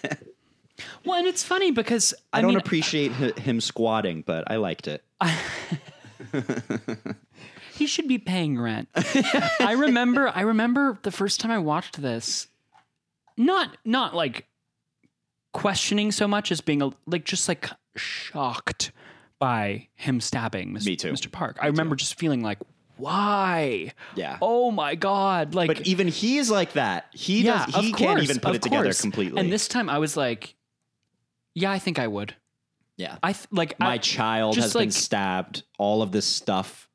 well, 1.04 1.18
and 1.18 1.26
it's 1.26 1.42
funny 1.44 1.70
because 1.70 2.14
I, 2.32 2.38
I, 2.38 2.42
don't 2.42 2.50
mean, 2.50 2.58
appreciate 2.58 3.12
hi- 3.12 3.32
him 3.40 3.60
squatting, 3.60 4.22
but 4.26 4.50
I 4.50 4.56
liked 4.56 4.88
it. 4.88 5.02
he 7.74 7.86
should 7.86 8.08
be 8.08 8.18
paying 8.18 8.58
rent. 8.58 8.88
I 9.60 9.72
remember 9.76 10.28
I 10.34 10.42
remember 10.42 10.98
the 11.02 11.10
first 11.10 11.40
time 11.40 11.50
I 11.50 11.58
watched 11.58 12.00
this 12.00 12.48
not 13.36 13.76
not 13.84 14.14
like 14.14 14.46
questioning 15.52 16.12
so 16.12 16.26
much 16.28 16.50
as 16.52 16.60
being 16.60 16.82
a, 16.82 16.90
like 17.06 17.24
just 17.24 17.48
like 17.48 17.70
shocked 17.96 18.92
by 19.38 19.88
him 19.94 20.20
stabbing 20.20 20.72
Mr. 20.72 20.86
Me 20.86 20.96
too. 20.96 21.12
Mr. 21.12 21.30
Park. 21.30 21.58
I 21.60 21.66
remember 21.66 21.96
just 21.96 22.18
feeling 22.18 22.42
like 22.42 22.58
why? 22.96 23.92
Yeah. 24.14 24.38
Oh 24.40 24.70
my 24.70 24.94
god, 24.94 25.54
like 25.54 25.66
But 25.68 25.86
even 25.86 26.08
he's 26.08 26.50
like 26.50 26.72
that. 26.72 27.06
He 27.12 27.42
yeah, 27.42 27.66
does. 27.66 27.74
He 27.74 27.92
of 27.92 27.98
can't 27.98 28.22
even 28.22 28.40
put 28.40 28.54
it 28.56 28.62
together 28.62 28.84
course. 28.84 29.00
completely. 29.00 29.38
And 29.40 29.52
this 29.52 29.68
time 29.68 29.90
I 29.90 29.98
was 29.98 30.16
like 30.16 30.54
yeah, 31.54 31.70
I 31.72 31.78
think 31.78 31.98
I 31.98 32.06
would. 32.06 32.34
yeah, 32.98 33.16
I 33.22 33.32
th- 33.32 33.46
like 33.50 33.78
my 33.80 33.92
I, 33.94 33.98
child 33.98 34.56
has 34.56 34.74
been 34.74 34.90
stabbed. 34.90 35.62
All 35.78 36.02
of 36.02 36.12
this 36.12 36.26
stuff, 36.26 36.88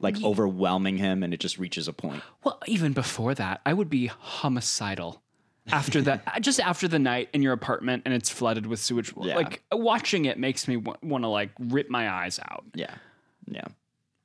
like 0.00 0.20
overwhelming 0.24 0.96
him, 0.96 1.22
and 1.22 1.32
it 1.32 1.38
just 1.38 1.58
reaches 1.58 1.86
a 1.88 1.92
point. 1.92 2.22
Well, 2.42 2.58
even 2.66 2.92
before 2.92 3.34
that, 3.34 3.60
I 3.64 3.72
would 3.72 3.88
be 3.88 4.06
homicidal. 4.06 5.21
After 5.70 6.00
that, 6.02 6.24
just 6.42 6.58
after 6.60 6.88
the 6.88 6.98
night 6.98 7.28
in 7.32 7.40
your 7.42 7.52
apartment 7.52 8.02
and 8.04 8.12
it's 8.14 8.28
flooded 8.30 8.66
with 8.66 8.80
sewage, 8.80 9.12
Yeah. 9.20 9.36
like 9.36 9.62
watching 9.70 10.24
it 10.24 10.38
makes 10.38 10.66
me 10.66 10.76
want 10.76 11.22
to 11.24 11.28
like 11.28 11.50
rip 11.58 11.88
my 11.88 12.10
eyes 12.10 12.40
out. 12.50 12.64
Yeah, 12.74 12.94
yeah, 13.46 13.66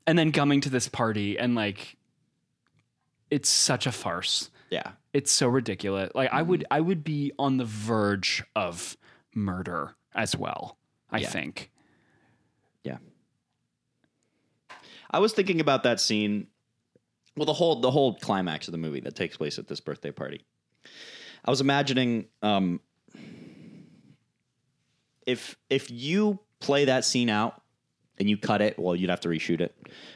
And 0.07 0.17
then 0.17 0.31
coming 0.31 0.61
to 0.61 0.69
this 0.69 0.87
party 0.89 1.37
and 1.37 1.53
like, 1.53 1.95
it's 3.29 3.49
such 3.49 3.85
a 3.85 3.91
farce. 3.91 4.49
yeah. 4.69 4.91
It's 5.13 5.31
so 5.31 5.47
ridiculous. 5.47 6.11
Like 6.15 6.31
I 6.31 6.41
Mm-hmm. 6.41 6.49
would, 6.49 6.65
I 6.71 6.81
would 6.81 7.03
be 7.03 7.31
on 7.39 7.57
the 7.57 7.65
verge 7.65 8.43
of 8.55 8.95
murder 9.35 9.95
as 10.15 10.35
well. 10.35 10.77
I 11.11 11.19
Yeah. 11.19 11.29
think. 11.29 11.71
Yeah. 12.83 12.97
I 15.09 15.19
was 15.19 15.33
thinking 15.33 15.59
about 15.61 15.83
that 15.83 15.99
scene. 15.99 16.47
Well, 17.35 17.45
the 17.45 17.53
whole 17.53 17.79
the 17.81 17.91
whole 17.91 18.15
climax 18.15 18.67
of 18.67 18.71
the 18.71 18.77
movie 18.77 18.99
that 19.01 19.15
takes 19.15 19.37
place 19.37 19.57
at 19.59 19.67
this 19.67 19.79
birthday 19.79 20.11
party. 20.11 20.41
I 21.45 21.49
was 21.49 21.61
imagining 21.61 22.25
um, 22.41 22.79
if 25.25 25.57
if 25.69 25.91
you 25.91 26.39
play 26.59 26.85
that 26.85 27.05
scene 27.05 27.29
out 27.29 27.61
and 28.17 28.29
you 28.29 28.37
cut 28.37 28.61
it, 28.61 28.79
well, 28.79 28.95
you'd 28.95 29.09
have 29.09 29.19
to 29.21 29.29
reshoot 29.29 29.61
it. 29.61 29.75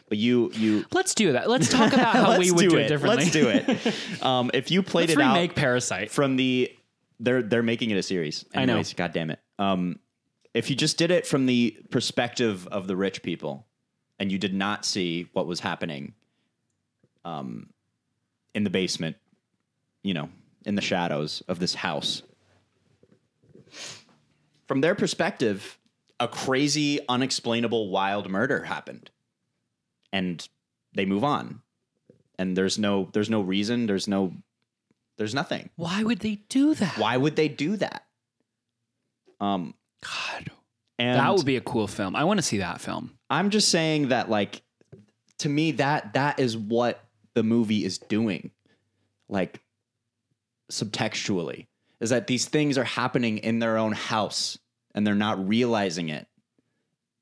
But 0.10 0.18
you 0.18 0.52
you 0.54 0.86
Let's 0.92 1.14
do 1.14 1.34
that. 1.34 1.50
Let's 1.50 1.70
talk 1.70 1.94
about 1.94 2.16
how 2.16 2.40
we 2.40 2.52
would 2.52 2.70
do, 2.70 2.78
it 2.78 2.88
differently. 2.88 3.26
Let's 3.26 3.32
do 3.32 3.50
it. 3.50 4.24
Um, 4.24 4.52
if 4.54 4.72
you 4.72 4.84
played 4.84 5.10
Let's 5.10 5.20
it 5.20 5.24
out 5.24 5.34
remake 5.34 5.56
Parasite. 5.56 6.12
from 6.12 6.36
the 6.36 6.72
they're 7.20 7.44
they're 7.44 7.64
making 7.64 7.92
it 7.92 7.98
a 7.98 8.04
series. 8.04 8.46
I 8.56 8.66
know. 8.66 8.82
God 8.96 9.14
damn 9.14 9.30
it. 9.30 9.40
Um, 9.60 10.00
if 10.54 10.70
you 10.70 10.76
just 10.76 10.98
did 10.98 11.12
it 11.12 11.26
from 11.26 11.46
the 11.46 11.78
perspective 11.92 12.68
of 12.68 12.88
the 12.88 12.96
rich 12.96 13.24
people, 13.24 13.68
and 14.20 14.32
you 14.32 14.38
did 14.38 14.54
not 14.54 14.86
see 14.86 15.30
what 15.34 15.48
was 15.48 15.60
happening, 15.62 16.14
um, 17.24 17.70
in 18.54 18.64
the 18.64 18.70
basement, 18.70 19.16
you 20.04 20.14
know, 20.14 20.30
in 20.66 20.76
the 20.76 20.82
shadows 20.82 21.42
of 21.48 21.60
this 21.60 21.76
house, 21.76 22.24
from 24.68 24.82
their 24.82 24.96
perspective, 24.96 25.78
a 26.20 26.28
crazy, 26.28 27.00
unexplainable, 27.10 27.90
wild 27.90 28.30
murder 28.30 28.64
happened, 28.64 29.10
and 30.14 30.48
they 30.94 31.06
move 31.06 31.24
on, 31.24 31.62
and 32.38 32.56
there's 32.56 32.78
no 32.78 33.10
there's 33.14 33.30
no 33.30 33.42
reason, 33.42 33.86
there's 33.88 34.08
no 34.08 34.34
there's 35.18 35.36
nothing 35.36 35.70
Why 35.76 36.04
would 36.04 36.20
they 36.20 36.36
do 36.50 36.74
that? 36.76 36.98
why 36.98 37.18
would 37.18 37.36
they 37.36 37.48
do 37.48 37.76
that? 37.78 38.06
Um, 39.40 39.74
God, 40.04 40.52
and 41.00 41.20
that 41.20 41.34
would 41.36 41.46
be 41.46 41.58
a 41.58 41.62
cool 41.62 41.88
film. 41.88 42.16
I 42.16 42.24
want 42.24 42.38
to 42.38 42.44
see 42.44 42.60
that 42.60 42.80
film. 42.80 43.18
I'm 43.30 43.50
just 43.50 43.70
saying 43.70 44.10
that, 44.10 44.30
like, 44.30 44.62
to 45.40 45.50
me, 45.50 45.72
that 45.74 46.14
that 46.14 46.40
is 46.40 46.56
what 46.56 47.04
the 47.34 47.44
movie 47.44 47.84
is 47.84 47.98
doing, 47.98 48.52
like, 49.28 49.60
subtextually, 50.72 51.68
is 52.00 52.10
that 52.10 52.28
these 52.28 52.46
things 52.48 52.78
are 52.78 52.84
happening 52.84 53.38
in 53.38 53.60
their 53.60 53.78
own 53.78 53.92
house 53.92 54.58
and 54.94 55.06
they're 55.06 55.16
not 55.16 55.48
realizing 55.48 56.10
it. 56.10 56.28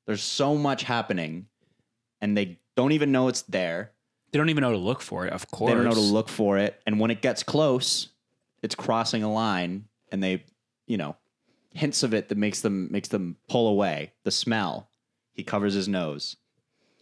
There's 0.06 0.22
so 0.22 0.56
much 0.56 0.82
happening, 0.82 1.46
and 2.20 2.36
they 2.36 2.58
don't 2.76 2.92
even 2.92 3.12
know 3.12 3.28
it's 3.28 3.42
there. 3.42 3.92
They 4.32 4.38
don't 4.38 4.48
even 4.48 4.62
know 4.62 4.72
to 4.72 4.78
look 4.78 5.02
for 5.02 5.26
it. 5.26 5.32
Of 5.32 5.50
course, 5.50 5.70
They 5.70 5.74
don't 5.74 5.84
know 5.84 5.92
to 5.92 6.00
look 6.00 6.28
for 6.28 6.58
it, 6.58 6.80
and 6.86 6.98
when 6.98 7.10
it 7.10 7.22
gets 7.22 7.42
close, 7.42 8.08
it's 8.62 8.74
crossing 8.74 9.22
a 9.22 9.32
line, 9.32 9.84
and 10.10 10.22
they, 10.22 10.44
you 10.86 10.96
know, 10.96 11.16
hints 11.72 12.02
of 12.02 12.12
it 12.14 12.28
that 12.28 12.38
makes 12.38 12.60
them 12.62 12.88
makes 12.90 13.08
them 13.08 13.36
pull 13.48 13.68
away. 13.68 14.12
The 14.24 14.30
smell. 14.32 14.88
He 15.32 15.44
covers 15.44 15.74
his 15.74 15.86
nose, 15.86 16.36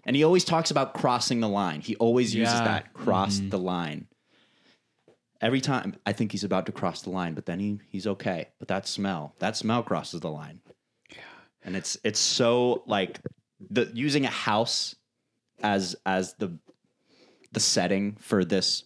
and 0.04 0.14
he 0.14 0.22
always 0.22 0.44
talks 0.44 0.70
about 0.70 0.92
crossing 0.92 1.40
the 1.40 1.48
line. 1.48 1.80
He 1.80 1.96
always 1.96 2.34
uses 2.34 2.54
Yeah. 2.54 2.64
that 2.64 2.92
cross 2.92 3.38
mm-hmm. 3.38 3.48
the 3.48 3.58
line. 3.58 4.07
Every 5.40 5.60
time 5.60 5.94
I 6.04 6.12
think 6.12 6.32
he's 6.32 6.44
about 6.44 6.66
to 6.66 6.72
cross 6.72 7.02
the 7.02 7.10
line, 7.10 7.34
but 7.34 7.46
then 7.46 7.60
he 7.60 7.78
he's 7.88 8.06
okay. 8.06 8.48
But 8.58 8.68
that 8.68 8.88
smell, 8.88 9.34
that 9.38 9.56
smell 9.56 9.82
crosses 9.82 10.20
the 10.20 10.30
line. 10.30 10.60
Yeah, 11.10 11.18
and 11.62 11.76
it's 11.76 11.96
it's 12.02 12.18
so 12.18 12.82
like 12.86 13.20
the 13.70 13.90
using 13.94 14.24
a 14.24 14.30
house 14.30 14.96
as 15.62 15.96
as 16.04 16.34
the 16.34 16.58
the 17.52 17.60
setting 17.60 18.16
for 18.20 18.44
this 18.44 18.84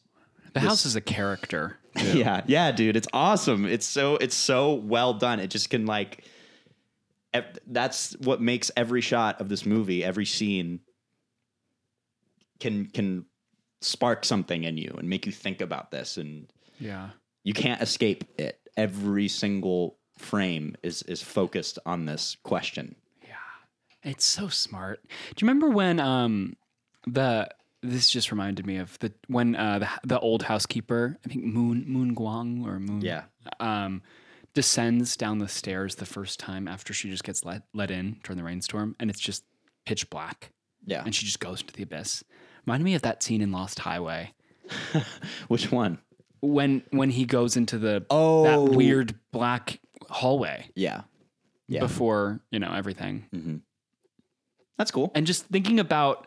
The 0.53 0.61
house 0.61 0.85
is 0.87 0.97
a 0.97 1.01
character. 1.01 1.79
yeah 2.15 2.41
yeah 2.47 2.73
dude 2.73 2.97
it's 2.97 3.09
awesome 3.13 3.67
it's 3.67 3.85
so 3.85 4.17
it's 4.17 4.35
so 4.35 4.73
well 4.73 5.13
done 5.13 5.39
it 5.41 5.49
just 5.49 5.69
can 5.69 5.85
like 5.85 6.25
ev- 7.35 7.59
that's 7.67 8.17
what 8.21 8.41
makes 8.41 8.71
every 8.79 9.03
shot 9.03 9.43
of 9.43 9.51
this 9.51 9.67
movie 9.67 10.03
every 10.03 10.25
scene 10.25 10.81
can 12.61 12.87
can 12.87 13.27
spark 13.85 14.25
something 14.25 14.65
in 14.65 14.77
you 14.79 14.95
and 14.99 15.09
make 15.09 15.27
you 15.27 15.33
think 15.33 15.61
about 15.61 15.91
this 15.91 16.17
and 16.17 16.47
Yeah. 16.79 17.11
you 17.45 17.53
can't 17.55 17.81
escape 17.83 18.25
it 18.39 18.59
every 18.77 19.29
single 19.29 19.97
frame 20.19 20.77
is 20.83 21.03
is 21.03 21.23
focused 21.23 21.79
on 21.87 22.07
this 22.07 22.37
question 22.43 22.97
Yeah. 23.23 23.35
It's 24.11 24.25
so 24.25 24.49
smart. 24.49 25.01
Do 25.09 25.45
you 25.45 25.49
remember 25.49 25.69
when 25.69 25.99
um 26.01 26.57
the 27.07 27.49
this 27.83 28.09
just 28.11 28.31
reminded 28.31 28.65
me 28.65 28.77
of 28.77 28.97
the 29.01 29.13
when 29.27 29.57
uh 29.57 29.79
the 29.81 29.89
the 30.05 30.21
old 30.21 30.45
housekeeper, 30.45 31.19
I 31.25 31.29
think 31.29 31.45
Moon 31.45 31.85
Moon 31.89 32.15
gwang 32.15 32.65
or 32.67 32.79
Moon 32.79 33.01
yeah 33.03 33.25
um 33.61 34.03
descends 34.55 35.17
down 35.17 35.39
the 35.39 35.49
stairs 35.49 35.97
the 35.97 36.07
first 36.07 36.39
time 36.39 36.69
after 36.69 36.93
she 36.93 37.09
just 37.11 37.25
gets 37.25 37.45
let 37.45 37.63
let 37.75 37.91
in 37.91 38.19
during 38.23 38.37
the 38.37 38.45
rainstorm 38.45 38.95
and 39.01 39.09
it's 39.11 39.19
just 39.21 39.45
pitch 39.87 40.09
black 40.11 40.51
yeah 40.85 41.03
and 41.05 41.15
she 41.15 41.25
just 41.27 41.41
goes 41.41 41.61
into 41.61 41.73
the 41.75 41.83
abyss. 41.83 42.23
Reminded 42.67 42.85
me 42.85 42.95
of 42.95 43.03
that 43.03 43.23
scene 43.23 43.41
in 43.43 43.51
Lost 43.53 43.79
Highway 43.81 44.33
Which 45.49 45.71
one? 45.73 45.99
when 46.41 46.83
when 46.91 47.11
he 47.11 47.25
goes 47.25 47.57
into 47.57 47.79
the 47.79 48.05
Oh. 48.11 48.43
that 48.45 48.75
weird 48.77 49.15
black 49.31 49.81
hallway 50.11 50.69
Yeah. 50.75 51.03
Yeah. 51.69 51.81
before 51.81 52.41
you 52.51 52.59
know 52.59 52.73
everything. 52.73 53.27
Mm-hmm. 53.35 53.57
That's 54.79 54.91
cool. 54.91 55.13
and 55.15 55.27
just 55.27 55.47
thinking 55.47 55.79
about 55.81 56.27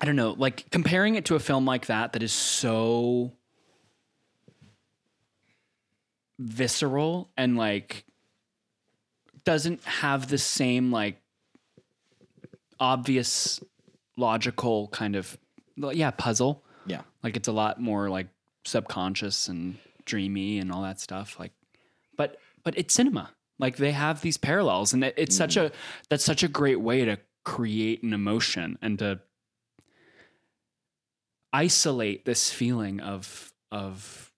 i 0.00 0.04
don't 0.04 0.16
know 0.16 0.30
like 0.32 0.68
comparing 0.70 1.14
it 1.16 1.26
to 1.26 1.34
a 1.34 1.38
film 1.40 1.64
like 1.66 1.86
that 1.86 2.12
that 2.14 2.22
is 2.22 2.32
so 2.32 3.32
visceral 6.38 7.30
and 7.36 7.56
like 7.56 8.04
doesn't 9.44 9.82
have 9.84 10.28
the 10.28 10.38
same 10.38 10.90
like 10.90 11.20
obvious 12.80 13.60
logical 14.16 14.88
kind 14.88 15.16
of 15.16 15.38
yeah 15.76 16.10
puzzle 16.10 16.62
yeah. 16.86 17.02
like 17.22 17.36
it's 17.36 17.48
a 17.48 17.52
lot 17.52 17.80
more 17.80 18.10
like 18.10 18.28
subconscious 18.64 19.48
and 19.48 19.78
dreamy 20.04 20.58
and 20.58 20.70
all 20.72 20.82
that 20.82 21.00
stuff 21.00 21.38
like 21.38 21.52
but 22.16 22.38
but 22.64 22.76
it's 22.76 22.94
cinema 22.94 23.30
like 23.58 23.76
they 23.76 23.92
have 23.92 24.20
these 24.20 24.36
parallels 24.36 24.92
and 24.92 25.04
it, 25.04 25.14
it's 25.16 25.36
such 25.36 25.56
mm. 25.56 25.66
a 25.66 25.72
that's 26.08 26.24
such 26.24 26.42
a 26.42 26.48
great 26.48 26.80
way 26.80 27.04
to 27.04 27.18
create 27.44 28.02
an 28.02 28.12
emotion 28.12 28.78
and 28.82 28.98
to 28.98 29.20
isolate 31.52 32.24
this 32.24 32.50
feeling 32.50 33.00
of 33.00 33.52
of 33.70 34.32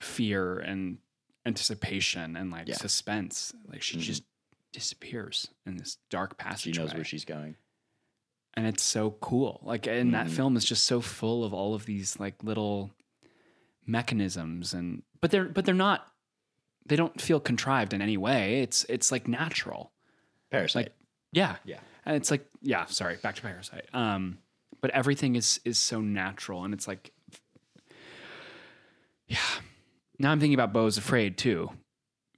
fear 0.00 0.58
and 0.58 0.98
anticipation 1.44 2.36
and 2.36 2.50
like 2.50 2.68
Yeah. 2.68 2.76
suspense 2.76 3.52
like 3.66 3.82
she 3.82 3.96
mm-hmm. 3.96 4.02
just 4.02 4.22
disappears 4.72 5.48
in 5.66 5.76
this 5.76 5.98
dark 6.10 6.36
passage. 6.36 6.76
She 6.76 6.80
knows 6.80 6.94
where 6.94 7.04
she's 7.04 7.24
going. 7.24 7.56
And 8.58 8.66
it's 8.66 8.82
so 8.82 9.12
cool. 9.20 9.60
Like, 9.62 9.86
and 9.86 10.12
that 10.14 10.26
Mhm. 10.26 10.30
film 10.30 10.56
is 10.56 10.64
just 10.64 10.82
so 10.82 11.00
full 11.00 11.44
of 11.44 11.54
all 11.54 11.74
of 11.76 11.86
these 11.86 12.18
like 12.18 12.42
little 12.42 12.90
mechanisms, 13.86 14.74
and 14.74 15.04
but 15.20 15.30
they're 15.30 15.44
but 15.44 15.64
they're 15.64 15.74
not. 15.76 16.12
They 16.84 16.96
don't 16.96 17.20
feel 17.20 17.38
contrived 17.38 17.92
in 17.94 18.02
any 18.02 18.16
way. 18.16 18.60
It's 18.62 18.82
it's 18.88 19.12
like 19.12 19.28
natural. 19.28 19.92
Parasite. 20.50 20.86
Like, 20.86 20.92
yeah, 21.32 21.56
yeah. 21.64 21.78
and 22.04 22.16
it's 22.16 22.32
like 22.32 22.48
yeah. 22.60 22.86
Sorry, 22.86 23.16
back 23.22 23.36
to 23.36 23.42
Parasite. 23.42 23.86
Um, 23.94 24.38
but 24.80 24.90
everything 24.90 25.36
is 25.36 25.60
is 25.64 25.78
so 25.78 26.00
natural, 26.00 26.64
and 26.64 26.74
it's 26.74 26.88
like, 26.88 27.12
yeah. 29.28 29.38
Now 30.18 30.32
I'm 30.32 30.40
thinking 30.40 30.54
about 30.54 30.72
Beau's 30.72 30.98
Afraid 30.98 31.38
too, 31.38 31.70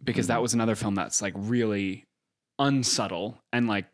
because 0.04 0.26
that 0.26 0.42
was 0.42 0.52
another 0.52 0.74
film 0.74 0.94
that's 0.96 1.22
like 1.22 1.32
really 1.36 2.04
unsubtle 2.58 3.38
and 3.54 3.66
like 3.66 3.86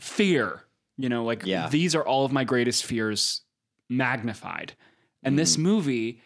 fear. 0.00 0.62
You 0.98 1.08
know, 1.08 1.24
like 1.24 1.44
Yeah. 1.44 1.68
these 1.68 1.94
are 1.94 2.02
all 2.04 2.24
of 2.24 2.32
my 2.32 2.44
greatest 2.44 2.84
fears 2.84 3.42
magnified, 3.88 4.74
and 5.22 5.38
this 5.38 5.58
movie 5.58 6.20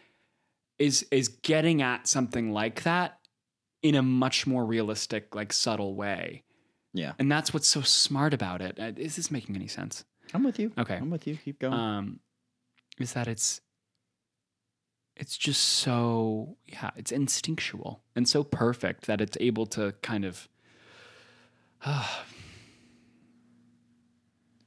is 0.79 1.05
is 1.11 1.27
getting 1.27 1.81
at 1.81 2.07
something 2.07 2.51
like 2.51 2.83
that 2.83 3.19
in 3.83 3.95
a 3.95 4.01
much 4.01 4.47
more 4.47 4.65
realistic, 4.65 5.35
like 5.35 5.51
subtle 5.53 5.95
way. 5.95 6.43
Yeah. 6.93 7.13
And 7.19 7.31
that's 7.31 7.53
what's 7.53 7.67
so 7.67 7.81
smart 7.81 8.33
about 8.33 8.61
it. 8.61 8.79
Uh, 8.79 8.91
this 9.15 9.31
making 9.31 9.55
any 9.55 9.67
sense? 9.67 10.03
I'm 10.33 10.43
with 10.43 10.59
you. 10.59 10.71
Okay. 10.77 10.95
I'm 10.95 11.09
with 11.09 11.25
you. 11.27 11.37
Keep 11.37 11.59
going. 11.59 11.73
Um, 11.73 12.19
is 12.99 13.13
that 13.13 13.27
it's 13.27 13.61
it's 15.15 15.37
just 15.37 15.61
so 15.61 16.57
yeah, 16.67 16.91
it's 16.95 17.11
instinctual 17.11 18.01
and 18.15 18.27
so 18.27 18.43
perfect 18.43 19.05
that 19.07 19.19
it's 19.21 19.37
able 19.39 19.65
to 19.67 19.93
kind 20.01 20.25
of 20.25 20.47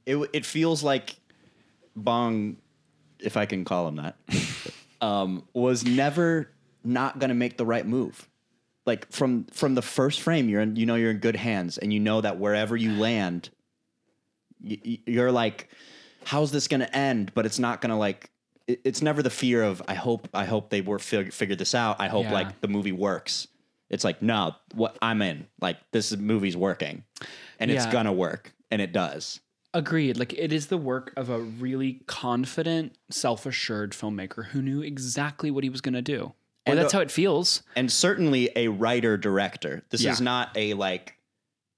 it 0.05 0.17
it 0.33 0.45
feels 0.45 0.83
like 0.83 1.15
Bong, 1.95 2.57
if 3.19 3.37
I 3.37 3.45
can 3.45 3.63
call 3.65 3.87
him 3.87 3.95
that, 3.97 4.15
um, 5.01 5.43
was 5.53 5.85
never 5.85 6.49
not 6.83 7.19
going 7.19 7.29
to 7.29 7.35
make 7.35 7.57
the 7.57 7.65
right 7.65 7.85
move. 7.85 8.27
Like 8.85 9.11
from 9.11 9.45
from 9.45 9.73
the 9.75 9.81
first 9.81 10.21
frame, 10.21 10.47
you're 10.49 10.61
in, 10.61 10.75
you 10.75 10.85
know 10.85 10.95
you're 10.95 11.11
in 11.11 11.17
good 11.17 11.35
hands, 11.35 11.77
and 11.77 11.91
you 11.93 11.99
know 11.99 12.21
that 12.21 12.37
wherever 12.39 12.75
you 12.77 12.91
land, 12.93 13.49
y- 14.63 14.77
y- 14.85 14.99
you're 15.07 15.31
like, 15.31 15.69
how's 16.23 16.51
this 16.51 16.67
going 16.67 16.81
to 16.81 16.95
end? 16.95 17.31
But 17.33 17.45
it's 17.45 17.57
not 17.59 17.81
going 17.81 17.89
to 17.89 17.95
like. 17.95 18.29
it- 18.67 18.81
It's 18.83 19.01
never 19.01 19.23
the 19.23 19.29
fear 19.31 19.63
of 19.63 19.81
I 19.87 19.95
hope 19.95 20.27
I 20.33 20.45
hope 20.45 20.69
they 20.69 20.81
were 20.81 20.99
fig- 20.99 21.33
figured 21.33 21.57
this 21.59 21.73
out. 21.73 21.99
I 21.99 22.07
hope 22.09 22.25
Yeah. 22.25 22.33
like 22.33 22.61
the 22.61 22.67
movie 22.67 22.91
works. 22.91 23.47
It's 23.89 24.03
like 24.03 24.21
no, 24.21 24.53
what 24.75 24.97
I'm 25.01 25.21
in. 25.23 25.47
Like 25.61 25.77
this 25.91 26.15
movie's 26.15 26.57
working, 26.57 27.03
and 27.59 27.71
it's 27.71 27.85
gonna 27.87 28.13
work, 28.13 28.53
and 28.69 28.81
it 28.81 28.91
does. 28.91 29.39
Agreed. 29.75 30.17
Like 30.17 30.33
it 30.33 30.51
is 30.51 30.67
the 30.67 30.77
work 30.77 31.13
of 31.15 31.29
a 31.29 31.39
really 31.39 32.01
confident, 32.07 32.97
self-assured 33.11 33.91
filmmaker 33.91 34.45
who 34.47 34.61
knew 34.61 34.81
exactly 34.81 35.51
what 35.51 35.63
he 35.63 35.69
was 35.69 35.81
going 35.81 35.93
to 35.93 36.01
do. 36.01 36.21
Or 36.23 36.33
And 36.65 36.79
that's 36.79 36.91
the- 36.91 36.97
how 36.97 37.01
it 37.03 37.11
feels. 37.11 37.61
and 37.75 37.91
certainly 37.91 38.49
a 38.55 38.69
writer 38.69 39.17
director. 39.17 39.83
This 39.89 40.01
Yeah. 40.01 40.11
is 40.13 40.21
not 40.21 40.49
a 40.55 40.73
like 40.73 41.13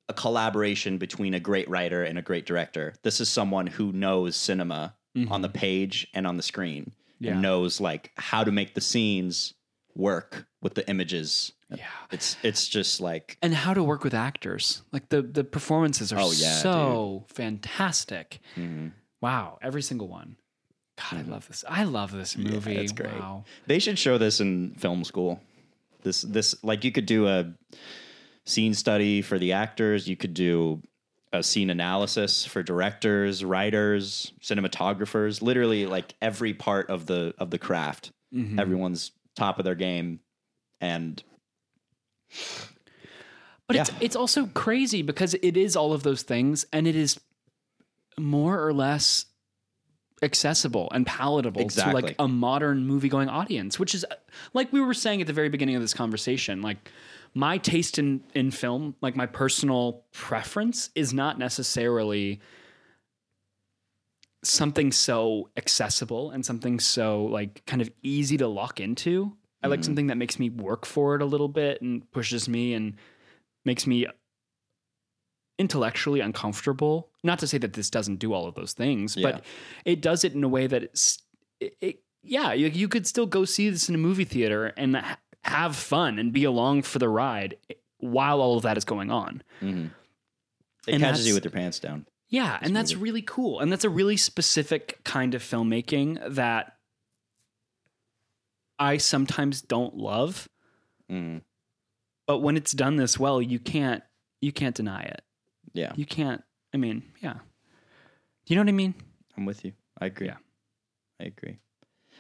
a 0.09 0.13
collaboration 0.13 0.97
between 0.97 1.33
a 1.33 1.39
great 1.39 1.69
writer 1.69 2.03
and 2.03 2.17
a 2.17 2.21
great 2.21 2.45
director. 2.45 2.93
This 3.03 3.19
is 3.19 3.27
someone 3.27 3.67
who 3.67 3.91
knows 3.91 4.37
cinema 4.37 4.95
mm-hmm. 5.17 5.29
on 5.31 5.41
the 5.41 5.49
page 5.49 6.07
and 6.13 6.25
on 6.25 6.37
the 6.37 6.43
screen 6.43 6.93
Yeah. 7.19 7.33
and 7.33 7.41
knows 7.41 7.81
like 7.81 8.11
how 8.15 8.45
to 8.45 8.51
make 8.51 8.73
the 8.73 8.79
scenes 8.81 9.53
work 9.95 10.47
with 10.68 10.76
the 10.76 10.89
images. 10.89 11.53
Yeah. 11.74 11.86
It's 12.11 12.36
it's 12.43 12.68
just 12.68 12.99
like 12.99 13.38
and 13.41 13.53
how 13.53 13.74
to 13.74 13.82
work 13.82 14.03
with 14.03 14.13
actors. 14.13 14.82
Like 14.91 15.07
the 15.07 15.22
the 15.22 15.45
performances 15.45 16.11
are 16.11 16.20
Oh, 16.20 16.32
yeah, 16.32 16.57
so 16.57 17.26
fantastic. 17.30 18.39
Mhm. 18.57 18.91
Wow, 19.22 19.59
every 19.61 19.82
single 19.82 20.09
one. 20.09 20.36
God, 20.97 21.20
I 21.20 21.30
love 21.30 21.47
this. 21.47 21.63
I 21.70 21.84
love 21.86 22.11
this 22.11 22.36
movie. 22.38 22.76
it's 22.76 22.91
great. 22.91 23.13
Wow. 23.20 23.45
they 23.65 23.80
should 23.80 23.97
show 23.97 24.18
this 24.18 24.41
in 24.41 24.76
film 24.78 25.03
school. 25.05 25.39
This 26.03 26.22
this 26.24 26.55
like 26.63 26.84
you 26.84 26.91
could 26.91 27.05
do 27.05 27.28
a 27.28 27.53
scene 28.45 28.74
study 28.74 29.22
for 29.22 29.39
the 29.39 29.53
actors, 29.53 30.07
you 30.07 30.18
could 30.18 30.34
do 30.34 30.82
a 31.34 31.43
scene 31.43 31.70
analysis 31.70 32.45
for 32.45 32.63
directors, 32.63 33.43
writers, 33.43 34.32
cinematographers, 34.41 35.41
literally 35.41 35.86
like 35.86 36.13
every 36.22 36.53
part 36.53 36.89
of 36.89 37.05
the 37.05 37.34
of 37.38 37.51
the 37.51 37.57
craft. 37.59 38.11
Mhm. 38.36 38.59
Everyone's 38.59 39.11
top 39.36 39.59
of 39.59 39.65
their 39.65 39.76
game 39.76 40.20
and 40.82 41.23
But 43.67 43.75
Yeah. 43.75 43.82
it's 43.82 43.91
it's 43.99 44.15
also 44.15 44.47
crazy 44.47 45.01
because 45.01 45.34
it 45.36 45.57
is 45.57 45.75
all 45.75 45.93
of 45.93 46.03
those 46.03 46.23
things 46.23 46.65
and 46.71 46.88
it 46.88 46.95
is 46.95 47.19
more 48.17 48.65
or 48.65 48.73
less 48.73 49.25
accessible 50.23 50.89
and 50.91 51.05
palatable 51.05 51.69
to 51.69 51.91
like 51.91 52.15
a 52.17 52.28
modern 52.28 52.88
movie 52.88 53.09
going 53.09 53.30
audience, 53.30 53.78
which 53.78 53.93
is 53.93 54.05
like 54.53 54.71
we 54.73 54.82
were 54.82 54.93
saying 54.93 55.21
at 55.21 55.28
the 55.28 55.34
very 55.34 55.49
beginning 55.49 55.75
of 55.75 55.82
this 55.82 55.93
conversation, 55.93 56.61
like 56.61 56.91
my 57.34 57.57
taste 57.57 57.99
in 57.99 58.23
in 58.34 58.51
film, 58.51 58.95
like 59.01 59.15
my 59.15 59.25
personal 59.25 60.03
preference 60.13 60.89
is 60.95 61.13
not 61.13 61.38
necessarily 61.38 62.39
something 64.43 64.91
so 64.91 65.49
accessible 65.57 66.32
and 66.32 66.45
something 66.45 66.80
so 66.80 67.25
like 67.25 67.65
kind 67.65 67.82
of 67.82 67.91
easy 68.01 68.38
to 68.38 68.47
lock 68.47 68.80
into. 68.80 69.36
I 69.64 69.68
like 69.68 69.80
mm-hmm. 69.80 69.86
something 69.86 70.08
that 70.08 70.18
makes 70.18 70.39
me 70.39 70.49
work 70.49 70.86
for 70.86 71.16
it 71.16 71.22
a 71.22 71.26
little 71.26 71.47
bit 71.47 71.82
and 71.82 72.10
pushes 72.12 72.47
me 72.47 72.74
and 72.74 72.95
makes 73.66 73.88
me 73.88 74.08
intellectually 75.58 76.20
uncomfortable. 76.20 77.10
Not 77.24 77.39
to 77.39 77.47
say 77.47 77.58
that 77.58 77.74
this 77.74 77.89
doesn't 77.89 78.18
do 78.18 78.34
all 78.34 78.47
of 78.47 78.55
those 78.55 78.74
things, 78.74 79.16
Yeah. 79.16 79.32
but 79.32 79.45
it 79.86 80.01
does 80.01 80.24
it 80.24 80.34
in 80.34 80.43
a 80.43 80.47
way 80.47 80.68
that 80.68 80.84
it's 80.84 81.20
it, 81.60 81.76
it 81.82 82.03
yeah, 82.24 82.53
you, 82.53 82.68
you 82.68 82.88
could 82.88 83.08
still 83.08 83.26
go 83.26 83.45
see 83.45 83.70
this 83.70 83.89
in 83.89 83.95
a 83.95 83.97
movie 83.97 84.26
theater 84.26 84.74
and 84.78 84.97
ha- 84.97 85.18
have 85.43 85.76
fun 85.76 86.20
and 86.20 86.34
be 86.34 86.43
along 86.43 86.84
for 86.84 86.99
the 86.99 87.10
ride 87.10 87.55
while 87.99 88.41
all 88.41 88.58
of 88.58 88.64
that 88.64 88.78
is 88.78 88.86
going 88.86 89.10
on. 89.10 89.41
Mm-hmm. 89.62 89.88
it 90.88 90.93
And 90.93 91.01
catches 91.01 91.28
you 91.28 91.34
with 91.34 91.45
your 91.45 91.51
pants 91.51 91.80
down. 91.80 92.05
Yeah, 92.30 92.60
and 92.62 92.76
that's 92.76 92.93
really 92.93 93.22
cool. 93.22 93.62
And 93.62 93.72
that's 93.72 93.86
a 93.86 93.89
really 93.89 94.18
specific 94.18 94.99
kind 95.05 95.34
of 95.34 95.41
filmmaking 95.41 96.36
that 96.36 96.76
I 98.80 98.97
sometimes 98.97 99.61
don't 99.61 99.95
love. 99.97 100.47
Mm. 101.11 101.41
But 102.25 102.39
when 102.39 102.57
it's 102.57 102.71
done 102.73 102.97
this 102.97 103.17
well, 103.19 103.41
you 103.41 103.59
can't 103.59 104.03
you 104.41 104.51
can't 104.51 104.75
deny 104.75 105.01
it. 105.03 105.21
Yeah, 105.73 105.93
You 105.95 106.05
can't 106.05 106.43
I 106.73 106.78
mean, 106.78 107.03
yeah. 107.21 107.34
Do 107.34 108.53
you 108.53 108.55
know 108.55 108.61
what 108.61 108.69
I 108.69 108.73
mean? 108.73 108.93
I'm 109.36 109.45
with 109.45 109.63
you. 109.65 109.73
I 109.99 110.07
agree. 110.07 110.28
Yeah. 110.28 110.38
I 111.19 111.25
agree. 111.25 111.57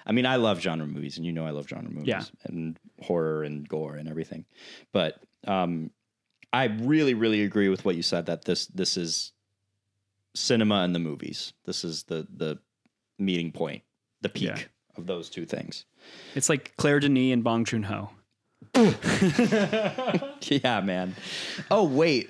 I 0.05 0.11
mean, 0.11 0.25
I 0.25 0.37
love 0.37 0.59
genre 0.61 0.87
movies, 0.87 1.17
and 1.17 1.25
you 1.25 1.31
know 1.33 1.45
I 1.45 1.49
love 1.51 1.67
genre 1.67 1.89
movies 1.89 2.07
Yeah. 2.07 2.23
and 2.45 2.79
horror 3.01 3.43
and 3.43 3.67
gore 3.67 3.95
and 3.95 4.07
everything. 4.09 4.45
But 4.93 5.21
um, 5.45 5.91
I 6.53 6.65
really, 6.65 7.13
really 7.13 7.43
agree 7.43 7.69
with 7.69 7.83
what 7.85 7.95
you 7.95 8.01
said 8.03 8.25
that 8.27 8.45
this 8.45 8.67
this 8.67 8.95
is 8.97 9.33
cinema 10.35 10.75
and 10.83 10.93
the 10.95 10.99
movies. 10.99 11.53
This 11.65 11.83
is 11.83 12.03
the 12.03 12.27
the 12.33 12.59
meeting 13.19 13.51
point, 13.51 13.83
the 14.21 14.29
peak 14.29 14.43
Yeah. 14.49 14.63
Of 14.97 15.07
those 15.07 15.29
two 15.29 15.45
things. 15.45 15.85
It's 16.35 16.49
like 16.49 16.73
Claire 16.77 16.99
Denis 16.99 17.33
and 17.33 17.43
Bong 17.43 17.65
Joon 17.65 17.83
Ho. 17.83 18.09
yeah, 20.41 20.81
man. 20.83 21.15
Oh 21.71 21.83
wait. 21.83 22.29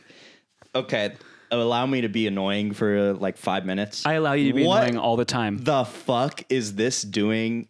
Okay. 0.75 1.13
allow 1.51 1.85
me 1.85 2.01
to 2.01 2.09
be 2.09 2.27
annoying 2.27 2.73
for 2.73 2.97
uh, 2.97 3.13
like 3.13 3.37
five 3.37 3.65
minutes? 3.65 4.05
I 4.05 4.13
allow 4.13 4.33
you 4.33 4.47
to 4.49 4.53
be 4.53 4.65
What 4.65 4.83
annoying 4.83 4.97
all 4.97 5.15
the 5.15 5.25
time. 5.25 5.57
the 5.63 5.85
fuck 5.85 6.43
is 6.49 6.75
this 6.75 7.01
doing 7.01 7.67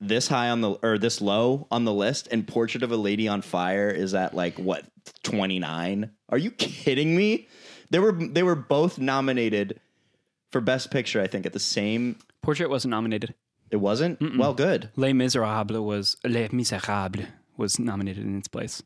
this 0.00 0.28
high 0.28 0.50
on 0.50 0.60
the 0.60 0.72
or 0.82 0.98
this 0.98 1.20
low 1.20 1.66
on 1.70 1.84
the 1.84 1.92
list 1.92 2.28
and 2.30 2.46
portrait 2.46 2.82
of 2.82 2.92
a 2.92 2.96
lady 2.96 3.28
on 3.28 3.40
fire 3.42 3.88
is 3.88 4.12
at 4.14 4.34
like 4.34 4.58
what 4.58 4.84
29 5.22 6.10
are 6.28 6.36
you 6.36 6.50
kidding 6.50 7.16
me 7.16 7.48
they 7.88 7.98
were 7.98 8.12
they 8.12 8.42
were 8.42 8.54
both 8.54 8.98
nominated 8.98 9.80
for 10.52 10.60
best 10.60 10.90
picture 10.90 11.22
i 11.22 11.26
think 11.26 11.46
at 11.46 11.54
the 11.54 11.58
same 11.58 12.16
Portrait 12.42 12.68
wasn't 12.68 12.90
nominated. 12.90 13.34
It 13.70 13.76
wasn't 13.76 14.18
well 14.38 14.54
good 14.54 14.90
Les 14.96 15.12
Miserables 15.12 15.80
was 15.84 16.16
Les 16.24 16.48
Miserables 16.48 17.26
was 17.56 17.78
nominated 17.78 18.24
in 18.24 18.38
its 18.38 18.48
place. 18.48 18.82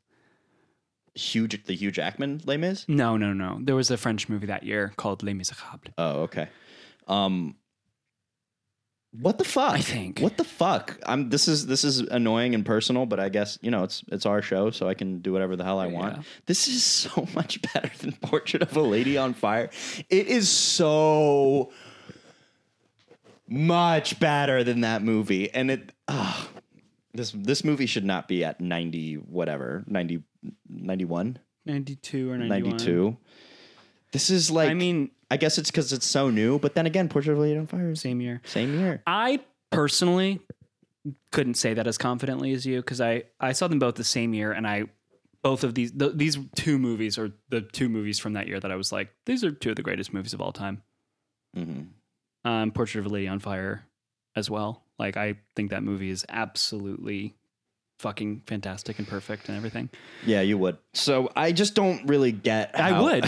huge 1.15 1.65
the 1.65 1.75
hugh 1.75 1.91
jackman 1.91 2.41
Les 2.47 2.57
Mis? 2.57 2.85
No, 2.89 3.17
no, 3.17 3.33
no. 3.33 3.59
There 3.63 3.75
was 3.75 3.91
a 3.91 3.97
French 3.97 4.29
movie 4.29 4.47
that 4.47 4.63
year 4.63 4.93
called 4.97 5.23
Les 5.23 5.35
Miserables. 5.35 5.93
oh 5.99 6.23
okay 6.23 6.49
um 7.09 7.57
what 9.13 9.39
the 9.39 9.45
fuck 9.45 9.73
I 9.73 9.81
think. 9.81 10.21
what 10.21 10.37
the 10.37 10.45
fuck 10.45 10.97
i'm 11.05 11.31
this 11.31 11.49
is 11.49 11.67
this 11.67 11.83
is 11.83 11.99
annoying 11.99 12.55
and 12.55 12.65
personal 12.65 13.07
but 13.07 13.19
i 13.19 13.29
guess 13.29 13.59
you 13.61 13.71
know 13.73 13.83
it's 13.83 14.05
it's 14.13 14.25
our 14.25 14.41
show 14.41 14.71
so 14.71 14.89
i 14.89 14.95
can 14.95 15.19
do 15.19 15.33
whatever 15.33 15.57
the 15.57 15.65
hell 15.65 15.81
i 15.81 15.89
want 15.89 16.17
Yeah. 16.19 16.23
this 16.47 16.69
is 16.69 16.85
so 17.05 17.27
much 17.35 17.61
better 17.73 17.91
than 17.99 18.13
portrait 18.23 18.63
of 18.63 18.77
a 18.77 18.81
lady 18.83 19.19
on 19.19 19.35
fire 19.35 19.71
it 20.09 20.29
is 20.29 20.49
so 20.49 21.73
much 23.51 24.21
better 24.21 24.63
than 24.63 24.81
that 24.83 25.03
movie 25.03 25.53
and 25.53 25.71
it 25.71 25.93
ah, 26.09 26.49
this 27.13 27.33
this 27.33 27.65
movie 27.65 27.87
should 27.87 28.05
not 28.05 28.29
be 28.29 28.45
at 28.45 28.61
90 28.61 29.17
whatever 29.17 29.83
90 29.87 30.23
91 30.69 31.39
92 31.67 32.31
or 32.31 32.39
91. 32.39 32.71
92 32.71 33.17
this 34.13 34.31
is 34.31 34.51
like 34.51 34.71
I 34.71 34.75
mean, 34.75 35.11
i 35.31 35.37
guess 35.37 35.59
it's 35.59 35.71
because 35.71 35.93
it's 35.93 36.07
so 36.07 36.31
new 36.31 36.59
but 36.59 36.75
then 36.75 36.87
again 36.87 37.09
portrait 37.09 37.33
of 37.33 37.39
a 37.39 37.43
lady 37.43 37.59
on 37.59 37.67
fire 37.67 37.95
same 37.95 38.21
year. 38.21 38.41
same 38.45 38.73
year 38.75 39.03
I 39.07 39.41
personally 39.71 40.41
couldn't 41.33 41.55
say 41.55 41.75
that 41.75 41.87
as 41.87 41.99
confidently 41.99 42.53
as 42.53 42.67
you 42.67 42.77
because 42.77 43.01
I, 43.01 43.25
I 43.41 43.53
saw 43.53 43.69
them 43.69 43.79
both 43.79 43.95
the 43.97 44.05
same 44.05 44.35
year 44.35 44.53
and 44.53 44.67
I 44.67 44.85
both 45.43 45.65
of 45.65 45.75
these 45.75 45.93
th- 45.93 46.13
these 46.15 46.39
two 46.55 46.79
movies 46.79 47.19
are 47.19 47.33
the 47.49 47.63
two 47.63 47.89
movies 47.89 48.19
from 48.19 48.35
that 48.35 48.47
year 48.47 48.61
that 48.61 48.71
I 48.71 48.77
was 48.77 48.93
like 48.93 49.09
these 49.27 49.43
are 49.43 49.51
two 49.51 49.71
of 49.71 49.77
the 49.77 49.83
greatest 49.83 50.13
movies 50.13 50.35
of 50.35 50.41
all 50.41 50.53
time. 50.53 50.83
hmm 51.55 51.83
Um, 52.45 52.71
Portrait 52.73 53.01
of 53.01 53.07
a 53.07 53.09
Lady 53.11 53.29
on 53.29 53.39
Fire 53.39 53.85
as 54.37 54.49
well. 54.49 54.85
Like 54.99 55.17
I 55.17 55.35
think 55.57 55.71
that 55.71 55.83
movie 55.83 56.11
is 56.11 56.25
absolutely 56.29 57.35
fucking 57.99 58.43
fantastic 58.47 58.99
and 58.99 59.07
perfect 59.07 59.49
and 59.49 59.57
everything. 59.57 59.91
Yeah, 60.25 60.41
you 60.41 60.57
would. 60.59 60.79
So 60.95 61.31
I 61.37 61.53
just 61.53 61.75
don't 61.75 62.07
really 62.09 62.33
get. 62.33 62.79
I 62.79 63.01
would. 63.01 63.25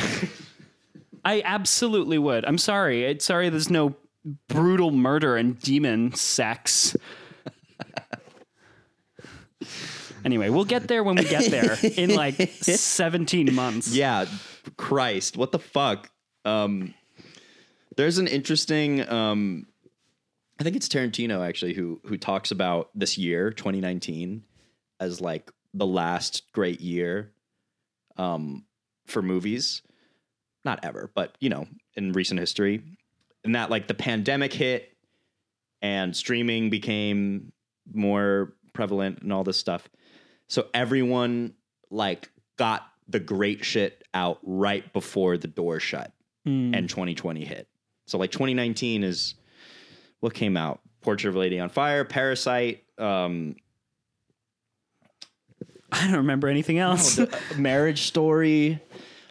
I 1.24 1.42
absolutely 1.44 2.18
would. 2.18 2.44
I'm 2.44 2.58
sorry. 2.58 3.04
It's 3.04 3.24
sorry 3.24 3.48
there's 3.48 3.70
no 3.70 3.94
brutal 4.48 4.90
murder 4.90 5.36
and 5.36 5.58
demon 5.60 6.14
sex. 6.14 6.96
anyway, 10.24 10.48
we'll 10.50 10.64
get 10.64 10.88
there 10.88 11.02
when 11.04 11.16
we 11.16 11.24
get 11.24 11.50
there 11.50 11.76
in 11.96 12.14
like 12.14 12.34
17 12.60 13.54
months. 13.54 13.94
yeah, 13.94 14.26
Christ, 14.76 15.36
what 15.36 15.52
the 15.52 15.58
fuck? 15.58 16.10
Um, 16.44 16.94
there's 17.97 18.18
an 18.18 18.26
interesting. 18.26 19.09
Um, 19.09 19.66
I 20.61 20.64
think 20.64 20.76
it's 20.76 20.88
Tarantino 20.88 21.47
actually 21.47 21.74
who 21.74 22.01
who 22.05 22.16
talks 22.16 22.51
about 22.51 22.90
this 22.95 23.18
year, 23.18 23.51
2019, 23.51 24.45
as 25.01 25.20
like 25.20 25.51
the 25.74 25.86
last 25.86 26.51
great 26.53 26.80
year, 26.80 27.32
um, 28.16 28.64
for 29.07 29.22
movies. 29.22 29.82
Not 30.64 30.84
ever, 30.84 31.11
but 31.14 31.36
you 31.40 31.49
know, 31.49 31.66
in 31.97 32.12
recent 32.12 32.38
history, 32.38 32.82
and 33.45 33.55
that 33.57 33.70
like 33.70 33.88
the 33.88 33.95
pandemic 33.95 34.53
hit, 34.53 34.97
and 35.80 36.14
streaming 36.16 36.70
became 36.70 37.53
more 37.93 38.55
prevalent 38.72 39.22
and 39.22 39.32
all 39.32 39.43
this 39.43 39.57
stuff. 39.57 39.88
So 40.47 40.68
everyone 40.72 41.55
like 41.90 42.30
got 42.57 42.82
the 43.09 43.18
great 43.18 43.64
shit 43.64 44.05
out 44.14 44.38
right 44.43 44.90
before 44.93 45.36
the 45.36 45.49
door 45.49 45.80
shut 45.80 46.12
Hmm. 46.45 46.74
and 46.74 46.88
2020 46.88 47.45
hit. 47.45 47.68
So 48.07 48.18
like 48.18 48.30
2019 48.30 49.05
is 49.05 49.34
what 50.20 50.34
came 50.34 50.57
out: 50.57 50.80
Portrait 51.00 51.30
of 51.30 51.36
a 51.36 51.38
Lady 51.38 51.59
on 51.59 51.68
Fire, 51.68 52.05
Parasite, 52.05 52.84
um, 52.98 53.57
I 55.92 56.07
don't 56.07 56.16
remember 56.16 56.48
anything 56.48 56.78
else. 56.78 57.20
Marriage 57.57 58.03
Story. 58.03 58.80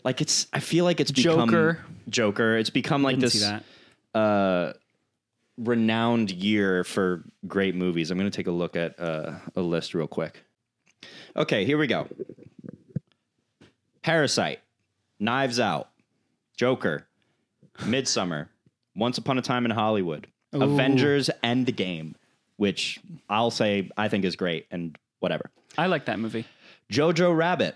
Like 0.04 0.22
it's, 0.22 0.48
I 0.54 0.60
feel 0.60 0.86
like 0.86 1.00
it's 1.00 1.12
become 1.12 1.50
Joker. 1.50 1.80
Joker. 2.10 2.58
It's 2.58 2.70
become 2.70 3.04
like 3.04 3.20
this 3.20 3.44
uh, 4.14 4.74
renowned 5.58 6.32
year 6.32 6.84
for 6.84 7.24
great 7.48 7.76
movies. 7.76 8.12
I'm 8.12 8.18
going 8.18 8.30
to 8.30 8.36
take 8.36 8.48
a 8.48 8.52
look 8.52 8.76
at 8.76 9.00
uh, 9.00 9.34
a 9.56 9.62
list 9.62 9.94
real 9.94 10.08
quick. 10.08 10.44
Okay, 11.36 11.66
here 11.66 11.78
we 11.78 11.88
go. 11.88 12.08
Parasite, 14.04 14.60
Knives 15.20 15.60
Out, 15.60 15.90
Joker, 16.58 17.08
Midsommar, 17.80 18.48
Once 18.96 19.18
Upon 19.18 19.38
a 19.38 19.42
Time 19.42 19.66
in 19.66 19.72
Hollywood, 19.72 20.28
Avengers 20.54 21.30
Endgame, 21.44 22.14
which 22.58 23.00
I'll 23.30 23.52
say 23.52 23.90
I 23.98 24.08
think 24.10 24.26
is 24.26 24.36
great 24.36 24.68
and 24.72 24.98
whatever. 25.20 25.50
I 25.78 25.86
like 25.88 26.06
that 26.06 26.20
movie. 26.20 26.46
Jojo 26.92 27.36
Rabbit, 27.36 27.76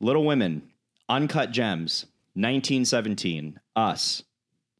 Little 0.00 0.24
Women, 0.24 0.62
Uncut 1.08 1.50
Gems, 1.50 2.06
1917, 2.34 3.58
Us, 3.76 4.22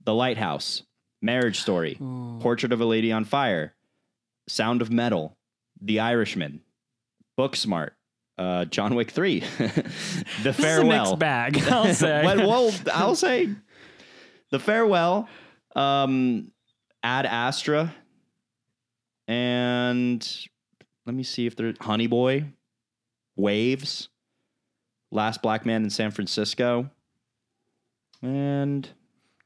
The 0.05 0.14
Lighthouse, 0.14 0.83
Marriage 1.20 1.61
Story, 1.61 1.97
Portrait 2.41 2.72
of 2.72 2.80
a 2.80 2.85
Lady 2.85 3.11
on 3.12 3.24
Fire, 3.24 3.74
Sound 4.49 4.83
of 4.83 4.91
Metal, 4.91 5.37
The 5.80 5.99
Irishman, 6.01 6.61
Booksmart, 7.39 7.91
uh, 8.39 8.64
John 8.66 8.95
Wick 8.95 9.11
3, 9.11 9.41
The 9.59 9.66
This 9.66 9.87
is 10.43 10.47
a 10.47 10.53
Farewell. 10.53 11.05
mixed 11.05 11.18
bag. 11.18 11.59
I'll 11.68 11.93
say. 11.95 12.22
well, 12.24 12.49
well, 12.49 12.74
I'll 12.93 13.16
say 13.16 13.51
The 14.51 14.59
Farewell, 14.61 15.28
um, 15.77 16.51
Ad 17.03 17.27
Astra, 17.27 17.95
and 19.29 20.47
let 21.07 21.14
me 21.14 21.23
see 21.23 21.47
if 21.47 21.57
there's 21.57 21.77
Honey 21.81 22.07
Boy, 22.07 22.45
Waves, 23.37 24.09
Last 25.11 25.43
Black 25.43 25.64
Man 25.66 25.85
in 25.85 25.91
San 25.91 26.11
Francisco, 26.11 26.91
and 28.23 28.89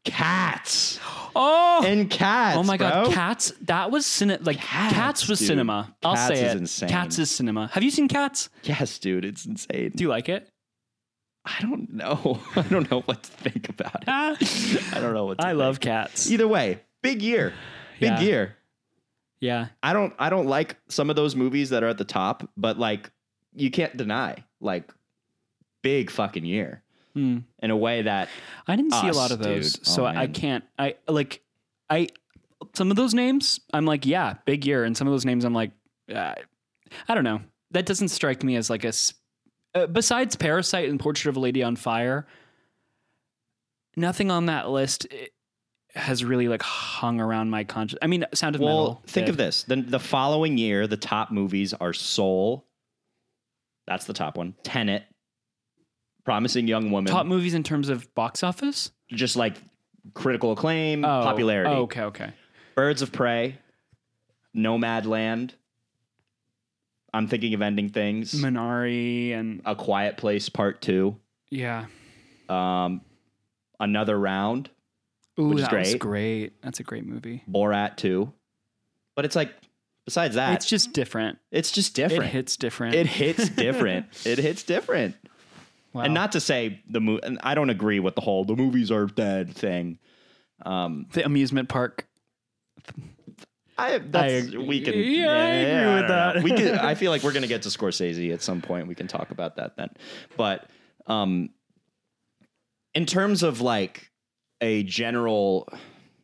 Cats. 0.04 1.00
oh, 1.34 1.82
And 1.84 2.08
Cats. 2.10 2.56
oh 2.58 2.62
my 2.62 2.76
god. 2.76 3.12
Cats! 3.12 3.52
That 3.62 3.90
was 3.90 4.04
cine- 4.06 4.44
like 4.46 4.58
Cats, 4.58 4.94
Cats, 4.94 5.28
was 5.28 5.38
dude. 5.40 5.48
cinema. 5.48 5.94
I'll 6.04 6.14
Cats 6.14 6.28
say 6.28 6.46
is 6.46 6.54
it. 6.54 6.58
insane. 6.58 6.88
Cats 6.88 7.18
is 7.18 7.30
cinema. 7.30 7.68
Have 7.72 7.82
you 7.82 7.90
seen 7.90 8.06
Cats? 8.08 8.48
Yes, 8.62 8.98
dude, 8.98 9.24
it's 9.24 9.46
insane. 9.46 9.92
Do 9.94 10.04
you 10.04 10.08
like 10.08 10.28
it? 10.28 10.48
I 11.46 11.62
don't 11.62 11.92
know. 11.94 12.40
I 12.56 12.62
don't 12.62 12.90
know 12.90 13.00
what 13.02 13.22
to 13.22 13.30
think 13.30 13.68
about 13.68 14.02
it. 14.02 14.08
I 14.94 15.00
don't 15.00 15.14
know 15.14 15.24
what 15.26 15.38
to 15.38 15.44
I 15.44 15.50
think. 15.50 15.58
love 15.60 15.80
Cats. 15.80 16.28
Either 16.30 16.48
way, 16.48 16.80
big 17.02 17.22
year. 17.22 17.52
Big 18.00 18.10
Yeah. 18.10 18.20
year. 18.20 18.56
Yeah, 19.38 19.66
I 19.82 19.92
don't 19.92 20.12
I 20.18 20.28
don't 20.30 20.46
like 20.46 20.76
some 20.88 21.08
of 21.10 21.16
those 21.16 21.36
movies 21.36 21.70
that 21.70 21.82
are 21.84 21.88
at 21.88 21.98
the 21.98 22.04
top, 22.04 22.48
but 22.56 22.78
like 22.78 23.10
you 23.54 23.70
can't 23.70 23.96
deny 23.96 24.44
like 24.60 24.92
big 25.82 26.10
fucking 26.10 26.44
year 26.44 26.82
Hmm. 27.14 27.38
in 27.62 27.70
a 27.70 27.76
way 27.76 28.02
that 28.02 28.28
I 28.66 28.76
didn't 28.76 28.92
see 28.92 29.08
a 29.08 29.12
lot 29.12 29.30
of 29.30 29.38
those, 29.38 29.74
dude. 29.74 29.86
so 29.86 30.02
Oh, 30.04 30.06
I, 30.06 30.26
can't. 30.26 30.64
I 30.78 30.96
like 31.08 31.42
I 31.88 32.08
some 32.74 32.90
of 32.90 32.96
those 32.96 33.14
names. 33.14 33.60
I'm 33.72 33.86
like, 33.86 34.04
yeah, 34.04 34.34
big 34.46 34.66
year, 34.66 34.84
and 34.84 34.96
some 34.96 35.06
of 35.06 35.12
those 35.12 35.24
names, 35.24 35.44
I'm 35.44 35.54
like, 35.54 35.70
uh, 36.14 36.34
I 37.08 37.14
don't 37.14 37.24
know. 37.24 37.40
That 37.70 37.86
doesn't 37.86 38.08
strike 38.08 38.42
me 38.42 38.56
as 38.56 38.68
like 38.70 38.84
a. 38.84 38.88
s- 38.88 39.14
Uh, 39.74 39.86
besides 39.86 40.36
Parasite 40.36 40.88
and 40.88 40.98
Portrait 40.98 41.28
of 41.30 41.36
a 41.36 41.40
Lady 41.40 41.62
on 41.62 41.76
Fire, 41.76 42.26
nothing 43.96 44.30
on 44.30 44.46
that 44.46 44.70
list 44.70 45.06
eh, 45.10 45.26
has 45.94 46.24
really 46.24 46.48
like 46.48 46.62
hung 46.62 47.20
around 47.20 47.50
my 47.50 47.64
conscience. 47.64 47.98
I 48.02 48.06
mean, 48.06 48.24
Sound 48.34 48.54
of 48.54 48.60
well 48.60 48.78
Metal. 48.78 49.02
think 49.06 49.26
did. 49.26 49.30
of 49.32 49.36
this. 49.36 49.64
Then 49.64 49.86
the 49.88 50.00
following 50.00 50.58
year 50.58 50.86
the 50.86 50.96
top 50.96 51.30
movies 51.30 51.74
are 51.74 51.92
Soul. 51.92 52.66
That's 53.86 54.04
the 54.06 54.12
top 54.14 54.36
one. 54.36 54.54
Tenet. 54.62 55.04
Promising 56.24 56.66
Young 56.66 56.90
Woman. 56.90 57.12
top 57.12 57.26
movies 57.26 57.54
in 57.54 57.62
terms 57.62 57.88
of 57.88 58.12
box 58.16 58.42
office. 58.42 58.90
just 59.12 59.36
like 59.36 59.54
critical 60.12 60.52
acclaim, 60.52 61.04
Oh, 61.04 61.22
popularity. 61.22 61.70
Oh, 61.70 61.82
okay, 61.82 62.02
okay. 62.02 62.32
Birds 62.74 63.00
of 63.00 63.12
Prey, 63.12 63.58
Nomadland. 64.56 65.52
I'm 67.16 67.28
thinking 67.28 67.54
of 67.54 67.62
ending 67.62 67.88
things. 67.88 68.32
Minari 68.34 69.32
and 69.32 69.62
A 69.64 69.74
Quiet 69.74 70.16
Place 70.16 70.48
Part 70.48 70.80
Two. 70.82 71.16
yeah. 71.50 71.86
Um, 72.48 73.00
another 73.80 74.18
round. 74.18 74.70
Ooh, 75.38 75.48
Which 75.48 75.58
is 75.58 75.64
that 75.68 75.72
was 75.78 75.88
great. 75.94 75.98
great. 75.98 76.62
That's 76.62 76.80
a 76.80 76.82
great 76.84 77.04
movie. 77.06 77.42
Borat 77.50 77.96
Two. 77.96 78.32
But 79.14 79.24
it's 79.24 79.34
like, 79.34 79.52
besides 80.04 80.34
that, 80.36 80.54
It's 80.54 80.66
just 80.66 80.92
different. 80.92 81.38
it's 81.50 81.70
just 81.72 81.94
different. 82.02 82.24
It 82.24 82.28
hits 82.28 82.56
different. 82.56 82.94
It 82.94 83.06
hits 83.06 83.48
different. 83.48 84.06
it 84.26 84.38
hits 84.38 84.62
different. 84.62 85.16
And 85.94 86.12
not 86.12 86.32
to 86.32 86.40
say 86.40 86.82
the 86.88 87.00
movie, 87.00 87.22
I 87.42 87.54
don't 87.54 87.70
agree 87.70 88.00
with 88.00 88.14
the 88.14 88.20
whole 88.20 88.44
the 88.44 88.54
movies 88.54 88.90
are 88.90 89.06
dead 89.06 89.54
thing. 89.54 89.98
the 90.64 91.22
amusement 91.24 91.68
park. 91.70 92.06
I 93.78 93.98
that's 93.98 94.54
I- 94.54 94.58
we 94.58 94.80
can 94.80 94.94
yeah, 94.94 95.30
I 95.30 95.44
agree 95.48 95.94
with 96.00 96.08
that. 96.08 96.42
we 96.42 96.50
could 96.52 96.72
I 96.78 96.94
feel 96.94 97.10
like 97.10 97.22
we're 97.22 97.32
gonna 97.32 97.46
get 97.46 97.62
to 97.62 97.68
Scorsese 97.76 98.32
at 98.32 98.42
some 98.42 98.60
point. 98.62 98.86
We 98.88 98.94
can 98.94 99.06
talk 99.08 99.30
about 99.30 99.56
that 99.56 99.76
then. 99.76 99.90
But 100.36 100.68
um 101.06 101.50
in 102.94 103.04
terms 103.06 103.42
of 103.42 103.60
like 103.60 104.10
a 104.60 104.82
general 104.84 105.68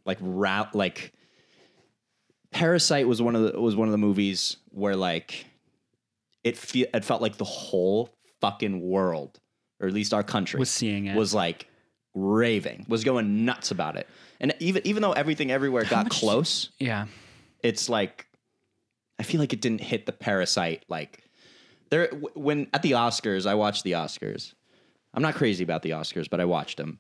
like 0.06 0.18
route 0.20 0.74
like 0.74 1.12
Parasite 2.50 3.06
was 3.08 3.22
one 3.22 3.34
of 3.34 3.52
the 3.52 3.60
was 3.60 3.74
one 3.76 3.88
of 3.88 3.92
the 3.92 3.98
movies 3.98 4.58
where 4.70 4.94
like 4.96 5.46
it 6.44 6.56
fe- 6.58 6.86
it 6.92 7.04
felt 7.04 7.22
like 7.22 7.36
the 7.38 7.44
whole 7.44 8.10
fucking 8.40 8.80
world 8.82 9.38
or 9.80 9.88
at 9.88 9.94
least 9.94 10.12
our 10.12 10.22
country 10.22 10.58
Was 10.58 10.68
seeing 10.70 11.06
it. 11.06 11.16
was 11.16 11.32
like 11.32 11.66
raving 12.14 12.84
was 12.88 13.04
going 13.04 13.44
nuts 13.46 13.70
about 13.70 13.96
it 13.96 14.06
and 14.38 14.54
even 14.58 14.82
even 14.86 15.00
though 15.02 15.12
everything 15.12 15.50
everywhere 15.50 15.84
got 15.84 16.06
much- 16.06 16.12
close 16.20 16.70
Yeah. 16.78 17.06
It's 17.62 17.88
like 17.88 18.26
I 19.18 19.22
feel 19.22 19.40
like 19.40 19.52
it 19.52 19.60
didn't 19.60 19.80
hit 19.80 20.06
the 20.06 20.12
parasite 20.12 20.84
like 20.88 21.24
there 21.90 22.08
when 22.34 22.66
at 22.72 22.82
the 22.82 22.92
Oscars 22.92 23.46
I 23.46 23.54
watched 23.54 23.84
the 23.84 23.92
Oscars. 23.92 24.54
I'm 25.14 25.22
not 25.22 25.34
crazy 25.34 25.62
about 25.62 25.82
the 25.82 25.90
Oscars, 25.90 26.28
but 26.28 26.40
I 26.40 26.46
watched 26.46 26.78
them 26.78 26.98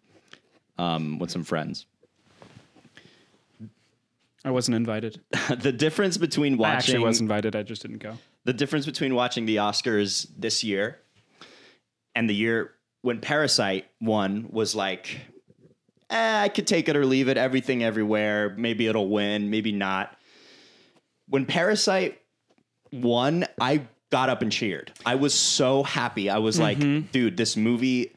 um, 0.78 1.18
with 1.18 1.30
some 1.30 1.44
friends. 1.44 1.86
I 4.44 4.50
wasn't 4.50 4.74
invited. 4.74 5.20
the 5.58 5.72
difference 5.72 6.16
between 6.18 6.58
watching 6.58 6.74
I 6.74 6.76
actually 6.76 6.98
was 6.98 7.20
invited. 7.20 7.56
I 7.56 7.62
just 7.62 7.82
didn't 7.82 7.98
go. 7.98 8.18
the 8.44 8.52
difference 8.52 8.86
between 8.86 9.14
watching 9.14 9.46
the 9.46 9.56
Oscars 9.56 10.26
this 10.36 10.64
year 10.64 10.98
and 12.14 12.28
the 12.28 12.34
year 12.34 12.72
when 13.02 13.20
Parasite 13.20 13.86
won 14.00 14.48
was 14.50 14.74
like, 14.74 15.20
eh, 16.10 16.42
I 16.42 16.48
could 16.48 16.66
take 16.66 16.88
it 16.88 16.96
or 16.96 17.06
leave 17.06 17.28
it, 17.28 17.36
everything 17.36 17.82
everywhere. 17.82 18.54
Maybe 18.56 18.86
it'll 18.86 19.08
win, 19.08 19.50
maybe 19.50 19.72
not. 19.72 20.16
When 21.32 21.46
Parasite 21.46 22.20
won, 22.92 23.46
I 23.58 23.86
got 24.10 24.28
up 24.28 24.42
and 24.42 24.52
cheered. 24.52 24.92
I 25.06 25.14
was 25.14 25.32
so 25.32 25.82
happy. 25.82 26.28
I 26.28 26.36
was 26.36 26.60
like, 26.60 26.76
mm-hmm. 26.76 27.06
dude, 27.10 27.38
this 27.38 27.56
movie 27.56 28.12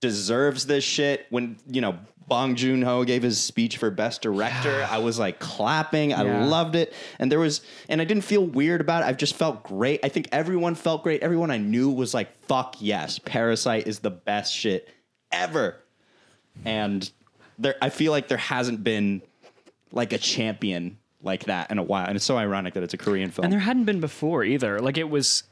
deserves 0.00 0.64
this 0.66 0.84
shit. 0.84 1.26
When, 1.30 1.56
you 1.66 1.80
know, 1.80 1.98
Bong 2.28 2.54
Joon 2.54 2.82
Ho 2.82 3.02
gave 3.02 3.24
his 3.24 3.42
speech 3.42 3.78
for 3.78 3.90
best 3.90 4.22
director, 4.22 4.86
I 4.88 4.98
was 4.98 5.18
like 5.18 5.40
clapping. 5.40 6.12
I 6.14 6.22
Yeah. 6.24 6.44
loved 6.44 6.76
it. 6.76 6.92
And 7.18 7.32
there 7.32 7.40
was, 7.40 7.60
and 7.88 8.00
I 8.00 8.04
didn't 8.04 8.22
feel 8.22 8.44
weird 8.46 8.80
about 8.80 9.02
it. 9.02 9.06
I 9.06 9.14
just 9.14 9.34
felt 9.34 9.64
great. 9.64 9.98
I 10.04 10.08
think 10.08 10.28
everyone 10.30 10.76
felt 10.76 11.02
great. 11.02 11.20
Everyone 11.24 11.50
I 11.50 11.58
knew 11.58 11.90
was 11.90 12.14
like, 12.14 12.40
fuck 12.44 12.76
yes, 12.78 13.18
Parasite 13.18 13.88
is 13.88 13.98
the 13.98 14.10
best 14.12 14.54
shit 14.54 14.88
ever. 15.32 15.74
And 16.64 17.10
there, 17.58 17.74
I 17.82 17.88
feel 17.88 18.12
like 18.12 18.28
there 18.28 18.38
hasn't 18.38 18.84
been 18.84 19.22
like 19.90 20.12
a 20.12 20.18
champion 20.18 20.98
like 21.22 21.44
that 21.44 21.70
in 21.70 21.78
a 21.78 21.82
while. 21.82 22.06
And 22.06 22.16
it's 22.16 22.24
so 22.24 22.36
ironic 22.36 22.74
that 22.74 22.82
it's 22.82 22.94
a 22.94 22.98
Korean 22.98 23.30
film. 23.30 23.44
And 23.44 23.52
there 23.52 23.60
hadn't 23.60 23.84
been 23.84 24.00
before 24.00 24.44
either. 24.44 24.78
Like 24.78 24.98
it 24.98 25.10
was, 25.10 25.44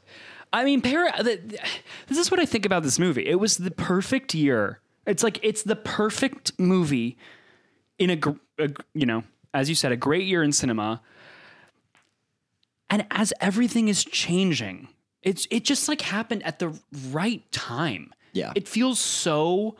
I 0.53 0.63
mean, 0.63 0.81
para, 0.81 1.11
the, 1.23 1.59
this 2.07 2.17
is 2.17 2.31
what 2.31 2.39
I 2.39 2.45
think 2.45 2.65
about 2.65 2.83
this 2.83 2.99
movie. 2.99 3.27
It 3.27 3.39
was 3.39 3.57
the 3.57 3.71
perfect 3.71 4.33
year. 4.33 4.79
It's 5.05 5.23
like 5.23 5.39
it's 5.41 5.63
the 5.63 5.75
perfect 5.75 6.57
movie 6.59 7.17
in 7.97 8.09
a, 8.09 8.15
gr- 8.15 8.31
a 8.59 8.69
you 8.93 9.05
know, 9.05 9.23
as 9.53 9.69
you 9.69 9.75
said, 9.75 9.91
a 9.91 9.97
great 9.97 10.25
year 10.25 10.43
in 10.43 10.51
cinema. 10.51 11.01
And 12.89 13.05
as 13.11 13.33
everything 13.41 13.89
is 13.89 14.03
changing, 14.03 14.89
it's 15.21 15.47
it 15.51 15.65
just 15.65 15.87
like 15.89 16.01
happened 16.01 16.43
at 16.43 16.59
the 16.59 16.77
right 17.11 17.49
time. 17.51 18.13
Yeah. 18.33 18.51
it 18.55 18.67
feels 18.67 18.99
so 18.99 19.77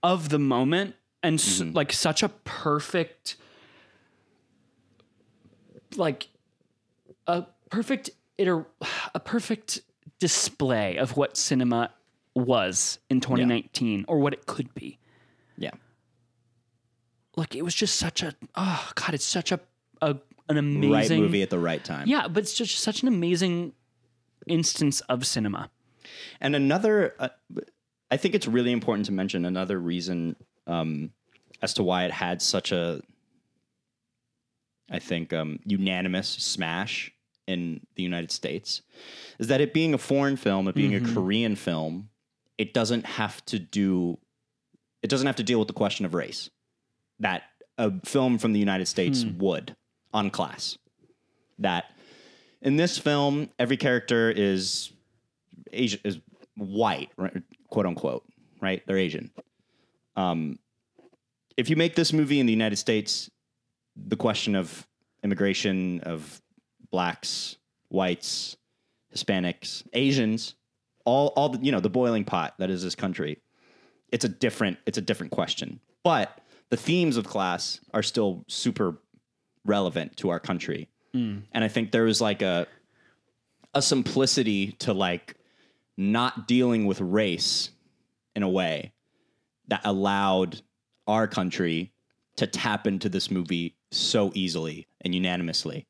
of 0.00 0.28
the 0.28 0.38
moment 0.38 0.94
and 1.24 1.40
s- 1.40 1.58
mm-hmm. 1.58 1.74
like 1.74 1.92
such 1.92 2.22
a 2.22 2.28
perfect 2.28 3.34
like 5.96 6.28
a 7.26 7.44
perfect 7.70 8.10
iter- 8.38 8.66
a 9.14 9.20
perfect 9.20 9.80
display 10.18 10.96
of 10.96 11.16
what 11.16 11.36
cinema 11.36 11.90
was 12.34 12.98
in 13.10 13.20
2019 13.20 14.04
or 14.08 14.18
what 14.18 14.32
it 14.32 14.46
could 14.46 14.72
be. 14.74 14.98
yeah. 15.56 15.70
Like 17.36 17.54
it 17.56 17.62
was 17.62 17.74
just 17.74 17.96
such 17.96 18.22
a 18.22 18.34
oh 18.54 18.90
god, 18.94 19.14
it's 19.14 19.24
such 19.24 19.50
a, 19.50 19.58
a 20.00 20.16
an 20.48 20.56
Right 20.56 20.56
amazing 20.56 21.20
movie 21.20 21.42
at 21.42 21.50
the 21.50 21.58
right 21.58 21.82
time. 21.82 22.06
Yeah, 22.06 22.28
but 22.28 22.42
it's 22.42 22.54
just 22.54 22.78
such 22.78 23.02
an 23.02 23.08
amazing 23.08 23.72
instance 24.46 25.00
of 25.02 25.26
cinema. 25.26 25.70
And 26.40 26.54
another, 26.54 27.14
uh, 27.18 27.30
I 28.10 28.16
think 28.18 28.34
it's 28.34 28.46
really 28.46 28.72
important 28.72 29.06
to 29.06 29.12
mention 29.12 29.44
another 29.44 29.80
reason 29.80 30.36
um, 30.66 31.10
as 31.62 31.74
to 31.74 31.82
why 31.82 32.04
it 32.04 32.12
had 32.12 32.42
such 32.42 32.72
a, 32.72 33.00
I 34.90 34.98
think, 34.98 35.32
um, 35.32 35.58
unanimous 35.64 36.28
smash 36.28 37.12
in 37.46 37.86
the 37.96 38.02
United 38.02 38.30
States 38.30 38.82
is 39.38 39.48
that 39.48 39.60
it 39.60 39.74
being 39.74 39.94
a 39.94 39.98
foreign 39.98 40.36
film, 40.36 40.68
it 40.68 40.74
being 40.74 40.94
a 40.94 41.00
Korean 41.00 41.56
film, 41.56 42.08
it 42.56 42.72
doesn't 42.72 43.04
have 43.04 43.44
to 43.46 43.58
do, 43.58 44.18
it 45.02 45.10
doesn't 45.10 45.26
have 45.26 45.36
to 45.36 45.42
deal 45.42 45.58
with 45.58 45.68
the 45.68 45.74
question 45.74 46.06
of 46.06 46.14
race 46.14 46.50
that 47.20 47.42
a 47.78 47.92
film 48.04 48.38
from 48.38 48.52
the 48.52 48.58
United 48.58 48.86
States 48.86 49.24
would 49.38 49.76
on 50.12 50.30
class. 50.30 50.78
That 51.58 51.84
in 52.62 52.76
this 52.76 52.98
film, 52.98 53.50
every 53.58 53.76
character 53.76 54.30
is 54.30 54.92
Asian 55.72 56.00
is 56.04 56.18
white, 56.56 57.10
right? 57.16 57.42
quote 57.68 57.86
unquote, 57.86 58.24
right? 58.60 58.82
They're 58.86 58.98
Asian. 58.98 59.30
Um, 60.16 60.58
if 61.56 61.68
you 61.68 61.76
make 61.76 61.94
this 61.94 62.12
movie 62.12 62.40
in 62.40 62.46
the 62.46 62.52
United 62.52 62.76
States, 62.76 63.30
the 63.96 64.16
question 64.16 64.54
of 64.54 64.86
immigration 65.22 66.00
of 66.00 66.40
blacks, 66.90 67.56
whites, 67.88 68.56
Hispanics, 69.14 69.84
Asians, 69.92 70.54
all 71.04 71.28
all 71.36 71.50
the, 71.50 71.58
you 71.58 71.72
know 71.72 71.80
the 71.80 71.90
boiling 71.90 72.24
pot 72.24 72.54
that 72.58 72.70
is 72.70 72.82
this 72.82 72.94
country. 72.94 73.38
It's 74.10 74.24
a 74.24 74.28
different 74.28 74.78
it's 74.86 74.98
a 74.98 75.02
different 75.02 75.32
question, 75.32 75.80
but 76.02 76.40
the 76.70 76.76
themes 76.76 77.16
of 77.16 77.26
class 77.26 77.80
are 77.92 78.02
still 78.02 78.44
super 78.48 78.98
relevant 79.64 80.16
to 80.18 80.30
our 80.30 80.40
country, 80.40 80.88
hmm. 81.12 81.38
and 81.52 81.64
I 81.64 81.68
think 81.68 81.90
there 81.90 82.04
was 82.04 82.20
like 82.20 82.42
a 82.42 82.66
a 83.74 83.82
simplicity 83.82 84.72
to 84.72 84.92
like 84.92 85.34
not 85.96 86.46
dealing 86.46 86.86
with 86.86 87.00
race 87.00 87.70
in 88.34 88.42
a 88.42 88.48
way 88.48 88.92
that 89.68 89.80
allowed 89.84 90.60
our 91.06 91.26
country 91.26 91.92
to 92.36 92.46
tap 92.46 92.86
into 92.86 93.08
this 93.08 93.30
movie 93.30 93.76
so 93.90 94.30
easily 94.34 94.86
and 95.02 95.14
unanimously. 95.14 95.86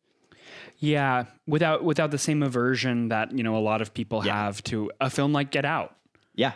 Yeah, 0.78 1.24
without 1.46 1.84
without 1.84 2.10
the 2.10 2.18
same 2.18 2.42
aversion 2.42 3.08
that, 3.08 3.36
you 3.36 3.42
know, 3.42 3.56
a 3.56 3.60
lot 3.60 3.80
of 3.80 3.94
people 3.94 4.24
Yeah. 4.24 4.34
have 4.34 4.62
to 4.64 4.90
a 5.00 5.08
film 5.08 5.32
like 5.32 5.50
Get 5.50 5.64
Out, 5.64 5.96
Yeah. 6.34 6.52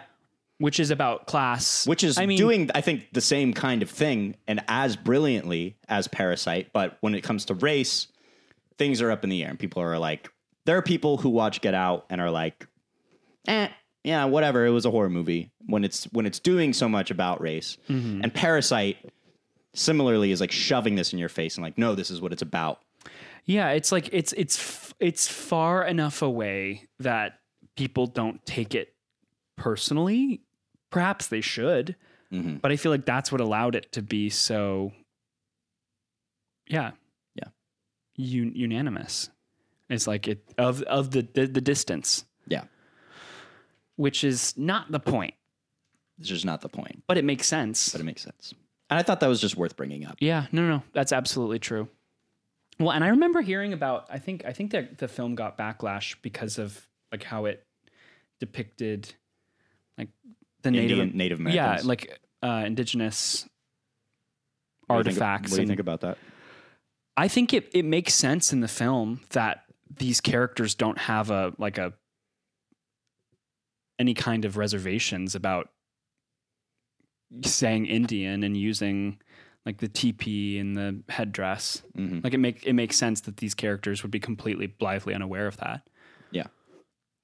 which 0.59 0.79
is 0.81 0.91
about 0.91 1.27
class. 1.27 1.87
Which 1.87 2.05
is 2.05 2.19
I 2.19 2.27
mean, 2.27 2.37
doing, 2.37 2.71
I 2.75 2.81
think, 2.81 3.13
the 3.13 3.21
same 3.21 3.53
kind 3.55 3.83
of 3.83 3.91
thing 3.91 4.37
and 4.47 4.61
as 4.69 4.97
brilliantly 4.97 5.77
as 5.89 6.09
Parasite. 6.09 6.73
But 6.73 6.99
when 7.01 7.15
it 7.15 7.23
comes 7.23 7.45
to 7.47 7.55
race, 7.55 8.09
things 8.77 9.01
are 9.01 9.11
up 9.11 9.25
in 9.25 9.31
the 9.31 9.43
air. 9.45 9.51
And 9.51 9.59
people 9.59 9.83
are 9.83 9.99
like, 9.99 10.31
there 10.67 10.77
are 10.77 10.83
people 10.83 11.17
who 11.19 11.31
watch 11.31 11.61
Get 11.61 11.75
Out 11.75 12.05
and 12.11 12.21
are 12.21 12.31
like, 12.31 12.67
eh, 13.47 13.69
yeah, 14.05 14.25
whatever. 14.27 14.67
It 14.67 14.71
was 14.71 14.85
a 14.85 14.91
horror 14.91 15.09
movie. 15.11 15.51
When 15.67 15.85
it's 15.85 16.05
when 16.13 16.27
it's 16.27 16.39
doing 16.41 16.73
so 16.73 16.89
much 16.89 17.11
about 17.11 17.41
race, 17.41 17.79
Mm-hmm. 17.89 18.21
and 18.23 18.35
Parasite 18.35 18.97
similarly 19.75 20.31
is 20.33 20.41
like 20.41 20.53
shoving 20.53 20.95
this 20.95 21.13
in 21.13 21.19
your 21.19 21.29
face 21.29 21.57
and 21.57 21.63
like, 21.65 21.79
no, 21.79 21.95
this 21.95 22.11
is 22.11 22.21
what 22.21 22.33
it's 22.33 22.43
about. 22.43 22.81
Yeah, 23.45 23.71
it's 23.71 23.93
like 23.93 24.11
it's 24.13 24.33
it's 24.35 24.93
it's 25.01 25.27
far 25.29 25.85
enough 25.85 26.21
away 26.23 26.89
that 26.99 27.39
people 27.77 28.07
don't 28.07 28.45
take 28.45 28.75
it 28.75 28.95
personally. 29.57 30.43
Perhaps 30.91 31.27
they 31.29 31.41
should, 31.41 31.97
Mm-hmm. 32.33 32.57
but 32.57 32.71
I 32.73 32.77
feel 32.77 32.93
like 32.93 33.07
that's 33.07 33.33
what 33.33 33.41
allowed 33.41 33.75
it 33.75 33.91
to 33.93 34.03
be 34.03 34.29
so. 34.29 34.93
Yeah. 36.67 36.91
Yeah. 37.35 37.49
Un- 38.19 38.53
unanimous. 38.55 39.31
It's 39.89 40.07
like 40.07 40.29
it 40.29 40.45
of 40.59 40.83
of 40.83 41.11
the, 41.13 41.23
the 41.33 41.47
the 41.47 41.61
distance, 41.63 42.27
Yeah, 42.47 42.65
which 43.97 44.23
is 44.25 44.53
not 44.59 44.93
the 44.93 45.01
point, 45.01 45.33
This 46.19 46.31
is 46.33 46.45
not 46.45 46.61
the 46.61 46.69
point, 46.69 47.05
but 47.07 47.17
it 47.17 47.25
makes 47.25 47.47
sense. 47.47 47.89
but 47.89 48.01
it 48.03 48.05
makes 48.05 48.21
sense. 48.23 48.53
And 48.91 48.99
I 48.99 49.03
thought 49.03 49.21
that 49.21 49.27
was 49.29 49.41
just 49.41 49.57
worth 49.57 49.77
bringing 49.77 50.07
up. 50.07 50.17
Yeah, 50.21 50.47
no, 50.53 50.67
no, 50.67 50.83
that's 50.93 51.13
absolutely 51.13 51.59
true. 51.59 51.89
Well, 52.81 52.93
and 52.93 53.05
I 53.05 53.09
remember 53.09 53.41
hearing 53.43 53.73
about. 53.73 54.07
I 54.11 54.19
think 54.19 54.45
I 54.47 54.53
think 54.53 54.71
that 54.71 54.99
the 54.99 55.09
film 55.09 55.35
got 55.35 55.59
backlash 55.59 56.17
because 56.23 56.59
of 56.59 56.87
like 57.13 57.23
how 57.25 57.45
it 57.47 57.65
depicted 58.41 59.15
like 59.99 60.09
the 60.63 60.69
Indian, 60.69 61.17
native, 61.17 61.41
Native 61.41 61.55
yeah, 61.55 61.81
like 61.85 62.19
uh, 62.43 62.63
indigenous 62.67 63.47
What 64.87 64.99
do 64.99 65.11
think- 65.11 65.21
artifacts. 65.21 65.51
What 65.51 65.57
do 65.57 65.63
you 65.63 65.69
think 65.69 65.81
about 65.81 66.01
that? 66.03 66.19
I 67.17 67.27
think 67.29 67.53
it 67.53 67.69
it 67.75 67.85
makes 67.85 68.15
sense 68.15 68.53
in 68.53 68.61
the 68.61 68.69
film 68.69 69.21
that 69.31 69.65
these 69.99 70.21
characters 70.21 70.75
don't 70.77 70.99
have 70.99 71.31
a 71.31 71.53
like 71.59 71.79
a 71.79 71.93
any 73.99 74.15
kind 74.15 74.45
of 74.45 74.57
reservations 74.57 75.35
about 75.35 75.69
saying 77.45 77.87
Indian 77.87 78.43
and 78.43 78.57
using 78.57 79.19
like 79.67 79.79
the 79.79 79.89
teepee 79.89 80.59
and 80.59 80.77
the 80.77 81.03
headdress. 81.09 81.83
Mhm. 81.97 82.25
Like 82.25 82.33
it 82.35 82.39
make 82.39 82.65
it 82.67 82.73
makes 82.73 82.97
sense 82.97 83.21
that 83.23 83.37
these 83.39 83.55
characters 83.55 84.03
would 84.03 84.11
be 84.11 84.21
completely 84.21 84.67
blithely 84.67 85.15
unaware 85.15 85.47
of 85.47 85.57
that. 85.59 85.83
Yeah. 86.31 86.47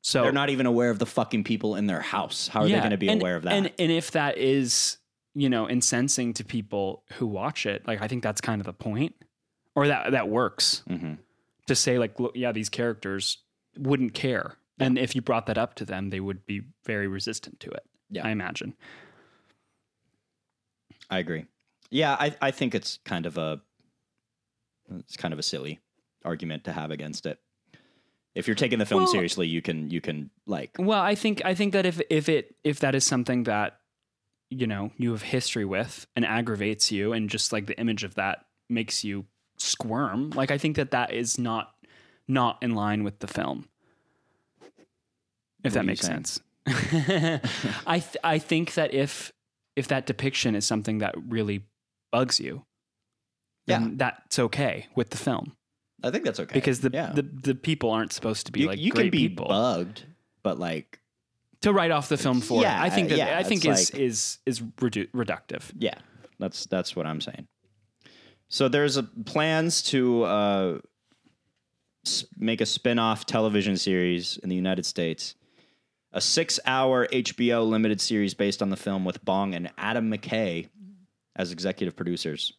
So 0.03 0.23
They're 0.25 0.33
not 0.33 0.51
even 0.51 0.67
aware 0.67 0.91
of 0.91 0.99
the 0.99 1.07
fucking 1.07 1.45
people 1.45 1.77
in 1.77 1.87
their 1.87 2.01
house. 2.03 2.49
How 2.49 2.61
are 2.63 2.69
they 2.69 2.75
going 2.79 2.91
to 2.91 2.99
be 2.99 3.09
and- 3.09 3.21
aware 3.23 3.37
of 3.37 3.45
that? 3.45 3.53
And 3.55 3.73
and 3.79 3.91
if 3.91 4.11
that 4.11 4.37
is, 4.37 4.99
you 5.35 5.49
know, 5.49 5.69
incensing 5.69 6.35
to 6.35 6.45
people 6.45 7.05
who 7.15 7.27
watch 7.27 7.65
it, 7.65 7.87
like 7.87 8.03
I 8.03 8.09
think 8.09 8.23
that's 8.23 8.41
kind 8.43 8.61
of 8.61 8.67
the 8.67 8.75
point. 8.75 9.15
Or 9.75 9.87
that 9.89 10.13
that 10.13 10.29
works. 10.29 10.83
Mhm. 10.89 11.19
To 11.67 11.75
say 11.75 11.99
like, 11.99 12.21
look, 12.21 12.33
yeah, 12.37 12.53
these 12.53 12.69
characters 12.69 13.39
wouldn't 13.79 14.13
care. 14.13 14.57
And 14.79 14.99
if 14.99 15.15
you 15.15 15.23
brought 15.23 15.47
that 15.47 15.57
up 15.57 15.75
to 15.77 15.85
them, 15.85 16.11
they 16.11 16.21
would 16.21 16.45
be 16.47 16.63
very 16.85 17.07
resistant 17.09 17.59
to 17.61 17.71
it. 17.71 17.85
Yeah. 18.11 18.27
I 18.27 18.31
imagine. 18.31 18.75
I 21.11 21.19
agree. 21.19 21.47
Yeah, 21.91 22.17
I, 22.19 22.35
I 22.41 22.51
think 22.51 22.75
it's 22.75 22.99
kind 23.05 23.27
of 23.27 23.39
a 23.39 23.61
it's 24.99 25.17
kind 25.17 25.33
of 25.33 25.39
a 25.39 25.43
silly 25.43 25.81
argument 26.25 26.65
to 26.65 26.73
have 26.73 26.91
against 26.91 27.27
it. 27.27 27.39
If 28.35 28.49
you're 28.49 28.57
taking 28.57 28.79
the 28.79 28.87
film 28.87 29.03
Well- 29.05 29.13
seriously, 29.13 29.47
you 29.47 29.63
can 29.63 29.91
you 29.91 30.01
can 30.01 30.31
like 30.47 30.73
Well, 30.79 31.01
I 31.01 31.15
think 31.15 31.43
I 31.45 31.55
think 31.55 31.73
that 31.73 31.87
if 31.87 32.01
if 32.11 32.29
it 32.29 32.55
if 32.65 32.81
that 32.81 32.95
is 32.95 33.05
something 33.05 33.45
that 33.45 33.79
you 34.51 34.67
know 34.67 34.91
you 34.97 35.13
have 35.13 35.23
history 35.23 35.65
with 35.65 36.07
and 36.17 36.25
aggravates 36.25 36.91
you, 36.91 37.13
and 37.13 37.31
just 37.31 37.53
like 37.53 37.67
the 37.67 37.79
image 37.79 38.03
of 38.05 38.15
that 38.17 38.45
makes 38.69 39.05
you 39.05 39.27
squirm, 39.59 40.31
like 40.31 40.51
I 40.51 40.59
think 40.59 40.77
that 40.77 40.91
that 40.91 41.13
is 41.13 41.39
not 41.39 41.73
not 42.27 42.59
in 42.63 42.75
line 42.75 43.05
with 43.05 43.21
the 43.21 43.29
film. 43.29 43.69
If 45.63 45.73
What 45.73 45.75
that 45.75 45.85
makes 45.87 46.01
sense. 46.01 46.41
I 46.67 48.01
th- 48.01 48.17
I 48.25 48.39
think 48.39 48.75
that 48.75 48.93
if 48.93 49.33
if 49.77 49.89
that 49.89 50.07
depiction 50.07 50.55
is 50.55 50.65
something 50.65 50.99
that 50.99 51.15
really 51.29 51.65
bugs 52.13 52.39
you, 52.41 52.65
then 53.67 53.97
that's 53.97 54.39
okay 54.39 54.87
with 54.95 55.11
the 55.11 55.17
film 55.17 55.57
I 56.05 56.11
think 56.11 56.25
that's 56.25 56.39
okay 56.39 56.53
because 56.53 56.81
the 56.81 56.91
yeah. 56.93 57.13
the, 57.13 57.23
the 57.23 57.55
people 57.55 57.91
aren't 57.91 58.13
supposed 58.13 58.47
to 58.47 58.53
be 58.53 58.61
you, 58.61 58.67
like 58.67 58.79
you 58.79 58.93
can 58.93 59.09
be 59.09 59.29
people 59.29 59.47
bugged, 59.47 60.05
but 60.43 60.59
like 60.59 61.01
to 61.63 61.73
write 61.73 61.91
off 61.91 62.11
the 62.11 62.19
film 62.19 62.43
for 62.43 62.61
Yeah, 62.61 62.79
it. 62.79 62.85
I 62.87 62.91
think 62.91 63.09
that 63.09 63.17
yeah, 63.17 63.39
I 63.39 63.43
think 63.43 63.65
is 63.65 63.91
like- 63.91 64.01
is 64.01 64.39
is 64.45 64.61
redu- 64.61 65.11
reductive. 65.13 65.63
Yeah, 65.79 65.95
that's 66.39 66.67
that's 66.67 66.95
what 66.95 67.07
I'm 67.07 67.23
saying. 67.23 67.49
So 68.49 68.69
there's 68.69 68.99
a, 68.99 69.03
plans 69.03 69.83
to 69.85 70.25
uh, 70.25 70.79
make 72.37 72.61
a 72.61 72.67
spin-off 72.67 73.25
television 73.25 73.77
series 73.79 74.37
in 74.37 74.51
the 74.51 74.55
United 74.55 74.85
States, 74.85 75.35
a 76.15 76.21
six-hour 76.21 77.09
HBO 77.09 77.69
limited 77.69 78.01
series 78.01 78.35
based 78.35 78.63
on 78.63 78.71
the 78.71 78.77
film 78.77 79.05
with 79.05 79.23
Bong 79.25 79.53
and 79.53 79.71
Adam 79.77 80.11
McKay 80.11 80.69
as 81.37 81.53
executive 81.53 81.97
producers. 81.97 82.55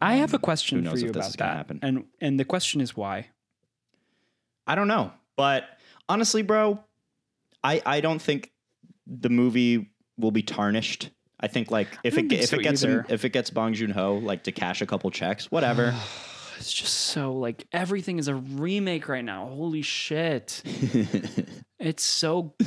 I 0.00 0.14
have 0.14 0.32
a 0.34 0.38
question 0.38 0.78
who 0.78 0.84
knows 0.84 0.92
for 0.94 0.98
you 1.00 1.06
if 1.06 1.12
this 1.12 1.20
about 1.20 1.30
is 1.30 1.36
gonna 1.36 1.50
that, 1.50 1.56
happen. 1.56 1.80
and 1.82 2.04
and 2.20 2.40
the 2.40 2.44
question 2.44 2.80
is 2.80 2.96
why. 2.96 3.28
I 4.66 4.76
don't 4.76 4.88
know, 4.88 5.12
but 5.36 5.64
honestly, 6.08 6.42
bro, 6.42 6.82
I 7.62 7.82
I 7.84 8.00
don't 8.00 8.22
think 8.22 8.52
the 9.06 9.28
movie 9.28 9.90
will 10.16 10.30
be 10.30 10.42
tarnished. 10.42 11.10
I 11.40 11.48
think 11.48 11.70
like 11.70 11.88
if 12.04 12.16
it 12.16 12.32
if 12.32 12.50
so 12.50 12.56
it 12.56 12.62
gets 12.62 12.82
him, 12.82 13.04
if 13.08 13.24
it 13.24 13.30
gets 13.30 13.50
Bong 13.50 13.74
Joon 13.74 13.90
Ho 13.90 14.16
like 14.16 14.44
to 14.44 14.52
cash 14.52 14.80
a 14.80 14.86
couple 14.86 15.10
checks, 15.10 15.50
whatever. 15.50 15.94
It's 16.58 16.72
just 16.72 16.94
so 16.94 17.32
like 17.34 17.66
everything 17.72 18.18
is 18.18 18.28
a 18.28 18.34
remake 18.34 19.08
right 19.08 19.24
now. 19.24 19.46
Holy 19.46 19.82
shit! 19.82 20.62
it's 21.78 22.02
so 22.04 22.54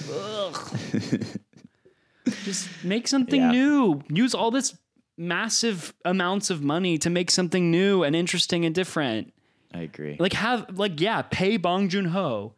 just 2.44 2.70
make 2.84 3.08
something 3.08 3.42
Yeah. 3.42 3.52
new. 3.52 4.02
Use 4.10 4.34
all 4.36 4.52
this 4.52 4.76
massive 5.18 5.94
amounts 6.06 6.50
of 6.50 6.62
money 6.62 6.98
to 7.00 7.10
make 7.10 7.32
something 7.32 7.72
new 7.72 8.04
and 8.04 8.16
interesting 8.16 8.66
and 8.66 8.76
different. 8.76 9.34
I 9.74 9.82
agree. 9.82 10.18
Like 10.20 10.34
have 10.34 10.78
like 10.78 11.00
yeah, 11.00 11.22
pay 11.24 11.58
Bong 11.58 11.90
Joon 11.90 12.06
Ho. 12.06 12.54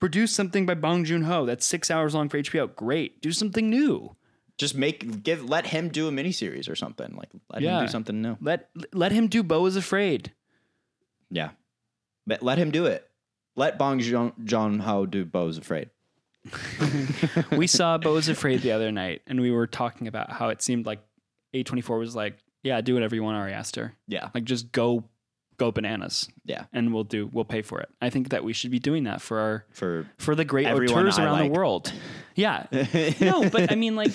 Produce 0.00 0.32
something 0.32 0.64
by 0.64 0.74
Bong 0.74 1.04
Joon 1.04 1.22
Ho 1.22 1.44
that's 1.44 1.66
six 1.66 1.90
hours 1.90 2.14
long 2.14 2.28
for 2.28 2.38
HBO. 2.40 2.72
Great. 2.74 3.20
Do 3.20 3.32
something 3.32 3.68
new. 3.68 4.14
just 4.56 4.74
make 4.76 5.22
give 5.24 5.48
let 5.48 5.66
him 5.68 5.88
do 5.88 6.06
a 6.08 6.10
miniseries 6.12 6.68
or 6.70 6.76
something. 6.76 7.14
Like 7.16 7.28
let 7.52 7.62
him 7.62 7.80
do 7.86 7.88
something 7.90 8.20
new. 8.22 8.36
Let 8.40 8.68
let 8.92 9.12
him 9.12 9.26
do 9.28 9.42
Beau 9.42 9.66
is 9.66 9.76
Afraid. 9.76 10.32
Yeah, 11.30 11.50
but 12.26 12.42
let 12.42 12.58
him 12.58 12.70
do 12.70 12.86
it. 12.86 13.08
Let 13.56 13.78
Bong 13.78 13.98
Joon 13.98 14.78
Ho 14.80 15.06
do 15.06 15.24
Beau's 15.24 15.58
Afraid. 15.58 15.90
we 17.56 17.66
saw 17.66 17.98
Beau's 17.98 18.28
Afraid 18.28 18.62
the 18.62 18.72
other 18.72 18.92
night, 18.92 19.22
and 19.26 19.40
we 19.40 19.50
were 19.50 19.66
talking 19.66 20.06
about 20.06 20.30
how 20.30 20.48
it 20.48 20.62
seemed 20.62 20.86
like 20.86 21.00
A24 21.54 21.98
was 21.98 22.14
like, 22.14 22.38
yeah, 22.62 22.80
do 22.80 22.94
whatever 22.94 23.14
you 23.14 23.22
want, 23.22 23.36
Ari 23.36 23.52
Aster. 23.52 23.94
Yeah, 24.06 24.28
Like 24.34 24.44
just 24.44 24.72
go 24.72 25.04
go 25.58 25.72
bananas 25.72 26.28
yeah. 26.44 26.66
and 26.72 26.94
we'll 26.94 27.02
do 27.04 27.28
we'll 27.32 27.44
pay 27.44 27.62
for 27.62 27.80
it. 27.80 27.88
I 28.00 28.10
think 28.10 28.28
that 28.28 28.44
we 28.44 28.52
should 28.52 28.70
be 28.70 28.78
doing 28.78 29.04
that 29.04 29.20
for 29.20 29.40
our 29.40 29.64
For 29.72 30.06
for 30.16 30.34
the 30.36 30.44
great 30.44 30.68
auteurs 30.68 31.18
I 31.18 31.24
around 31.24 31.32
like. 31.32 31.52
the 31.52 31.58
world. 31.58 31.92
Yeah. 32.36 32.66
no, 33.20 33.50
but 33.50 33.72
I 33.72 33.74
mean 33.74 33.96
like 33.96 34.12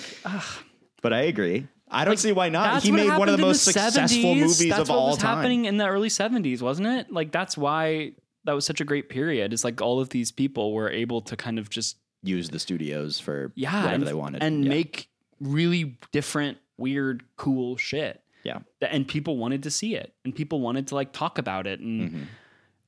but 1.02 1.12
I 1.12 1.22
agree. 1.22 1.68
I 1.94 2.04
don't 2.04 2.12
like, 2.12 2.18
see 2.18 2.32
why 2.32 2.48
not. 2.48 2.82
He 2.82 2.90
made 2.90 3.16
one 3.16 3.28
of 3.28 3.36
the 3.36 3.42
most 3.42 3.62
successful 3.64 4.02
70s. 4.34 4.34
movies 4.40 4.68
that's 4.68 4.80
of 4.82 4.88
what 4.88 4.96
all 4.96 5.08
was 5.10 5.18
time. 5.18 5.36
happening 5.38 5.64
in 5.66 5.76
the 5.76 5.86
early 5.86 6.08
70s, 6.08 6.60
wasn't 6.60 6.88
it? 6.88 7.12
Like 7.12 7.30
that's 7.32 7.56
why 7.56 8.12
that 8.44 8.52
was 8.52 8.66
such 8.66 8.80
a 8.80 8.84
great 8.84 9.08
period. 9.08 9.52
It's 9.52 9.64
like 9.64 9.80
all 9.80 10.00
of 10.00 10.10
these 10.10 10.30
people 10.32 10.72
were 10.72 10.90
able 10.90 11.20
to 11.22 11.36
kind 11.36 11.58
of 11.58 11.70
just 11.70 11.96
Use 12.26 12.48
the 12.48 12.58
studios 12.58 13.20
for 13.20 13.52
yeah, 13.54 13.82
whatever 13.82 13.94
and, 13.96 14.06
they 14.06 14.14
wanted 14.14 14.42
and 14.42 14.64
Yeah. 14.64 14.70
make 14.70 15.10
really 15.40 15.98
different, 16.10 16.56
weird, 16.78 17.22
cool 17.36 17.76
shit. 17.76 18.22
Yeah. 18.44 18.60
And 18.80 19.06
people 19.06 19.36
wanted 19.36 19.62
to 19.64 19.70
see 19.70 19.94
it, 19.94 20.14
and 20.24 20.34
people 20.34 20.60
wanted 20.60 20.86
to 20.88 20.94
like 20.94 21.12
talk 21.12 21.36
about 21.36 21.66
it, 21.66 21.80
and 21.80 22.10
Mhm. 22.10 22.26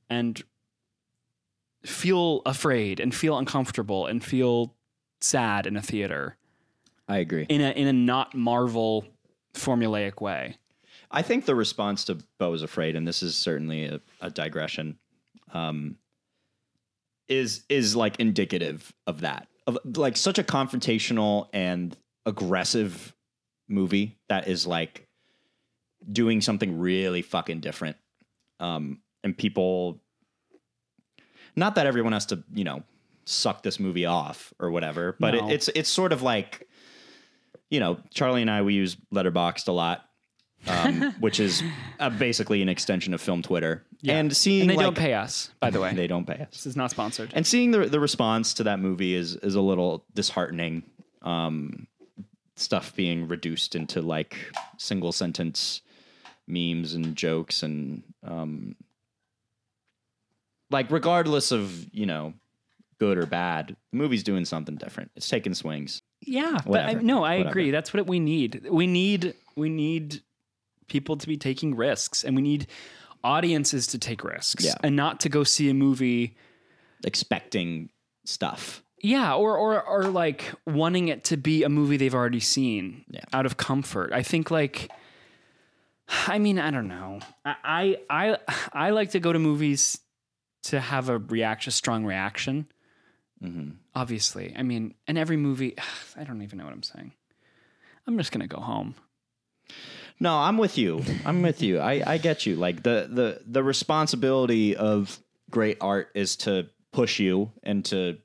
and 0.09 0.43
feel 1.83 2.41
afraid, 2.45 2.99
and 2.99 3.13
feel 3.13 3.37
uncomfortable, 3.37 4.05
and 4.07 4.23
feel 4.23 4.75
sad 5.21 5.65
in 5.67 5.75
a 5.77 5.81
theater 5.81 6.37
I 7.07 7.17
agree. 7.17 7.45
in 7.49 7.61
a 7.61 7.71
in 7.71 7.87
a 7.87 7.93
not 7.93 8.35
Marvel 8.35 9.05
formulaic 9.53 10.21
way. 10.21 10.57
I 11.09 11.21
think 11.21 11.45
the 11.45 11.55
response 11.55 12.03
to 12.05 12.17
Beau 12.37 12.53
is 12.53 12.61
Afraid, 12.63 12.95
and 12.95 13.07
this 13.07 13.23
is 13.23 13.35
certainly 13.37 13.85
a, 13.85 14.01
a 14.19 14.29
digression, 14.29 14.97
um, 15.53 15.97
is 17.29 17.63
is 17.69 17.95
like 17.95 18.19
indicative 18.19 18.93
of 19.05 19.21
that. 19.21 19.47
Of 19.65 19.77
like 19.97 20.17
such 20.17 20.37
a 20.39 20.43
confrontational 20.43 21.47
and 21.53 21.95
aggressive 22.25 23.13
movie 23.69 24.17
that 24.29 24.47
is 24.47 24.65
like 24.67 25.07
doing 26.11 26.41
something 26.41 26.77
really 26.79 27.21
fucking 27.21 27.59
different. 27.59 27.97
Um, 28.59 29.01
and 29.23 29.37
people 29.37 30.01
not 31.55 31.75
that 31.75 31.85
everyone 31.87 32.13
has 32.13 32.25
to, 32.27 32.43
you 32.53 32.63
know, 32.63 32.83
suck 33.25 33.63
this 33.63 33.79
movie 33.79 34.05
off 34.05 34.53
or 34.59 34.71
whatever, 34.71 35.15
but 35.19 35.33
No. 35.33 35.47
it, 35.49 35.53
it's 35.53 35.67
it's 35.69 35.89
sort 35.89 36.11
of 36.13 36.21
like 36.21 36.66
you 37.69 37.79
know, 37.79 37.97
Charlie 38.13 38.41
and 38.41 38.51
I 38.51 38.61
we 38.61 38.73
use 38.73 38.97
Letterboxd 39.13 39.67
a 39.67 39.71
lot 39.71 40.07
um, 40.65 41.13
which 41.19 41.39
is 41.39 41.63
uh, 41.99 42.09
basically 42.09 42.61
an 42.61 42.69
extension 42.69 43.13
of 43.13 43.21
film 43.21 43.41
Twitter. 43.41 43.83
And 44.07 44.35
seeing 44.35 44.61
And 44.61 44.69
they 44.69 44.75
like, 44.75 44.85
don't 44.85 44.97
pay 44.97 45.13
us, 45.13 45.51
by 45.59 45.69
the 45.69 45.79
way. 45.79 45.93
they 45.93 46.07
don't 46.07 46.25
pay 46.25 46.35
us. 46.35 46.49
this 46.51 46.65
is 46.65 46.75
not 46.75 46.91
sponsored. 46.91 47.31
And 47.33 47.45
seeing 47.45 47.71
the 47.71 47.85
the 47.85 47.99
response 47.99 48.53
to 48.55 48.63
that 48.63 48.79
movie 48.79 49.13
is 49.13 49.35
is 49.37 49.55
a 49.55 49.61
little 49.61 50.05
disheartening. 50.13 50.83
Um, 51.21 51.87
stuff 52.55 52.95
being 52.95 53.27
reduced 53.27 53.75
into 53.75 54.01
like 54.01 54.35
single 54.77 55.11
sentence 55.11 55.81
memes 56.47 56.93
and 56.93 57.15
jokes 57.15 57.61
and 57.61 58.01
um, 58.23 58.75
like 60.71 60.89
regardless 60.89 61.51
of 61.51 61.93
you 61.93 62.05
know 62.05 62.33
good 62.99 63.17
or 63.17 63.25
bad, 63.25 63.75
the 63.91 63.97
movie's 63.97 64.23
doing 64.23 64.45
something 64.45 64.75
different. 64.75 65.11
It's 65.15 65.29
taking 65.29 65.53
swings. 65.53 66.01
Yeah, 66.21 66.57
but 66.65 66.81
I, 66.85 66.93
no, 66.93 67.23
I 67.23 67.37
Whatever. 67.37 67.49
agree. 67.49 67.71
That's 67.71 67.93
what 67.93 68.07
we 68.07 68.19
need. 68.19 68.67
We 68.69 68.87
need 68.87 69.33
we 69.55 69.69
need 69.69 70.21
people 70.87 71.15
to 71.17 71.27
be 71.27 71.37
taking 71.37 71.75
risks, 71.75 72.23
and 72.23 72.35
we 72.35 72.41
need 72.41 72.67
audiences 73.23 73.87
to 73.87 73.97
take 73.99 74.23
risks, 74.23 74.65
Yeah. 74.65 74.75
and 74.83 74.95
not 74.95 75.19
to 75.21 75.29
go 75.29 75.43
see 75.43 75.69
a 75.69 75.73
movie. 75.73 76.35
Expecting 77.03 77.89
stuff. 78.25 78.83
Yeah, 79.01 79.35
or 79.35 79.55
or 79.55 79.81
or 79.83 80.03
like 80.05 80.43
wanting 80.65 81.09
it 81.09 81.23
to 81.25 81.37
be 81.37 81.63
a 81.63 81.69
movie 81.69 81.97
they've 81.97 82.15
already 82.15 82.39
seen 82.39 83.05
Yeah. 83.09 83.23
out 83.31 83.45
of 83.45 83.57
comfort. 83.57 84.11
I 84.13 84.23
think 84.23 84.49
like. 84.51 84.89
I 86.27 86.39
mean, 86.39 86.57
I 86.57 86.71
don't 86.71 86.87
know. 86.87 87.19
I, 87.45 87.55
I 87.63 87.97
I 88.09 88.37
I 88.73 88.89
like 88.91 89.11
to 89.11 89.19
go 89.19 89.31
to 89.33 89.39
movies 89.39 89.99
to 90.63 90.79
have 90.79 91.09
a 91.09 91.17
reaction, 91.19 91.69
a 91.69 91.71
strong 91.71 92.05
reaction. 92.05 92.67
Hmm 93.41 93.69
Obviously, 93.95 94.53
I 94.55 94.63
mean, 94.63 94.93
and 95.07 95.17
every 95.17 95.37
movie. 95.37 95.75
I 96.15 96.23
don't 96.23 96.41
even 96.41 96.57
know 96.57 96.65
what 96.65 96.73
I'm 96.73 96.83
saying. 96.83 97.11
I'm 98.05 98.17
just 98.17 98.31
gonna 98.31 98.47
go 98.47 98.59
home. 98.59 98.95
No, 100.19 100.35
I'm 100.35 100.57
with 100.57 100.77
you. 100.77 101.03
I'm 101.25 101.41
with 101.41 101.61
you. 101.61 101.79
I, 101.79 102.01
I 102.05 102.17
get 102.17 102.45
you. 102.45 102.55
Like 102.55 102.83
the 102.83 103.07
the 103.11 103.41
the 103.45 103.63
responsibility 103.63 104.75
of 104.75 105.19
great 105.49 105.77
art 105.81 106.09
is 106.15 106.35
to 106.37 106.67
push 106.91 107.19
you 107.19 107.51
and 107.63 107.85
to 107.85 108.17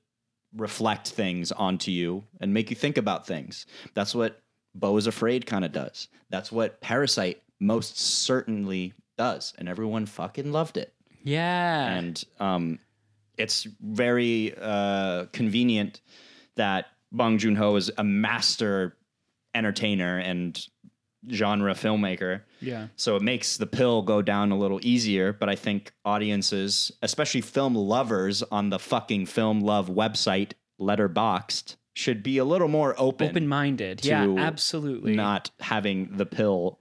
reflect 0.56 1.08
things 1.08 1.52
onto 1.52 1.90
you 1.90 2.24
and 2.40 2.52
make 2.52 2.70
you 2.70 2.76
think 2.76 2.98
about 2.98 3.26
things. 3.26 3.66
That's 3.94 4.14
what 4.14 4.40
Beau 4.74 4.96
is 4.96 5.06
Afraid 5.06 5.46
kind 5.46 5.64
of 5.64 5.72
does. 5.72 6.08
That's 6.30 6.52
what 6.52 6.80
Parasite 6.80 7.42
most 7.60 7.98
certainly 7.98 8.92
does. 9.16 9.54
And 9.58 9.68
everyone 9.68 10.06
fucking 10.06 10.52
loved 10.52 10.76
it. 10.76 10.92
Yeah. 11.22 11.92
And 11.94 12.22
um, 12.40 12.78
it's 13.38 13.66
very 13.80 14.54
uh, 14.60 15.26
convenient 15.32 16.00
that 16.56 16.86
Bong 17.10 17.38
Joon 17.38 17.56
Ho 17.56 17.76
is 17.76 17.90
a 17.96 18.04
master 18.04 18.96
entertainer 19.54 20.18
and 20.18 20.66
genre 21.30 21.74
filmmaker. 21.74 22.42
Yeah. 22.60 22.88
So 22.96 23.16
it 23.16 23.22
makes 23.22 23.56
the 23.56 23.66
pill 23.66 24.02
go 24.02 24.22
down 24.22 24.50
a 24.50 24.58
little 24.58 24.80
easier. 24.82 25.32
But 25.32 25.48
I 25.48 25.54
think 25.54 25.92
audiences, 26.04 26.90
especially 27.02 27.40
film 27.40 27.74
lovers 27.74 28.42
on 28.42 28.70
the 28.70 28.78
fucking 28.78 29.26
film 29.26 29.60
love 29.60 29.88
website, 29.88 30.52
Letterboxd, 30.80 31.76
should 31.94 32.22
be 32.22 32.38
a 32.38 32.44
little 32.44 32.68
more 32.68 32.94
open, 32.98 33.28
Open 33.28 33.46
minded. 33.46 34.04
Yeah, 34.04 34.34
absolutely. 34.38 35.14
not 35.14 35.50
having 35.60 36.16
the 36.16 36.26
pill, 36.26 36.78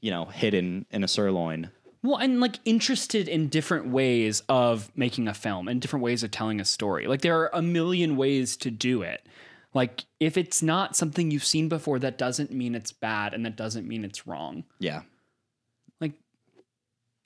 you 0.00 0.10
know, 0.10 0.26
hidden 0.26 0.86
in 0.90 1.04
a 1.04 1.08
sirloin. 1.08 1.70
Well, 2.02 2.16
and 2.16 2.40
like 2.40 2.58
interested 2.64 3.28
in 3.28 3.48
different 3.48 3.88
ways 3.88 4.42
of 4.48 4.90
making 4.96 5.28
a 5.28 5.34
film 5.34 5.68
and 5.68 5.80
different 5.80 6.02
ways 6.02 6.24
of 6.24 6.32
telling 6.32 6.60
a 6.60 6.64
story. 6.64 7.06
Like 7.06 7.22
there 7.22 7.38
are 7.40 7.50
a 7.52 7.62
million 7.62 8.16
ways 8.16 8.56
to 8.58 8.70
do 8.70 9.02
it. 9.02 9.24
Like 9.72 10.04
if 10.18 10.36
it's 10.36 10.62
not 10.62 10.96
something 10.96 11.30
you've 11.30 11.44
seen 11.44 11.68
before, 11.68 11.98
that 12.00 12.18
doesn't 12.18 12.50
mean 12.50 12.74
it's 12.74 12.92
bad 12.92 13.34
and 13.34 13.46
that 13.46 13.56
doesn't 13.56 13.86
mean 13.86 14.04
it's 14.04 14.26
wrong. 14.26 14.64
Yeah. 14.80 15.02
Like 16.00 16.12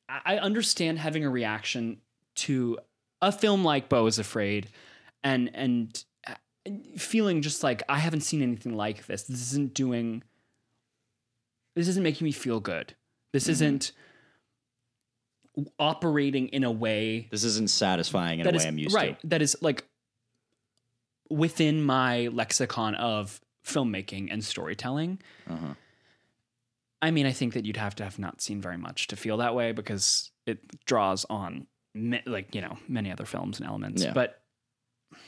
I 0.09 0.37
understand 0.37 0.99
having 0.99 1.24
a 1.24 1.31
reaction 1.31 1.99
to 2.37 2.79
a 3.22 3.33
film 3.33 3.64
like 3.64 3.89
Beau 3.89 4.07
is 4.07 4.18
Afraid 4.18 4.68
and 5.24 5.51
and 5.55 6.05
uh, 6.27 6.35
feeling 6.99 7.41
just 7.41 7.62
like 7.62 7.83
I 7.89 7.99
haven't 7.99 8.20
seen 8.20 8.43
anything 8.43 8.77
like 8.77 9.07
this. 9.07 9.22
This 9.22 9.41
isn't 9.41 9.72
doing 9.72 10.22
this 11.74 11.89
isn't 11.89 12.03
making 12.03 12.27
me 12.27 12.33
feel 12.33 12.61
good. 12.61 12.95
This 13.33 13.49
isn't 13.49 13.93
operating 15.78 16.48
in 16.48 16.64
a 16.64 16.70
way 16.70 17.28
This 17.30 17.44
isn't 17.44 17.70
satisfying 17.70 18.40
in 18.40 18.46
a 18.46 18.50
is 18.50 18.62
way 18.62 18.68
I'm 18.68 18.78
used 18.78 18.90
to 18.90 18.96
right 18.96 19.20
to. 19.20 19.26
that 19.28 19.42
is 19.42 19.57
like 19.62 19.84
within 21.30 21.82
my 21.82 22.28
lexicon 22.28 22.94
of 22.94 23.40
filmmaking 23.64 24.28
and 24.30 24.44
storytelling 24.44 25.18
Uh-huh. 25.50 25.74
i 27.02 27.11
mean 27.11 27.26
i 27.26 27.32
think 27.32 27.54
that 27.54 27.64
you'd 27.64 27.76
have 27.78 27.94
to 27.96 28.04
have 28.04 28.18
not 28.18 28.40
seen 28.40 28.61
very 28.61 28.76
much 28.76 29.09
to 29.09 29.16
feel 29.16 29.38
that 29.38 29.54
way 29.54 29.72
because 29.72 30.30
it 30.46 30.59
draws 30.84 31.24
on 31.28 31.66
like 32.26 32.54
you 32.54 32.61
know 32.61 32.76
many 32.86 33.11
other 33.11 33.24
films 33.24 33.59
and 33.59 33.66
elements 33.68 34.04
Yeah. 34.04 34.12
but 34.12 34.40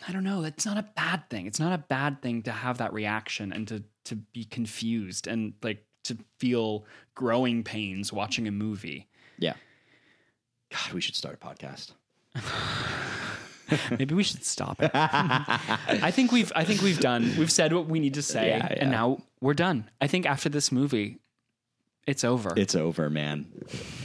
i 0.06 0.12
don't 0.12 0.22
know 0.24 0.42
that's 0.42 0.66
not 0.66 0.76
a 0.78 0.86
bad 0.94 1.28
thing 1.30 1.46
it's 1.46 1.58
not 1.58 1.72
a 1.72 1.78
bad 1.78 2.22
thing 2.22 2.42
to 2.42 2.52
have 2.52 2.78
that 2.78 2.92
reaction 2.92 3.52
and 3.52 3.66
to 3.68 3.82
to 4.04 4.14
be 4.14 4.44
confused 4.44 5.26
and 5.26 5.54
like 5.62 5.84
to 6.04 6.16
feel 6.38 6.84
growing 7.16 7.64
pains 7.64 8.12
watching 8.12 8.46
a 8.46 8.52
movie 8.52 9.08
Yeah. 9.38 9.54
God, 10.70 10.92
we 10.92 11.00
should 11.00 11.14
start 11.14 11.38
a 11.42 11.46
podcast. 11.46 11.92
Maybe 13.98 14.14
we 14.14 14.22
should 14.22 14.44
stop 14.44 14.82
it. 14.82 14.90
I 14.94 16.10
think 16.10 16.32
we've 16.32 16.50
I 16.56 16.64
think 16.64 16.80
we've 16.80 17.00
done 17.00 17.34
we've 17.38 17.52
said 17.52 17.72
what 17.74 17.86
we 17.86 18.00
need 18.00 18.14
to 18.14 18.22
say 18.22 18.48
Yeah, 18.48 18.68
yeah. 18.70 18.78
and 18.80 18.90
now 18.90 19.18
we're 19.40 19.54
done. 19.54 19.90
I 20.00 20.06
think 20.06 20.24
after 20.26 20.48
this 20.48 20.72
movie 20.72 21.18
it's 22.06 22.24
over. 22.24 22.54
It's 22.56 22.74
over, 22.74 23.10
man. 23.10 23.44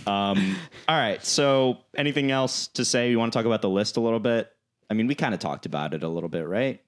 Um, 0.06 0.58
all 0.90 0.98
right. 0.98 1.24
So, 1.26 1.78
anything 1.96 2.32
else 2.32 2.68
to 2.68 2.84
say? 2.84 3.10
You 3.10 3.18
want 3.18 3.32
to 3.32 3.40
talk 3.40 3.46
about 3.46 3.62
the 3.62 3.70
list 3.70 3.96
a 3.96 4.02
little 4.02 4.20
bit? 4.20 4.52
I 4.90 4.94
mean, 4.94 5.08
we 5.08 5.16
kind 5.16 5.34
of 5.34 5.40
talked 5.40 5.66
about 5.66 5.94
it 5.94 6.04
a 6.04 6.10
little 6.10 6.28
bit, 6.28 6.46
right? 6.46 6.82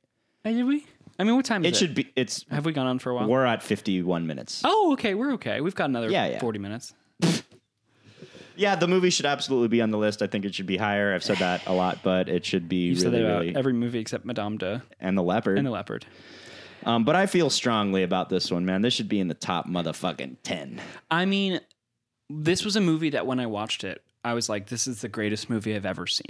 Hey, 0.44 0.54
did 0.56 0.66
we? 0.66 0.86
I 1.18 1.24
mean, 1.24 1.38
what 1.38 1.46
time 1.46 1.64
is 1.64 1.70
It 1.70 1.76
it? 1.76 1.78
should 1.80 1.96
be. 1.96 2.12
It's. 2.18 2.44
Have 2.52 2.66
we 2.66 2.74
gone 2.74 2.88
on 2.88 3.00
for 3.00 3.12
a 3.12 3.16
while? 3.16 3.30
We're 3.30 3.46
at 3.46 3.64
fifty-one 3.64 4.28
minutes. 4.28 4.62
oh, 4.66 4.92
okay, 4.92 5.14
we're 5.14 5.32
okay. 5.36 5.62
We've 5.62 5.74
got 5.74 5.86
another 5.90 6.10
Yeah, 6.10 6.28
yeah. 6.28 6.40
40 6.40 6.60
minutes. 6.60 6.94
Yeah, 8.58 8.76
the 8.76 8.88
movie 8.88 9.10
should 9.10 9.26
absolutely 9.26 9.68
be 9.68 9.82
on 9.82 9.92
the 9.92 9.98
list. 9.98 10.22
I 10.22 10.28
think 10.28 10.46
it 10.46 10.56
should 10.56 10.66
be 10.66 10.78
higher. 10.78 11.14
I've 11.14 11.24
said 11.24 11.38
that 11.38 11.66
a 11.68 11.74
lot, 11.74 12.00
but 12.04 12.30
it 12.30 12.46
should 12.46 12.68
be 12.70 12.88
You 12.88 12.96
said 12.96 13.12
really, 13.12 13.20
that 13.24 13.26
about 13.30 13.40
really. 13.42 13.56
every 13.56 13.74
movie 13.74 14.00
except 14.00 14.26
Madame 14.26 14.58
de 14.58 14.84
and 15.00 15.18
the 15.18 15.24
leopard. 15.24 15.58
and 15.58 15.68
the 15.68 15.72
Leopard. 15.72 16.06
um, 16.86 17.04
but 17.04 17.16
I 17.16 17.26
feel 17.26 17.50
strongly 17.50 18.04
about 18.04 18.30
this 18.30 18.52
one, 18.52 18.66
man. 18.66 18.82
This 18.82 18.94
should 18.94 19.10
be 19.10 19.20
in 19.20 19.28
the 19.28 19.34
top 19.34 19.68
motherfucking 19.68 20.38
ten. 20.44 20.80
I 21.12 21.26
mean, 21.26 21.60
this 22.30 22.64
was 22.66 22.76
a 22.76 22.82
movie 22.82 23.10
that 23.12 23.26
when 23.28 23.40
I 23.40 23.46
watched 23.46 23.84
it, 23.84 24.02
I 24.24 24.34
was 24.34 24.50
like, 24.50 24.68
this 24.68 24.88
is 24.88 25.02
the 25.02 25.10
greatest 25.10 25.50
movie 25.50 25.76
I've 25.76 25.86
ever 25.86 26.08
seen. 26.08 26.26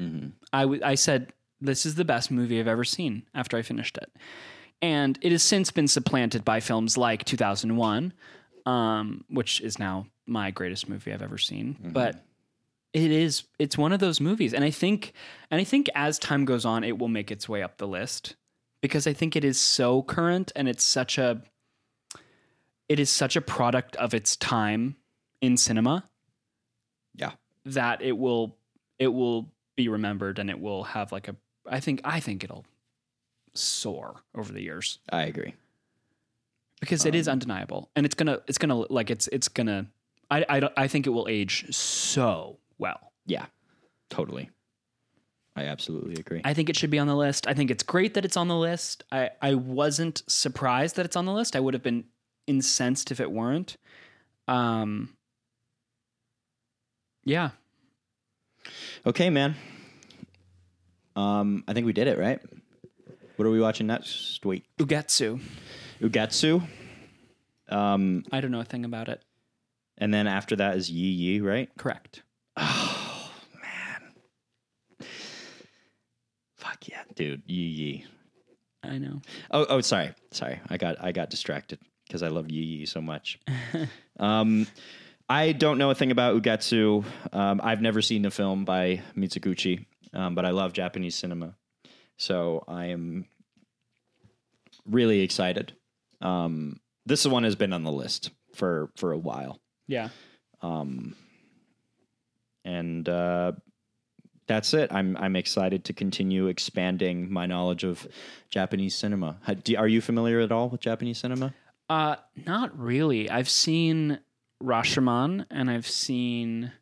Mm-hmm. 0.00 0.28
I, 0.52 0.60
w- 0.62 0.80
I 0.84 0.94
said, 0.94 1.32
this 1.60 1.84
is 1.86 1.94
the 1.96 2.04
best 2.04 2.30
movie 2.30 2.58
I've 2.60 2.68
ever 2.68 2.84
seen 2.84 3.24
after 3.34 3.56
I 3.56 3.62
finished 3.62 3.96
it. 3.98 4.10
And 4.82 5.18
it 5.22 5.32
has 5.32 5.42
since 5.42 5.70
been 5.70 5.88
supplanted 5.88 6.44
by 6.44 6.60
films 6.60 6.96
like 6.98 7.24
2001, 7.24 8.12
um, 8.66 9.24
which 9.30 9.60
is 9.62 9.78
now 9.78 10.06
my 10.26 10.50
greatest 10.50 10.88
movie 10.88 11.12
I've 11.12 11.22
ever 11.22 11.38
seen. 11.38 11.74
Mm-hmm. 11.74 11.90
But 11.92 12.22
it 12.92 13.10
is, 13.10 13.44
it's 13.58 13.76
one 13.78 13.92
of 13.92 14.00
those 14.00 14.20
movies. 14.20 14.54
And 14.54 14.64
I 14.64 14.70
think, 14.70 15.12
and 15.50 15.60
I 15.60 15.64
think 15.64 15.88
as 15.94 16.18
time 16.18 16.44
goes 16.44 16.64
on, 16.64 16.82
it 16.84 16.98
will 16.98 17.08
make 17.08 17.30
its 17.30 17.48
way 17.48 17.62
up 17.62 17.76
the 17.78 17.86
list 17.86 18.36
because 18.80 19.06
I 19.06 19.12
think 19.12 19.36
it 19.36 19.44
is 19.44 19.60
so 19.60 20.02
current 20.02 20.50
and 20.56 20.68
it's 20.68 20.84
such 20.84 21.18
a, 21.18 21.42
it 22.88 22.98
is 23.00 23.10
such 23.10 23.36
a 23.36 23.40
product 23.40 23.96
of 23.96 24.14
its 24.14 24.36
time 24.36 24.96
in 25.40 25.56
cinema 25.56 26.04
Yeah. 27.14 27.32
that 27.64 28.00
it 28.02 28.16
will 28.16 28.56
it 28.98 29.08
will 29.08 29.50
be 29.76 29.88
remembered 29.88 30.38
and 30.38 30.48
it 30.48 30.58
will 30.58 30.84
have 30.84 31.12
like 31.12 31.28
a 31.28 31.36
I 31.68 31.80
think 31.80 32.00
I 32.04 32.20
think 32.20 32.42
it'll 32.44 32.64
soar 33.54 34.22
over 34.34 34.52
the 34.52 34.62
years 34.62 34.98
I 35.10 35.22
agree. 35.24 35.54
because 36.80 37.04
it 37.04 37.10
Um, 37.14 37.20
is 37.20 37.28
undeniable 37.28 37.90
and 37.96 38.06
it's 38.06 38.14
gonna 38.14 38.40
it's 38.46 38.56
gonna 38.58 38.76
like 38.76 39.10
it's 39.10 39.28
it's 39.32 39.48
gonna 39.48 39.86
I 40.30 40.44
I 40.48 40.70
I 40.76 40.88
think 40.88 41.06
it 41.06 41.10
will 41.10 41.28
age 41.28 41.74
so 41.74 42.58
well. 42.78 43.12
Yeah, 43.26 43.46
totally. 44.10 44.50
I 45.58 45.64
absolutely 45.64 46.14
agree. 46.14 46.42
I 46.44 46.52
think 46.52 46.68
it 46.68 46.76
should 46.76 46.90
be 46.90 46.98
on 46.98 47.06
the 47.06 47.16
list. 47.16 47.46
I 47.46 47.54
think 47.54 47.70
it's 47.70 47.82
great 47.82 48.12
that 48.14 48.24
it's 48.26 48.36
on 48.36 48.48
the 48.48 48.56
list. 48.56 49.04
I 49.10 49.30
I 49.40 49.54
wasn't 49.54 50.22
surprised 50.26 50.96
that 50.96 51.06
it's 51.06 51.16
on 51.16 51.24
the 51.24 51.32
list. 51.32 51.56
I 51.56 51.60
would 51.60 51.74
have 51.74 51.82
been 51.82 52.04
incensed 52.46 53.10
if 53.10 53.20
it 53.20 53.30
weren't. 53.30 53.76
Um 54.46 55.16
yeah. 57.24 57.50
okay, 59.04 59.30
man. 59.30 59.56
Um, 61.16 61.64
I 61.66 61.72
think 61.72 61.86
we 61.86 61.92
did 61.92 62.06
it, 62.06 62.18
right? 62.18 62.40
What 63.34 63.46
are 63.46 63.50
we 63.50 63.60
watching 63.60 63.88
next 63.88 64.44
week? 64.44 64.64
Ugetsu. 64.78 65.40
Ugetsu. 66.00 66.62
Um, 67.68 68.24
I 68.30 68.40
don't 68.40 68.52
know 68.52 68.60
a 68.60 68.64
thing 68.64 68.84
about 68.84 69.08
it. 69.08 69.22
And 69.98 70.12
then 70.12 70.26
after 70.26 70.56
that 70.56 70.76
is 70.76 70.90
Yi 70.90 71.08
Yi, 71.10 71.40
right? 71.40 71.70
Correct. 71.76 72.22
Oh 72.56 73.30
man. 73.54 75.08
Fuck 76.56 76.88
yeah, 76.88 77.02
dude. 77.14 77.42
Yi 77.46 77.62
Yi. 77.62 78.06
I 78.82 78.98
know. 78.98 79.20
Oh, 79.50 79.66
oh, 79.68 79.80
sorry, 79.80 80.12
sorry. 80.30 80.60
I 80.68 80.76
got 80.76 81.02
I 81.02 81.12
got 81.12 81.30
distracted 81.30 81.78
because 82.06 82.22
I 82.22 82.28
love 82.28 82.50
Yi 82.50 82.62
Yi 82.62 82.86
so 82.86 83.00
much. 83.00 83.40
um, 84.18 84.66
I 85.28 85.52
don't 85.52 85.78
know 85.78 85.90
a 85.90 85.94
thing 85.94 86.10
about 86.10 86.40
Ugetsu. 86.40 87.04
Um, 87.32 87.60
I've 87.62 87.82
never 87.82 88.00
seen 88.00 88.24
a 88.26 88.30
film 88.30 88.64
by 88.64 89.02
Mizoguchi, 89.16 89.86
um, 90.14 90.34
but 90.34 90.44
I 90.44 90.50
love 90.50 90.72
Japanese 90.72 91.16
cinema, 91.16 91.56
so 92.16 92.64
I 92.68 92.86
am 92.86 93.26
really 94.88 95.20
excited. 95.20 95.72
Um, 96.20 96.80
this 97.04 97.26
one 97.26 97.44
has 97.44 97.56
been 97.56 97.72
on 97.72 97.82
the 97.82 97.92
list 97.92 98.30
for 98.54 98.90
for 98.96 99.12
a 99.12 99.18
while, 99.18 99.60
Yeah. 99.88 100.08
and 102.64 103.08
uh, 103.08 103.52
that's 104.46 104.74
it. 104.74 104.92
I'm 104.92 105.16
I'm 105.16 105.36
excited 105.36 105.84
to 105.84 105.92
continue 105.92 106.46
expanding 106.48 107.32
my 107.32 107.46
knowledge 107.46 107.84
of 107.84 108.06
Japanese 108.50 108.94
cinema. 108.94 109.36
Do- 109.64 109.76
Are 109.76 109.88
you 109.88 110.00
familiar 110.00 110.40
at 110.40 110.50
all 110.52 110.68
with 110.68 110.80
Japanese 110.80 111.18
cinema? 111.18 111.54
Uh, 111.88 112.16
not 112.46 112.76
really. 112.78 113.30
I've 113.30 113.48
seen 113.48 114.18
Rashomon 114.62 115.46
and 115.50 115.70
I've 115.70 115.86
seen. 115.86 116.72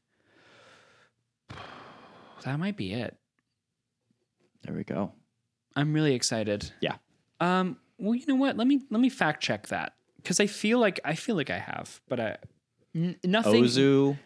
That 2.44 2.58
might 2.58 2.76
be 2.76 2.92
it. 2.92 3.16
There 4.62 4.74
we 4.74 4.84
go. 4.84 5.12
I'm 5.76 5.92
really 5.92 6.14
excited. 6.14 6.70
Yeah. 6.80 6.96
Um. 7.40 7.78
Well, 7.98 8.14
you 8.14 8.26
know 8.26 8.34
what? 8.34 8.56
Let 8.56 8.66
me 8.66 8.80
let 8.90 9.00
me 9.00 9.08
fact 9.08 9.42
check 9.42 9.68
that 9.68 9.94
because 10.16 10.40
I 10.40 10.46
feel 10.46 10.78
like 10.78 11.00
I 11.04 11.14
feel 11.14 11.36
like 11.36 11.50
I 11.50 11.58
have, 11.58 12.00
but 12.08 12.20
I 12.20 12.36
n- 12.94 13.16
nothing. 13.24 13.64
Ozu, 13.64 14.18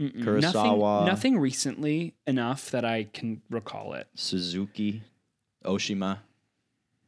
mm-mm, 0.00 0.22
Kurosawa. 0.24 1.00
Nothing, 1.00 1.06
nothing 1.06 1.38
recently 1.38 2.14
enough 2.26 2.70
that 2.70 2.84
I 2.84 3.04
can 3.04 3.42
recall 3.50 3.94
it. 3.94 4.08
Suzuki, 4.14 5.02
Oshima, 5.64 6.18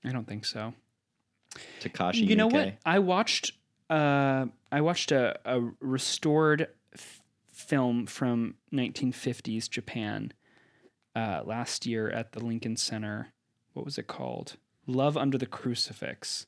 I 0.04 0.12
don't 0.12 0.26
think 0.26 0.44
so. 0.44 0.74
Takashi. 1.80 2.26
you 2.26 2.36
know 2.36 2.48
Miike. 2.48 2.52
what? 2.52 2.74
I 2.86 2.98
watched. 2.98 3.52
Uh, 3.90 4.46
I 4.70 4.80
watched 4.80 5.12
a, 5.12 5.38
a 5.44 5.60
restored 5.80 6.68
f- 6.94 7.20
film 7.52 8.06
from 8.06 8.54
1950s 8.72 9.68
Japan 9.68 10.32
uh, 11.14 11.42
last 11.44 11.84
year 11.84 12.08
at 12.08 12.32
the 12.32 12.40
Lincoln 12.40 12.76
Center 12.78 13.32
what 13.72 13.84
was 13.84 13.98
it 13.98 14.06
called? 14.06 14.56
Love 14.86 15.16
Under 15.16 15.38
the 15.38 15.46
Crucifix 15.46 16.46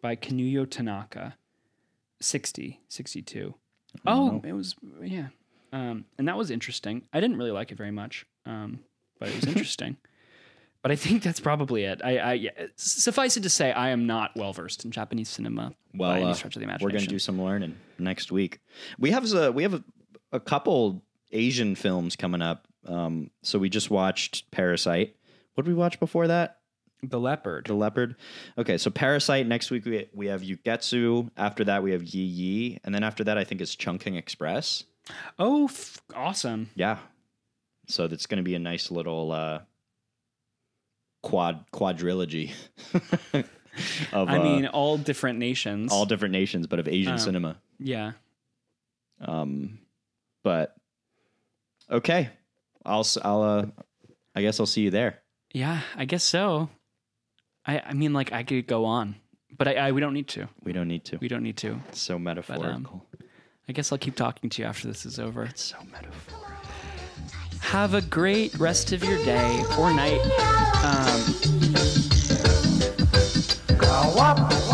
by 0.00 0.16
Kinuyo 0.16 0.68
Tanaka. 0.68 1.36
60, 2.20 2.80
62. 2.88 3.54
Oh, 4.06 4.40
it 4.44 4.52
was, 4.52 4.74
yeah. 5.02 5.28
Um, 5.72 6.04
and 6.18 6.28
that 6.28 6.36
was 6.36 6.50
interesting. 6.50 7.06
I 7.12 7.20
didn't 7.20 7.38
really 7.38 7.50
like 7.50 7.72
it 7.72 7.78
very 7.78 7.90
much, 7.90 8.26
um, 8.46 8.80
but 9.18 9.28
it 9.28 9.36
was 9.36 9.44
interesting. 9.46 9.96
but 10.82 10.90
I 10.90 10.96
think 10.96 11.22
that's 11.22 11.40
probably 11.40 11.84
it. 11.84 12.00
I, 12.04 12.18
I 12.18 12.32
yeah, 12.34 12.50
suffice 12.76 13.36
it 13.36 13.42
to 13.42 13.48
say, 13.48 13.72
I 13.72 13.90
am 13.90 14.06
not 14.06 14.32
well 14.36 14.52
versed 14.52 14.84
in 14.84 14.90
Japanese 14.90 15.28
cinema 15.28 15.74
Well, 15.94 16.10
by 16.10 16.20
any 16.20 16.30
uh, 16.30 16.34
stretch 16.34 16.56
of 16.56 16.62
the 16.62 16.78
we're 16.80 16.90
gonna 16.90 17.06
do 17.06 17.18
some 17.18 17.40
learning 17.40 17.76
next 17.98 18.32
week. 18.32 18.60
We 18.98 19.10
have 19.12 19.32
a 19.32 19.50
we 19.52 19.62
have 19.62 19.74
a, 19.74 19.84
a 20.32 20.40
couple 20.40 21.02
Asian 21.30 21.74
films 21.74 22.16
coming 22.16 22.42
up. 22.42 22.66
Um, 22.86 23.30
so 23.42 23.58
we 23.58 23.68
just 23.68 23.90
watched 23.90 24.50
Parasite. 24.50 25.16
What 25.54 25.64
did 25.64 25.70
we 25.70 25.76
watch 25.76 26.00
before 26.00 26.28
that? 26.28 26.58
The 27.02 27.18
Leopard. 27.18 27.66
The 27.66 27.74
Leopard. 27.74 28.14
Okay, 28.56 28.78
so 28.78 28.90
Parasite. 28.90 29.46
Next 29.46 29.70
week 29.70 29.84
we 29.84 30.08
we 30.14 30.26
have 30.28 30.42
Ugetsu. 30.42 31.30
After 31.36 31.64
that 31.64 31.82
we 31.82 31.92
have 31.92 32.02
Yi 32.04 32.22
Yi, 32.22 32.78
and 32.84 32.94
then 32.94 33.02
after 33.02 33.24
that 33.24 33.36
I 33.38 33.44
think 33.44 33.60
it's 33.60 33.74
Chungking 33.74 34.14
Express. 34.16 34.84
Oh, 35.38 35.64
f- 35.64 36.00
awesome! 36.14 36.70
Yeah. 36.76 36.98
So 37.88 38.06
that's 38.06 38.26
going 38.26 38.36
to 38.38 38.44
be 38.44 38.54
a 38.54 38.60
nice 38.60 38.90
little 38.92 39.32
uh, 39.32 39.60
quad 41.22 41.64
quadrilogy. 41.72 42.52
of 44.12 44.28
I 44.28 44.38
uh, 44.38 44.42
mean, 44.42 44.66
all 44.66 44.96
different 44.96 45.38
nations. 45.40 45.92
all 45.92 46.06
different 46.06 46.32
nations, 46.32 46.66
but 46.68 46.78
of 46.78 46.86
Asian 46.86 47.14
Um, 47.14 47.18
cinema. 47.18 47.56
yeah. 47.80 48.12
Um, 49.20 49.78
but 50.44 50.76
okay, 51.90 52.30
I'll 52.84 53.06
I'll 53.22 53.42
uh, 53.42 53.66
I 54.36 54.42
guess 54.42 54.60
I'll 54.60 54.66
see 54.66 54.82
you 54.82 54.90
there. 54.90 55.18
Yeah, 55.52 55.80
I 55.96 56.04
guess 56.04 56.22
so. 56.24 56.70
I, 57.66 57.80
I 57.80 57.92
mean, 57.92 58.12
like 58.12 58.32
I 58.32 58.42
could 58.42 58.66
go 58.66 58.84
on, 58.84 59.16
but 59.56 59.68
I, 59.68 59.74
I 59.74 59.92
we 59.92 60.00
don't 60.00 60.14
need 60.14 60.28
to. 60.28 60.48
We 60.62 60.72
don't 60.72 60.88
need 60.88 61.04
to. 61.06 61.18
We 61.18 61.28
don't 61.28 61.42
need 61.42 61.56
to. 61.58 61.80
It's 61.88 62.00
so 62.00 62.18
metaphorical. 62.18 62.66
But, 63.10 63.20
um, 63.20 63.28
I 63.68 63.72
guess 63.72 63.92
I'll 63.92 63.98
keep 63.98 64.16
talking 64.16 64.50
to 64.50 64.62
you 64.62 64.68
after 64.68 64.88
this 64.88 65.06
is 65.06 65.18
over. 65.18 65.44
It's 65.44 65.62
so 65.62 65.76
metaphorical. 65.90 66.46
Have 67.60 67.94
a 67.94 68.02
great 68.02 68.58
rest 68.58 68.92
of 68.92 69.04
your 69.04 69.24
day 69.24 69.62
or 69.78 69.92
night. 69.94 70.20
Um, 70.84 71.22
go 73.78 74.14
up. 74.18 74.71